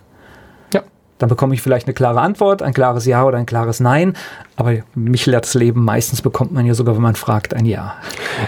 [1.20, 4.14] Dann bekomme ich vielleicht eine klare Antwort, ein klares Ja oder ein klares Nein.
[4.56, 7.96] Aber mich lehrt das Leben, meistens bekommt man ja sogar, wenn man fragt, ein Ja.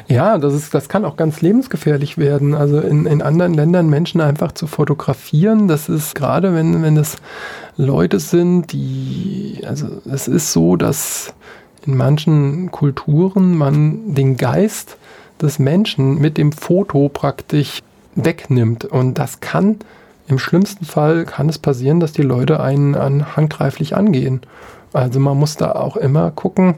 [0.07, 2.55] Ja, das, ist, das kann auch ganz lebensgefährlich werden.
[2.55, 7.17] Also in, in anderen Ländern Menschen einfach zu fotografieren, das ist gerade, wenn, wenn das
[7.77, 11.33] Leute sind, die, also es ist so, dass
[11.85, 14.97] in manchen Kulturen man den Geist
[15.41, 17.79] des Menschen mit dem Foto praktisch
[18.15, 18.85] wegnimmt.
[18.85, 19.77] Und das kann
[20.27, 24.41] im schlimmsten Fall kann es passieren, dass die Leute einen an handgreiflich angehen.
[24.93, 26.75] Also man muss da auch immer gucken,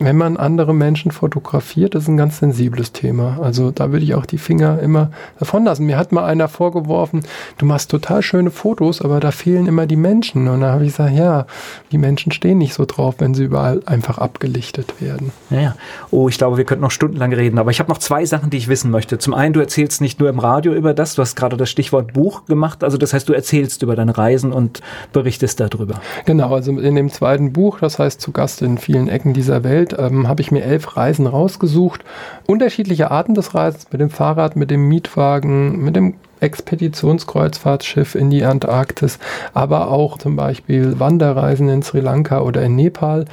[0.00, 3.38] wenn man andere Menschen fotografiert, das ist ein ganz sensibles Thema.
[3.42, 5.84] Also da würde ich auch die Finger immer davon lassen.
[5.84, 7.20] Mir hat mal einer vorgeworfen,
[7.58, 10.48] du machst total schöne Fotos, aber da fehlen immer die Menschen.
[10.48, 11.46] Und da habe ich gesagt, ja,
[11.92, 15.32] die Menschen stehen nicht so drauf, wenn sie überall einfach abgelichtet werden.
[15.50, 15.76] Ja,
[16.10, 18.56] oh, ich glaube, wir könnten noch stundenlang reden, aber ich habe noch zwei Sachen, die
[18.56, 19.18] ich wissen möchte.
[19.18, 22.14] Zum einen, du erzählst nicht nur im Radio über das, du hast gerade das Stichwort
[22.14, 24.80] Buch gemacht, also das heißt, du erzählst über deine Reisen und
[25.12, 26.00] berichtest darüber.
[26.24, 29.89] Genau, also in dem zweiten Buch, das heißt zu Gast in vielen Ecken dieser Welt,
[29.98, 32.04] ähm, habe ich mir elf Reisen rausgesucht.
[32.46, 38.44] Unterschiedliche Arten des Reisens mit dem Fahrrad, mit dem Mietwagen, mit dem Expeditionskreuzfahrtschiff in die
[38.44, 39.18] Antarktis,
[39.52, 43.26] aber auch zum Beispiel Wanderreisen in Sri Lanka oder in Nepal.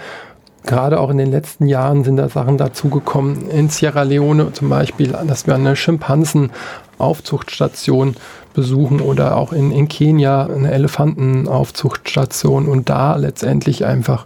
[0.66, 3.50] Gerade auch in den letzten Jahren sind da Sachen dazugekommen.
[3.50, 8.18] In Sierra Leone zum Beispiel, dass wir eine Schimpansenaufzuchtstation
[8.54, 14.26] besuchen oder auch in, in Kenia eine Elefantenaufzuchtstation und da letztendlich einfach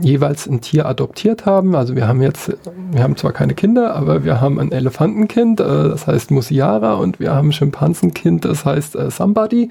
[0.00, 1.74] jeweils ein Tier adoptiert haben.
[1.74, 2.52] Also wir haben jetzt,
[2.90, 7.20] wir haben zwar keine Kinder, aber wir haben ein Elefantenkind, äh, das heißt Musiara, und
[7.20, 9.70] wir haben ein Schimpansenkind, das heißt äh, Somebody.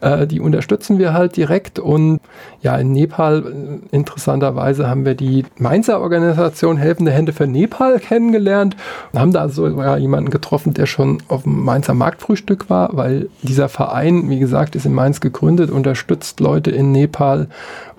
[0.00, 1.78] Äh, die unterstützen wir halt direkt.
[1.78, 2.20] Und
[2.62, 8.76] ja, in Nepal, äh, interessanterweise, haben wir die Mainzer Organisation Helfende Hände für Nepal kennengelernt
[9.12, 13.28] und haben da so ja, jemanden getroffen, der schon auf dem Mainzer Marktfrühstück war, weil
[13.42, 17.48] dieser Verein, wie gesagt, ist in Mainz gegründet, unterstützt Leute in Nepal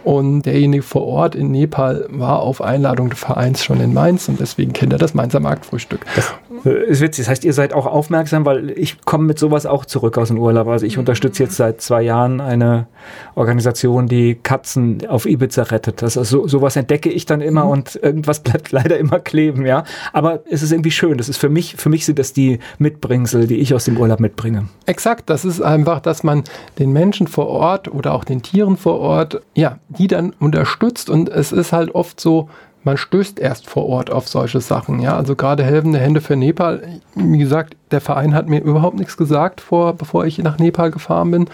[0.07, 4.39] und derjenige vor Ort in Nepal war auf Einladung des Vereins schon in Mainz und
[4.39, 6.05] deswegen kennt er das Mainzer Marktfrühstück.
[6.15, 7.25] Das ist witzig.
[7.25, 10.39] Das heißt, ihr seid auch aufmerksam, weil ich komme mit sowas auch zurück aus dem
[10.39, 10.67] Urlaub.
[10.67, 11.01] Also ich mhm.
[11.01, 12.87] unterstütze jetzt seit zwei Jahren eine
[13.35, 16.01] Organisation, die Katzen auf Ibiza rettet.
[16.01, 17.71] Das ist so, sowas entdecke ich dann immer mhm.
[17.71, 19.83] und irgendwas bleibt leider immer kleben, ja.
[20.13, 21.17] Aber es ist irgendwie schön.
[21.17, 24.19] Das ist für mich, für mich sind das die Mitbringsel, die ich aus dem Urlaub
[24.19, 24.67] mitbringe.
[24.85, 25.29] Exakt.
[25.29, 26.43] Das ist einfach, dass man
[26.79, 31.29] den Menschen vor Ort oder auch den Tieren vor Ort, ja, die dann unterstützt und
[31.29, 32.49] es ist halt oft so,
[32.87, 35.01] man stößt erst vor Ort auf solche Sachen.
[35.01, 36.81] Ja, also gerade helfende Hände für Nepal.
[37.15, 41.31] Wie gesagt, der Verein hat mir überhaupt nichts gesagt, vor, bevor ich nach Nepal gefahren
[41.31, 41.49] bin.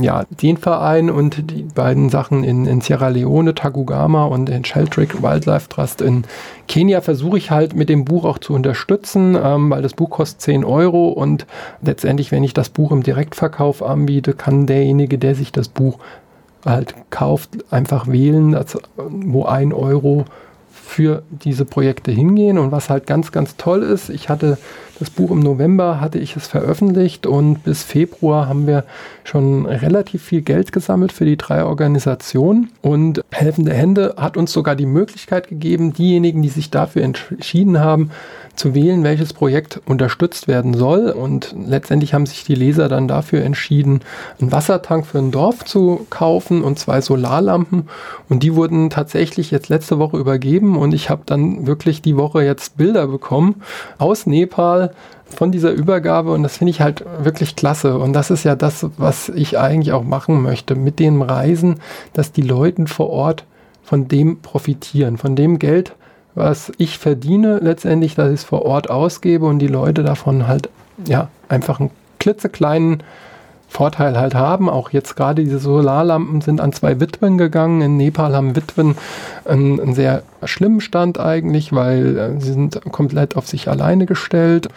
[0.00, 5.20] Ja, den Verein und die beiden Sachen in, in Sierra Leone, Tagugama und den Sheltrick
[5.20, 6.22] Wildlife Trust in
[6.68, 10.42] Kenia versuche ich halt mit dem Buch auch zu unterstützen, ähm, weil das Buch kostet
[10.42, 11.44] 10 Euro und
[11.82, 15.98] letztendlich, wenn ich das Buch im Direktverkauf anbiete, kann derjenige, der sich das Buch
[16.64, 20.24] halt kauft, einfach wählen, also, wo ein Euro
[20.88, 22.56] für diese Projekte hingehen.
[22.58, 24.56] Und was halt ganz, ganz toll ist, ich hatte
[24.98, 28.84] das Buch im November, hatte ich es veröffentlicht und bis Februar haben wir
[29.24, 32.70] schon relativ viel Geld gesammelt für die drei Organisationen.
[32.82, 38.10] Und Helfende Hände hat uns sogar die Möglichkeit gegeben, diejenigen, die sich dafür entschieden haben,
[38.56, 41.10] zu wählen, welches Projekt unterstützt werden soll.
[41.10, 44.00] Und letztendlich haben sich die Leser dann dafür entschieden,
[44.40, 47.88] einen Wassertank für ein Dorf zu kaufen und zwei Solarlampen.
[48.28, 52.42] Und die wurden tatsächlich jetzt letzte Woche übergeben und ich habe dann wirklich die Woche
[52.42, 53.62] jetzt Bilder bekommen
[53.98, 54.87] aus Nepal
[55.24, 57.98] von dieser Übergabe und das finde ich halt wirklich klasse.
[57.98, 61.80] Und das ist ja das, was ich eigentlich auch machen möchte mit den Reisen,
[62.12, 63.44] dass die Leute vor Ort
[63.82, 65.94] von dem profitieren, von dem Geld,
[66.34, 70.68] was ich verdiene letztendlich, dass ich es vor Ort ausgebe und die Leute davon halt
[71.06, 73.02] ja einfach einen klitzekleinen
[73.68, 74.68] Vorteil halt haben.
[74.68, 77.82] Auch jetzt gerade diese Solarlampen sind an zwei Witwen gegangen.
[77.82, 78.96] In Nepal haben Witwen
[79.44, 84.68] einen, einen sehr schlimmen Stand eigentlich, weil äh, sie sind komplett auf sich alleine gestellt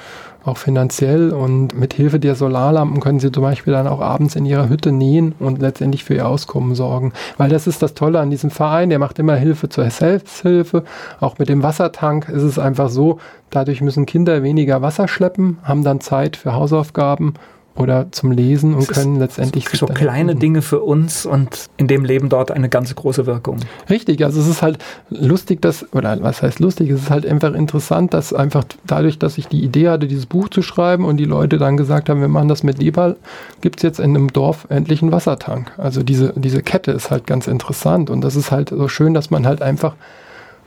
[0.44, 1.32] auch finanziell.
[1.32, 4.92] Und mit Hilfe der Solarlampen können sie zum Beispiel dann auch abends in ihrer Hütte
[4.92, 7.14] nähen und letztendlich für ihr Auskommen sorgen.
[7.38, 10.84] Weil das ist das Tolle an diesem Verein, der macht immer Hilfe zur Selbsthilfe.
[11.20, 13.20] Auch mit dem Wassertank ist es einfach so,
[13.50, 17.36] dadurch müssen Kinder weniger Wasser schleppen, haben dann Zeit für Hausaufgaben
[17.76, 22.04] oder zum Lesen und können letztendlich so, so kleine Dinge für uns und in dem
[22.04, 23.58] Leben dort eine ganz große Wirkung.
[23.90, 24.78] Richtig, also es ist halt
[25.10, 29.38] lustig, dass, oder was heißt lustig, es ist halt einfach interessant, dass einfach dadurch, dass
[29.38, 32.28] ich die Idee hatte, dieses Buch zu schreiben und die Leute dann gesagt haben, wir
[32.28, 33.16] machen das mit Nepal,
[33.62, 35.72] gibt es jetzt in einem Dorf endlich einen Wassertank.
[35.78, 39.32] Also diese, diese Kette ist halt ganz interessant und das ist halt so schön, dass
[39.32, 39.96] man halt einfach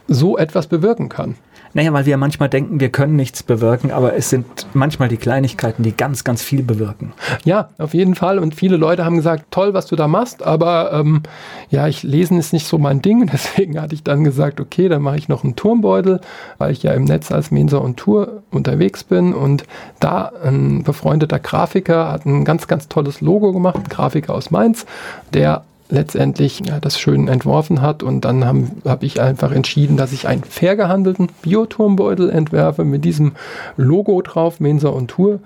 [0.08, 1.36] so etwas bewirken kann.
[1.74, 5.82] Naja, weil wir manchmal denken, wir können nichts bewirken, aber es sind manchmal die Kleinigkeiten,
[5.82, 7.12] die ganz, ganz viel bewirken.
[7.44, 8.38] Ja, auf jeden Fall.
[8.38, 11.22] Und viele Leute haben gesagt, toll, was du da machst, aber ähm,
[11.70, 13.26] ja, ich lesen ist nicht so mein Ding.
[13.32, 16.20] Deswegen hatte ich dann gesagt, okay, dann mache ich noch einen Turmbeutel,
[16.58, 19.34] weil ich ja im Netz als Mensa und Tour unterwegs bin.
[19.34, 19.64] Und
[19.98, 24.86] da ein befreundeter Grafiker hat ein ganz, ganz tolles Logo gemacht, ein Grafiker aus Mainz,
[25.32, 28.02] der letztendlich ja, das schön entworfen hat.
[28.02, 33.04] Und dann habe hab ich einfach entschieden, dass ich einen fair gehandelten Bioturmbeutel entwerfe mit
[33.04, 33.32] diesem
[33.76, 35.40] Logo drauf, Mensa und Tour.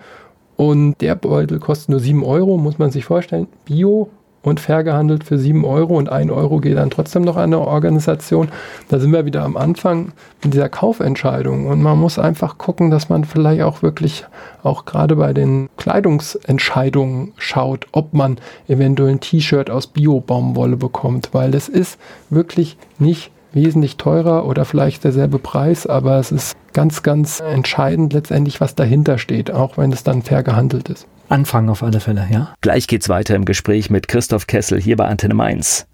[0.56, 3.46] Und der Beutel kostet nur 7 Euro, muss man sich vorstellen.
[3.64, 4.10] Bio
[4.42, 7.60] und fair gehandelt für 7 Euro und 1 Euro geht dann trotzdem noch an eine
[7.60, 8.48] Organisation.
[8.88, 10.12] Da sind wir wieder am Anfang
[10.42, 14.24] mit dieser Kaufentscheidung und man muss einfach gucken, dass man vielleicht auch wirklich
[14.62, 18.38] auch gerade bei den Kleidungsentscheidungen schaut, ob man
[18.68, 21.98] eventuell ein T-Shirt aus Bio-Baumwolle bekommt, weil das ist
[22.30, 28.60] wirklich nicht wesentlich teurer oder vielleicht derselbe Preis, aber es ist ganz, ganz entscheidend letztendlich,
[28.60, 31.06] was dahinter steht, auch wenn es dann fair gehandelt ist.
[31.28, 32.54] Anfangen auf alle Fälle, ja.
[32.60, 35.86] Gleich geht's weiter im Gespräch mit Christoph Kessel hier bei Antenne Mainz.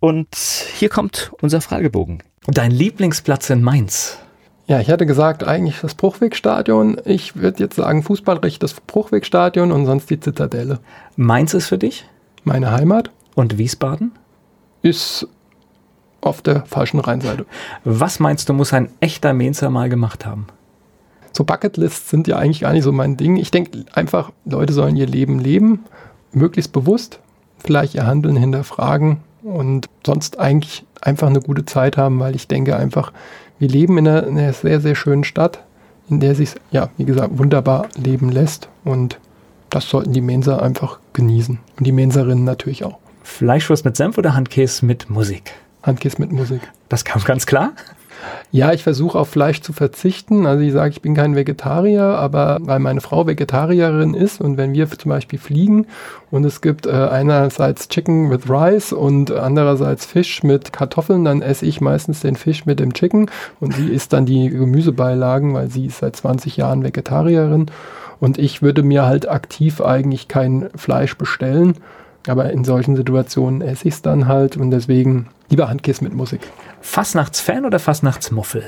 [0.00, 2.22] Und hier kommt unser Fragebogen.
[2.46, 4.18] Dein Lieblingsplatz in Mainz?
[4.66, 7.00] Ja, ich hatte gesagt, eigentlich das Bruchwegstadion.
[7.04, 10.80] Ich würde jetzt sagen, Fußballrecht das Bruchwegstadion und sonst die Zitadelle.
[11.16, 12.06] Mainz ist für dich?
[12.44, 13.10] Meine Heimat.
[13.34, 14.12] Und Wiesbaden?
[14.82, 15.26] Ist
[16.20, 17.46] auf der falschen Rheinseite.
[17.84, 20.46] Was meinst du, muss ein echter Mainzer mal gemacht haben?
[21.38, 23.36] So Bucketlists sind ja eigentlich gar nicht so mein Ding.
[23.36, 25.84] Ich denke einfach, Leute sollen ihr Leben leben,
[26.32, 27.20] möglichst bewusst,
[27.58, 32.74] vielleicht ihr Handeln hinterfragen und sonst eigentlich einfach eine gute Zeit haben, weil ich denke
[32.74, 33.12] einfach,
[33.60, 35.62] wir leben in einer, in einer sehr, sehr schönen Stadt,
[36.10, 39.20] in der sich, ja, wie gesagt, wunderbar leben lässt und
[39.70, 42.98] das sollten die Mensa einfach genießen und die Menserinnen natürlich auch.
[43.22, 45.52] Fleischwurst mit Senf oder Handkäse mit Musik?
[45.84, 46.62] Handkäse mit Musik.
[46.88, 47.74] Das kam ganz klar.
[48.50, 50.46] Ja, ich versuche auf Fleisch zu verzichten.
[50.46, 54.72] Also ich sage, ich bin kein Vegetarier, aber weil meine Frau Vegetarierin ist und wenn
[54.72, 55.86] wir zum Beispiel fliegen
[56.30, 61.66] und es gibt äh, einerseits Chicken with Rice und andererseits Fisch mit Kartoffeln, dann esse
[61.66, 63.30] ich meistens den Fisch mit dem Chicken
[63.60, 67.66] und sie isst dann die Gemüsebeilagen, weil sie ist seit 20 Jahren Vegetarierin
[68.20, 71.74] und ich würde mir halt aktiv eigentlich kein Fleisch bestellen.
[72.26, 76.40] Aber in solchen Situationen esse ich es dann halt und deswegen lieber Handkiss mit Musik.
[76.88, 78.64] Fastnachtsfan oder Fastnachtsmuffel?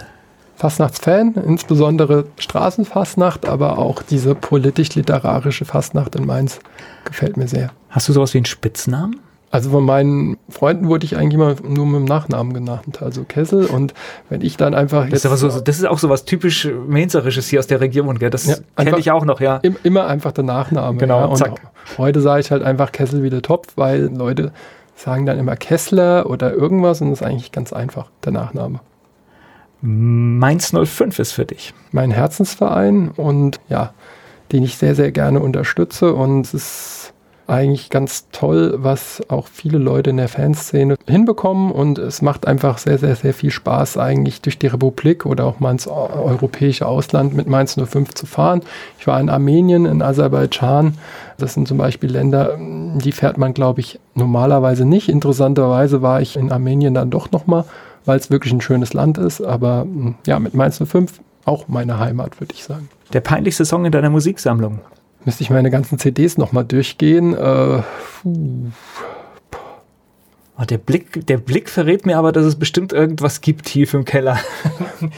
[0.54, 6.60] Fastnachtsfan, insbesondere Straßenfastnacht, aber auch diese politisch-literarische Fastnacht in Mainz
[7.06, 7.70] gefällt mir sehr.
[7.88, 9.18] Hast du sowas wie einen Spitznamen?
[9.50, 13.64] Also von meinen Freunden wurde ich eigentlich immer nur mit dem Nachnamen genannt, also Kessel.
[13.64, 13.94] Und
[14.28, 15.08] wenn ich dann einfach.
[15.08, 18.30] Das ist, so, das ist auch so was typisch Mainzerisches hier aus der Region, gell?
[18.30, 19.62] Das ja, kenne ich auch noch, ja.
[19.82, 20.98] Immer einfach der Nachname.
[20.98, 21.24] Genau, ja.
[21.24, 21.58] Und zack.
[21.96, 24.52] heute sage ich halt einfach Kessel wie der Topf, weil Leute
[25.00, 28.80] sagen dann immer Kessler oder irgendwas und das ist eigentlich ganz einfach, der Nachname.
[29.80, 31.72] Mainz 05 ist für dich.
[31.90, 33.94] Mein Herzensverein und ja,
[34.52, 36.99] den ich sehr, sehr gerne unterstütze und es ist
[37.50, 42.78] eigentlich ganz toll, was auch viele Leute in der Fanszene hinbekommen und es macht einfach
[42.78, 47.34] sehr, sehr, sehr viel Spaß eigentlich durch die Republik oder auch mal ins europäische Ausland
[47.34, 48.62] mit Mainz 05 zu fahren.
[48.98, 50.96] Ich war in Armenien, in Aserbaidschan.
[51.38, 55.08] Das sind zum Beispiel Länder, die fährt man, glaube ich, normalerweise nicht.
[55.08, 57.64] Interessanterweise war ich in Armenien dann doch nochmal,
[58.04, 59.40] weil es wirklich ein schönes Land ist.
[59.40, 59.86] Aber
[60.26, 62.88] ja, mit Mainz 05 auch meine Heimat, würde ich sagen.
[63.12, 64.78] Der peinlichste Song in deiner Musiksammlung?
[65.24, 67.34] Müsste ich meine ganzen CDs nochmal durchgehen.
[67.34, 67.82] Äh,
[70.58, 74.04] oh, der, Blick, der Blick verrät mir aber, dass es bestimmt irgendwas gibt tief im
[74.04, 74.38] Keller.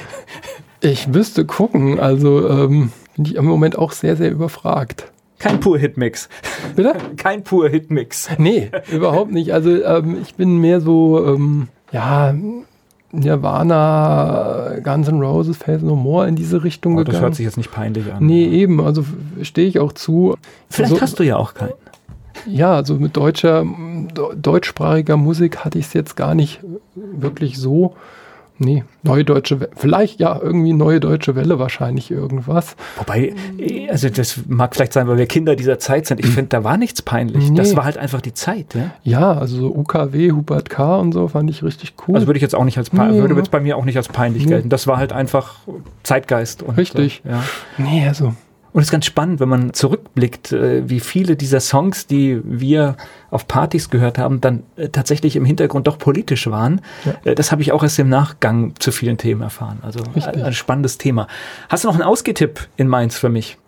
[0.81, 2.01] ich müsste gucken.
[2.01, 5.13] Also ähm, bin ich im Moment auch sehr, sehr überfragt.
[5.39, 6.29] Kein pur Hitmix.
[6.77, 6.95] Bitte?
[7.17, 8.29] Kein pur Hitmix.
[8.39, 9.53] Nee, überhaupt nicht.
[9.53, 12.33] Also ähm, ich bin mehr so, ähm, ja,
[13.13, 17.15] Nirvana, Guns N' Roses, Faith No More in diese Richtung oh, gegangen.
[17.15, 18.25] Das hört sich jetzt nicht peinlich an.
[18.25, 19.05] Nee, eben, also
[19.43, 20.37] stehe ich auch zu.
[20.71, 21.73] Vielleicht also, hast du ja auch keinen.
[22.47, 23.65] Ja, also mit deutscher,
[24.35, 26.61] deutschsprachiger Musik hatte ich es jetzt gar nicht
[26.95, 27.95] wirklich so.
[28.65, 29.71] Nee, neue deutsche Welle.
[29.77, 32.77] Vielleicht ja, irgendwie neue deutsche Welle wahrscheinlich irgendwas.
[32.97, 33.35] Wobei,
[33.89, 36.21] also das mag vielleicht sein, weil wir Kinder dieser Zeit sind.
[36.21, 36.33] Ich hm.
[36.33, 37.51] finde, da war nichts peinlich.
[37.51, 37.57] Nee.
[37.57, 38.91] Das war halt einfach die Zeit, ja.
[39.03, 40.97] Ja, also so UKW, Hubert K.
[40.99, 42.15] und so fand ich richtig cool.
[42.15, 42.99] Also würde ich jetzt auch nicht als nee.
[42.99, 44.51] würde jetzt bei mir auch nicht als peinlich nee.
[44.51, 44.69] gelten.
[44.69, 45.57] Das war halt einfach
[46.03, 46.63] Zeitgeist.
[46.63, 47.23] Und, richtig.
[47.25, 47.45] Äh, ja.
[47.79, 48.35] Nee, also
[48.73, 52.97] und es ist ganz spannend, wenn man zurückblickt, äh, wie viele dieser Songs, die wir
[53.31, 56.81] auf Partys gehört haben, dann äh, tatsächlich im Hintergrund doch politisch waren.
[57.05, 57.15] Ja.
[57.25, 59.79] Äh, das habe ich auch erst im Nachgang zu vielen Themen erfahren.
[59.83, 60.43] Also Richtig.
[60.43, 61.29] ein spannendes Thema.
[61.69, 63.59] Hast du noch einen Ausgetipp in Mainz für mich?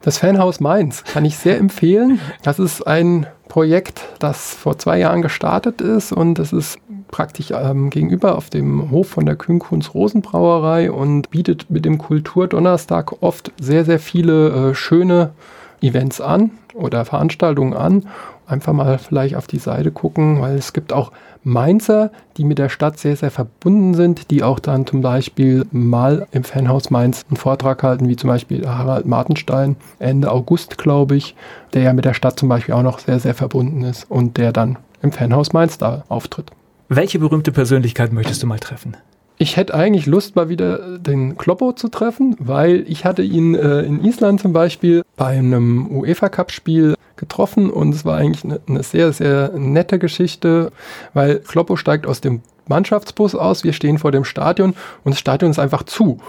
[0.00, 2.18] Das Fanhaus Mainz kann ich sehr empfehlen.
[2.42, 6.78] Das ist ein Projekt, das vor zwei Jahren gestartet ist und es ist
[7.12, 13.22] praktisch ähm, gegenüber auf dem Hof von der Kühnkunst Rosenbrauerei und bietet mit dem Kulturdonnerstag
[13.22, 15.30] oft sehr, sehr viele äh, schöne
[15.80, 18.08] Events an oder Veranstaltungen an.
[18.46, 21.12] Einfach mal vielleicht auf die Seite gucken, weil es gibt auch
[21.44, 26.26] Mainzer, die mit der Stadt sehr, sehr verbunden sind, die auch dann zum Beispiel mal
[26.32, 31.34] im Fanhaus Mainz einen Vortrag halten, wie zum Beispiel Harald Martenstein, Ende August, glaube ich,
[31.74, 34.52] der ja mit der Stadt zum Beispiel auch noch sehr, sehr verbunden ist und der
[34.52, 36.52] dann im Fanhaus Mainz da auftritt.
[36.94, 38.98] Welche berühmte Persönlichkeit möchtest du mal treffen?
[39.38, 43.80] Ich hätte eigentlich Lust, mal wieder den Kloppo zu treffen, weil ich hatte ihn äh,
[43.80, 49.10] in Island zum Beispiel bei einem UEFA-Cup-Spiel getroffen und es war eigentlich eine, eine sehr,
[49.14, 50.70] sehr nette Geschichte,
[51.14, 55.50] weil Kloppo steigt aus dem Mannschaftsbus aus, wir stehen vor dem Stadion und das Stadion
[55.50, 56.20] ist einfach zu.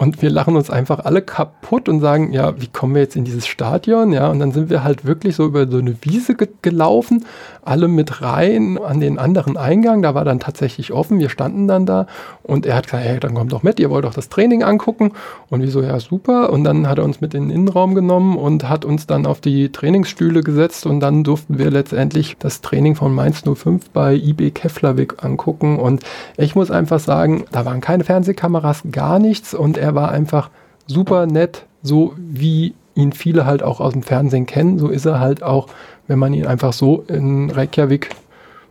[0.00, 3.24] Und wir lachen uns einfach alle kaputt und sagen, ja, wie kommen wir jetzt in
[3.24, 4.14] dieses Stadion?
[4.14, 7.26] Ja, und dann sind wir halt wirklich so über so eine Wiese ge gelaufen,
[7.62, 10.00] alle mit rein an den anderen Eingang.
[10.00, 11.18] Da war dann tatsächlich offen.
[11.18, 12.06] Wir standen dann da
[12.42, 15.12] und er hat gesagt, hey, dann kommt doch mit, ihr wollt doch das Training angucken.
[15.50, 16.50] Und wir so, ja, super.
[16.50, 19.42] Und dann hat er uns mit in den Innenraum genommen und hat uns dann auf
[19.42, 24.52] die Trainingsstühle gesetzt und dann durften wir letztendlich das Training von Mainz 05 bei IB
[24.52, 25.78] Keflavik angucken.
[25.78, 26.02] Und
[26.38, 30.50] ich muss einfach sagen, da waren keine Fernsehkameras, gar nichts und er er war einfach
[30.86, 34.78] super nett, so wie ihn viele halt auch aus dem Fernsehen kennen.
[34.78, 35.68] So ist er halt auch,
[36.06, 38.10] wenn man ihn einfach so in Reykjavik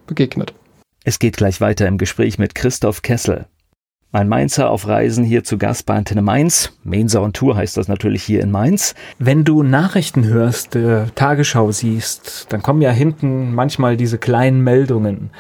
[0.08, 0.54] begegnet.
[1.04, 3.48] Es geht gleich weiter im Gespräch mit Christoph Kessel.
[4.12, 6.72] Ein Mainzer auf Reisen hier zu Gast bei Antenne Mainz.
[6.84, 8.96] Mainzer und Tour heißt das natürlich hier in Mainz.
[9.20, 15.32] Wenn du Nachrichten hörst, äh, Tagesschau siehst, dann kommen ja hinten manchmal diese kleinen Meldungen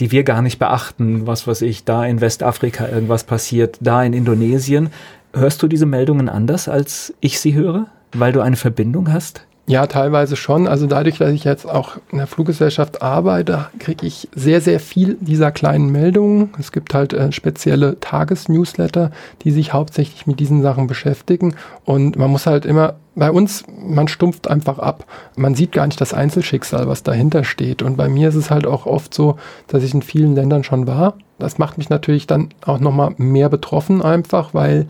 [0.00, 4.14] die wir gar nicht beachten, was weiß ich, da in Westafrika irgendwas passiert, da in
[4.14, 4.88] Indonesien.
[5.32, 9.46] Hörst du diese Meldungen anders, als ich sie höre, weil du eine Verbindung hast?
[9.70, 10.66] Ja, teilweise schon.
[10.66, 15.16] Also dadurch, dass ich jetzt auch in der Fluggesellschaft arbeite, kriege ich sehr, sehr viel
[15.20, 16.50] dieser kleinen Meldungen.
[16.58, 19.12] Es gibt halt äh, spezielle Tagesnewsletter,
[19.42, 21.54] die sich hauptsächlich mit diesen Sachen beschäftigen.
[21.84, 25.04] Und man muss halt immer, bei uns, man stumpft einfach ab.
[25.36, 27.82] Man sieht gar nicht das Einzelschicksal, was dahinter steht.
[27.82, 29.36] Und bei mir ist es halt auch oft so,
[29.68, 31.14] dass ich in vielen Ländern schon war.
[31.38, 34.86] Das macht mich natürlich dann auch nochmal mehr betroffen einfach, weil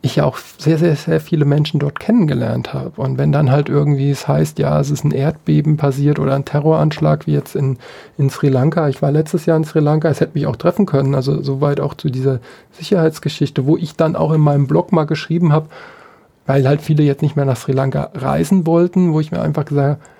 [0.00, 3.00] ich ja auch sehr, sehr, sehr viele Menschen dort kennengelernt habe.
[3.00, 6.44] Und wenn dann halt irgendwie es heißt, ja, es ist ein Erdbeben passiert oder ein
[6.44, 7.78] Terroranschlag wie jetzt in,
[8.16, 8.88] in Sri Lanka.
[8.88, 11.16] Ich war letztes Jahr in Sri Lanka, es hätte mich auch treffen können.
[11.16, 12.38] Also soweit auch zu dieser
[12.72, 15.66] Sicherheitsgeschichte, wo ich dann auch in meinem Blog mal geschrieben habe,
[16.46, 19.64] weil halt viele jetzt nicht mehr nach Sri Lanka reisen wollten, wo ich mir einfach
[19.64, 20.10] gesagt habe,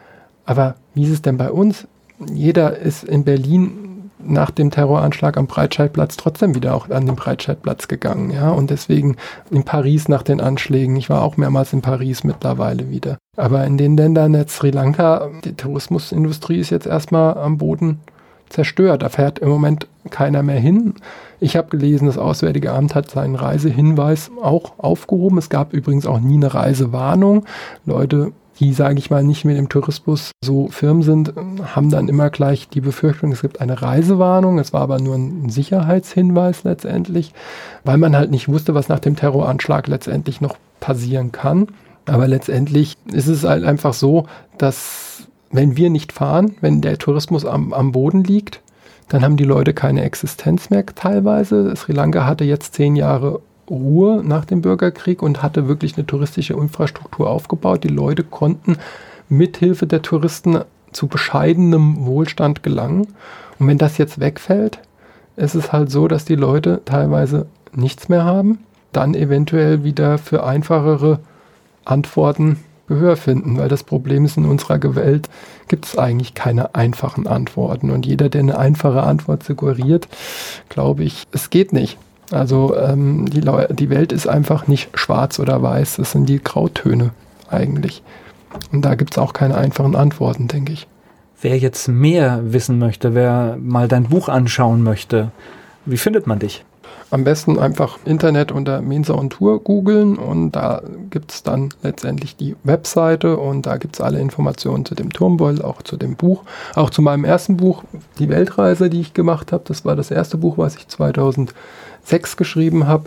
[0.44, 1.86] aber wie ist es denn bei uns?
[2.32, 3.97] Jeder ist in Berlin
[4.28, 8.30] nach dem Terroranschlag am Breitscheidplatz trotzdem wieder auch an den Breitscheidplatz gegangen.
[8.30, 8.50] Ja?
[8.50, 9.16] Und deswegen
[9.50, 10.96] in Paris nach den Anschlägen.
[10.96, 13.18] Ich war auch mehrmals in Paris mittlerweile wieder.
[13.36, 18.00] Aber in den Ländern, jetzt Sri Lanka, die Tourismusindustrie ist jetzt erstmal am Boden
[18.48, 19.02] zerstört.
[19.02, 20.94] Da fährt im Moment keiner mehr hin.
[21.40, 25.38] Ich habe gelesen, das Auswärtige Amt hat seinen Reisehinweis auch aufgehoben.
[25.38, 27.44] Es gab übrigens auch nie eine Reisewarnung.
[27.84, 31.32] Leute die, sage ich mal, nicht mit dem Tourismus so firm sind,
[31.74, 34.58] haben dann immer gleich die Befürchtung, es gibt eine Reisewarnung.
[34.58, 37.32] Es war aber nur ein Sicherheitshinweis letztendlich,
[37.84, 41.68] weil man halt nicht wusste, was nach dem Terroranschlag letztendlich noch passieren kann.
[42.06, 44.26] Aber letztendlich ist es halt einfach so,
[44.56, 48.60] dass wenn wir nicht fahren, wenn der Tourismus am, am Boden liegt,
[49.08, 51.74] dann haben die Leute keine Existenz mehr teilweise.
[51.76, 56.54] Sri Lanka hatte jetzt zehn Jahre Ruhe nach dem Bürgerkrieg und hatte wirklich eine touristische
[56.54, 57.84] Infrastruktur aufgebaut.
[57.84, 58.76] Die Leute konnten
[59.28, 60.60] mithilfe der Touristen
[60.92, 63.08] zu bescheidenem Wohlstand gelangen.
[63.58, 64.78] Und wenn das jetzt wegfällt,
[65.36, 68.58] ist es halt so, dass die Leute teilweise nichts mehr haben,
[68.92, 71.20] dann eventuell wieder für einfachere
[71.84, 72.58] Antworten
[72.88, 75.28] Gehör finden, weil das Problem ist, in unserer Welt
[75.68, 77.90] gibt es eigentlich keine einfachen Antworten.
[77.90, 80.08] Und jeder, der eine einfache Antwort suggeriert,
[80.70, 81.98] glaube ich, es geht nicht.
[82.30, 87.10] Also ähm, die, die Welt ist einfach nicht schwarz oder weiß, das sind die Grautöne
[87.48, 88.02] eigentlich.
[88.72, 90.86] Und da gibt es auch keine einfachen Antworten, denke ich.
[91.40, 95.30] Wer jetzt mehr wissen möchte, wer mal dein Buch anschauen möchte,
[95.86, 96.64] wie findet man dich?
[97.10, 102.36] Am besten einfach Internet unter Mensa und Tour googeln und da gibt es dann letztendlich
[102.36, 106.42] die Webseite und da gibt es alle Informationen zu dem Turmbeutel, auch zu dem Buch,
[106.74, 107.82] auch zu meinem ersten Buch,
[108.18, 109.64] die Weltreise, die ich gemacht habe.
[109.66, 111.54] Das war das erste Buch, was ich 2000
[112.08, 113.04] 6 geschrieben habe.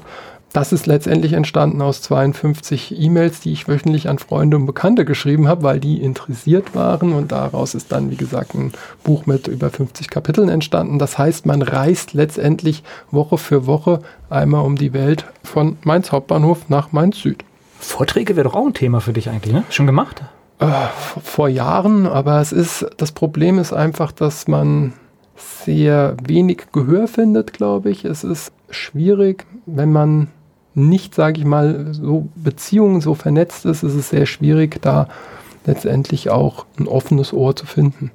[0.54, 5.48] Das ist letztendlich entstanden aus 52 E-Mails, die ich wöchentlich an Freunde und Bekannte geschrieben
[5.48, 7.14] habe, weil die interessiert waren.
[7.14, 8.74] Und daraus ist dann, wie gesagt, ein
[9.04, 11.00] Buch mit über 50 Kapiteln entstanden.
[11.00, 16.68] Das heißt, man reist letztendlich Woche für Woche einmal um die Welt von Mainz Hauptbahnhof
[16.68, 17.46] nach Mainz Süd.
[17.80, 19.64] Vorträge wäre doch auch ein Thema für dich eigentlich, ne?
[19.70, 20.22] Schon gemacht?
[20.60, 20.68] Äh,
[21.24, 24.94] vor Jahren, aber es ist, das Problem ist einfach, dass man
[25.36, 28.06] sehr wenig Gehör findet, glaube ich.
[28.06, 30.28] Es ist schwierig, wenn man
[30.74, 35.08] nicht, sage ich mal, so Beziehungen so vernetzt ist, ist es sehr schwierig, da
[35.66, 38.12] letztendlich auch ein offenes Ohr zu finden.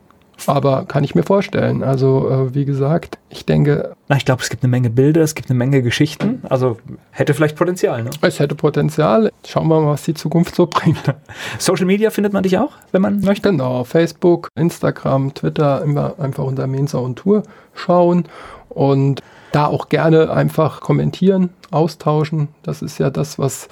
[0.46, 1.82] Aber kann ich mir vorstellen.
[1.82, 3.94] Also, äh, wie gesagt, ich denke.
[4.08, 6.42] Na, ich glaube, es gibt eine Menge Bilder, es gibt eine Menge Geschichten.
[6.48, 6.76] Also
[7.10, 8.10] hätte vielleicht Potenzial, ne?
[8.20, 9.32] Es hätte Potenzial.
[9.46, 11.02] Schauen wir mal, was die Zukunft so bringt.
[11.58, 13.50] Social Media findet man dich auch, wenn man möchte?
[13.50, 17.42] Genau, Facebook, Instagram, Twitter, immer einfach unter Mensa und Tour
[17.74, 18.26] schauen.
[18.68, 22.48] Und da auch gerne einfach kommentieren, austauschen.
[22.62, 23.68] Das ist ja das, was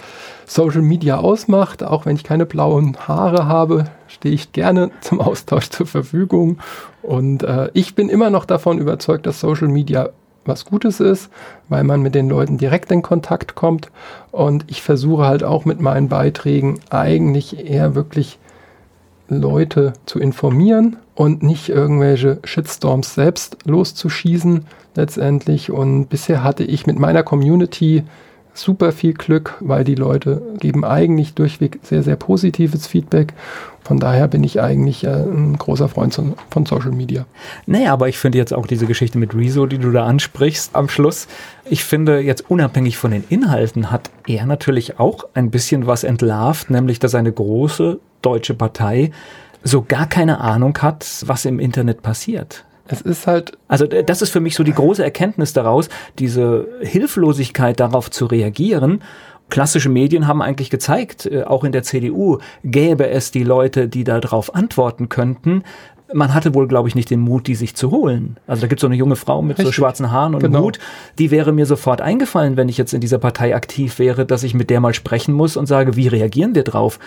[0.46, 1.82] Social Media ausmacht.
[1.82, 6.58] Auch wenn ich keine blauen Haare habe, stehe ich gerne zum Austausch zur Verfügung.
[7.02, 10.10] Und äh, ich bin immer noch davon überzeugt, dass Social Media
[10.46, 11.30] was Gutes ist,
[11.68, 13.90] weil man mit den Leuten direkt in Kontakt kommt.
[14.30, 18.38] Und ich versuche halt auch mit meinen Beiträgen eigentlich eher wirklich
[19.28, 24.64] Leute zu informieren und nicht irgendwelche Shitstorms selbst loszuschießen
[24.94, 25.70] letztendlich.
[25.70, 28.02] Und bisher hatte ich mit meiner Community
[28.54, 33.34] super viel Glück, weil die Leute geben eigentlich durchweg sehr, sehr positives Feedback.
[33.82, 37.26] Von daher bin ich eigentlich äh, ein großer Freund von Social Media.
[37.66, 40.88] Naja, aber ich finde jetzt auch diese Geschichte mit Rezo, die du da ansprichst am
[40.88, 41.26] Schluss,
[41.68, 46.70] ich finde jetzt unabhängig von den Inhalten hat er natürlich auch ein bisschen was entlarvt,
[46.70, 49.10] nämlich dass eine große deutsche Partei
[49.64, 52.64] so gar keine Ahnung hat, was im Internet passiert.
[52.86, 53.56] Es ist halt.
[53.66, 55.88] Also das ist für mich so die große Erkenntnis daraus,
[56.18, 59.02] diese Hilflosigkeit darauf zu reagieren.
[59.50, 64.04] Klassische Medien haben eigentlich gezeigt, äh, auch in der CDU gäbe es die Leute, die
[64.04, 65.64] darauf antworten könnten
[66.14, 68.36] man hatte wohl, glaube ich, nicht den Mut, die sich zu holen.
[68.46, 69.66] Also da gibt es so eine junge Frau mit Richtig.
[69.66, 70.62] so schwarzen Haaren und genau.
[70.62, 70.78] Mut,
[71.18, 74.54] die wäre mir sofort eingefallen, wenn ich jetzt in dieser Partei aktiv wäre, dass ich
[74.54, 76.98] mit der mal sprechen muss und sage, wie reagieren wir drauf?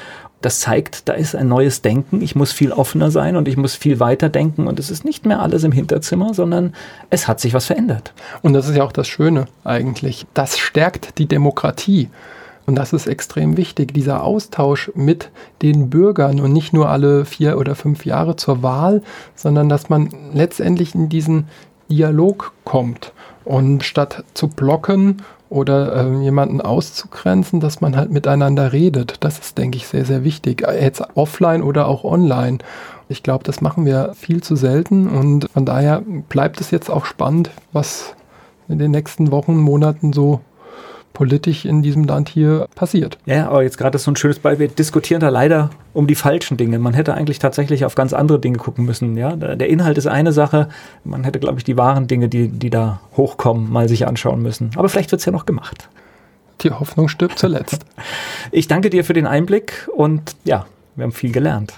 [0.41, 2.21] Das zeigt, da ist ein neues Denken.
[2.21, 5.25] Ich muss viel offener sein und ich muss viel weiter denken und es ist nicht
[5.25, 6.73] mehr alles im Hinterzimmer, sondern
[7.09, 8.13] es hat sich was verändert.
[8.41, 10.27] Und das ist ja auch das Schöne eigentlich.
[10.33, 12.09] Das stärkt die Demokratie.
[12.67, 15.31] Und das ist extrem wichtig, dieser Austausch mit
[15.61, 19.01] den Bürgern und nicht nur alle vier oder fünf Jahre zur Wahl,
[19.35, 21.47] sondern dass man letztendlich in diesen
[21.89, 23.13] Dialog kommt.
[23.45, 29.15] Und statt zu blocken oder äh, jemanden auszugrenzen, dass man halt miteinander redet.
[29.21, 30.67] Das ist, denke ich, sehr, sehr wichtig.
[30.67, 32.57] Jetzt offline oder auch online.
[33.07, 37.05] Ich glaube, das machen wir viel zu selten und von daher bleibt es jetzt auch
[37.05, 38.13] spannend, was
[38.67, 40.41] in den nächsten Wochen, Monaten so
[41.13, 43.17] politisch in diesem Land hier passiert.
[43.25, 44.69] Ja, aber jetzt gerade so ein schönes Beispiel.
[44.69, 46.77] Wir diskutieren da leider um die falschen Dinge.
[46.77, 49.17] Man hätte eigentlich tatsächlich auf ganz andere Dinge gucken müssen.
[49.17, 50.69] Ja, der Inhalt ist eine Sache.
[51.03, 54.69] Man hätte, glaube ich, die wahren Dinge, die, die da hochkommen, mal sich anschauen müssen.
[54.75, 55.89] Aber vielleicht wird es ja noch gemacht.
[56.61, 57.85] Die Hoffnung stirbt zuletzt.
[58.51, 60.65] ich danke dir für den Einblick und ja,
[60.95, 61.73] wir haben viel gelernt.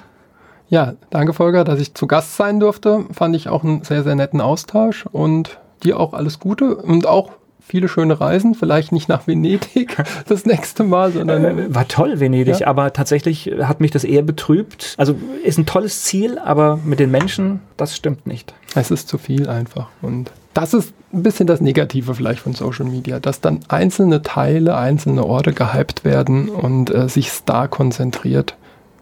[0.70, 3.06] Ja, danke Volker, dass ich zu Gast sein durfte.
[3.12, 7.32] Fand ich auch einen sehr, sehr netten Austausch und dir auch alles Gute und auch
[7.70, 9.96] viele schöne Reisen, vielleicht nicht nach Venedig
[10.28, 11.60] das nächste Mal, sondern.
[11.60, 12.68] Äh, war toll, Venedig, ja.
[12.68, 14.96] aber tatsächlich hat mich das eher betrübt.
[14.98, 18.54] Also ist ein tolles Ziel, aber mit den Menschen, das stimmt nicht.
[18.76, 19.88] Es ist zu viel einfach.
[20.02, 24.76] Und das ist ein bisschen das Negative vielleicht von Social Media, dass dann einzelne Teile,
[24.76, 28.56] einzelne Orte gehypt werden und äh, sich da konzentriert.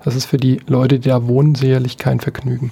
[0.04, 2.72] Das ist für die Leute, die da wohnen, sicherlich kein Vergnügen.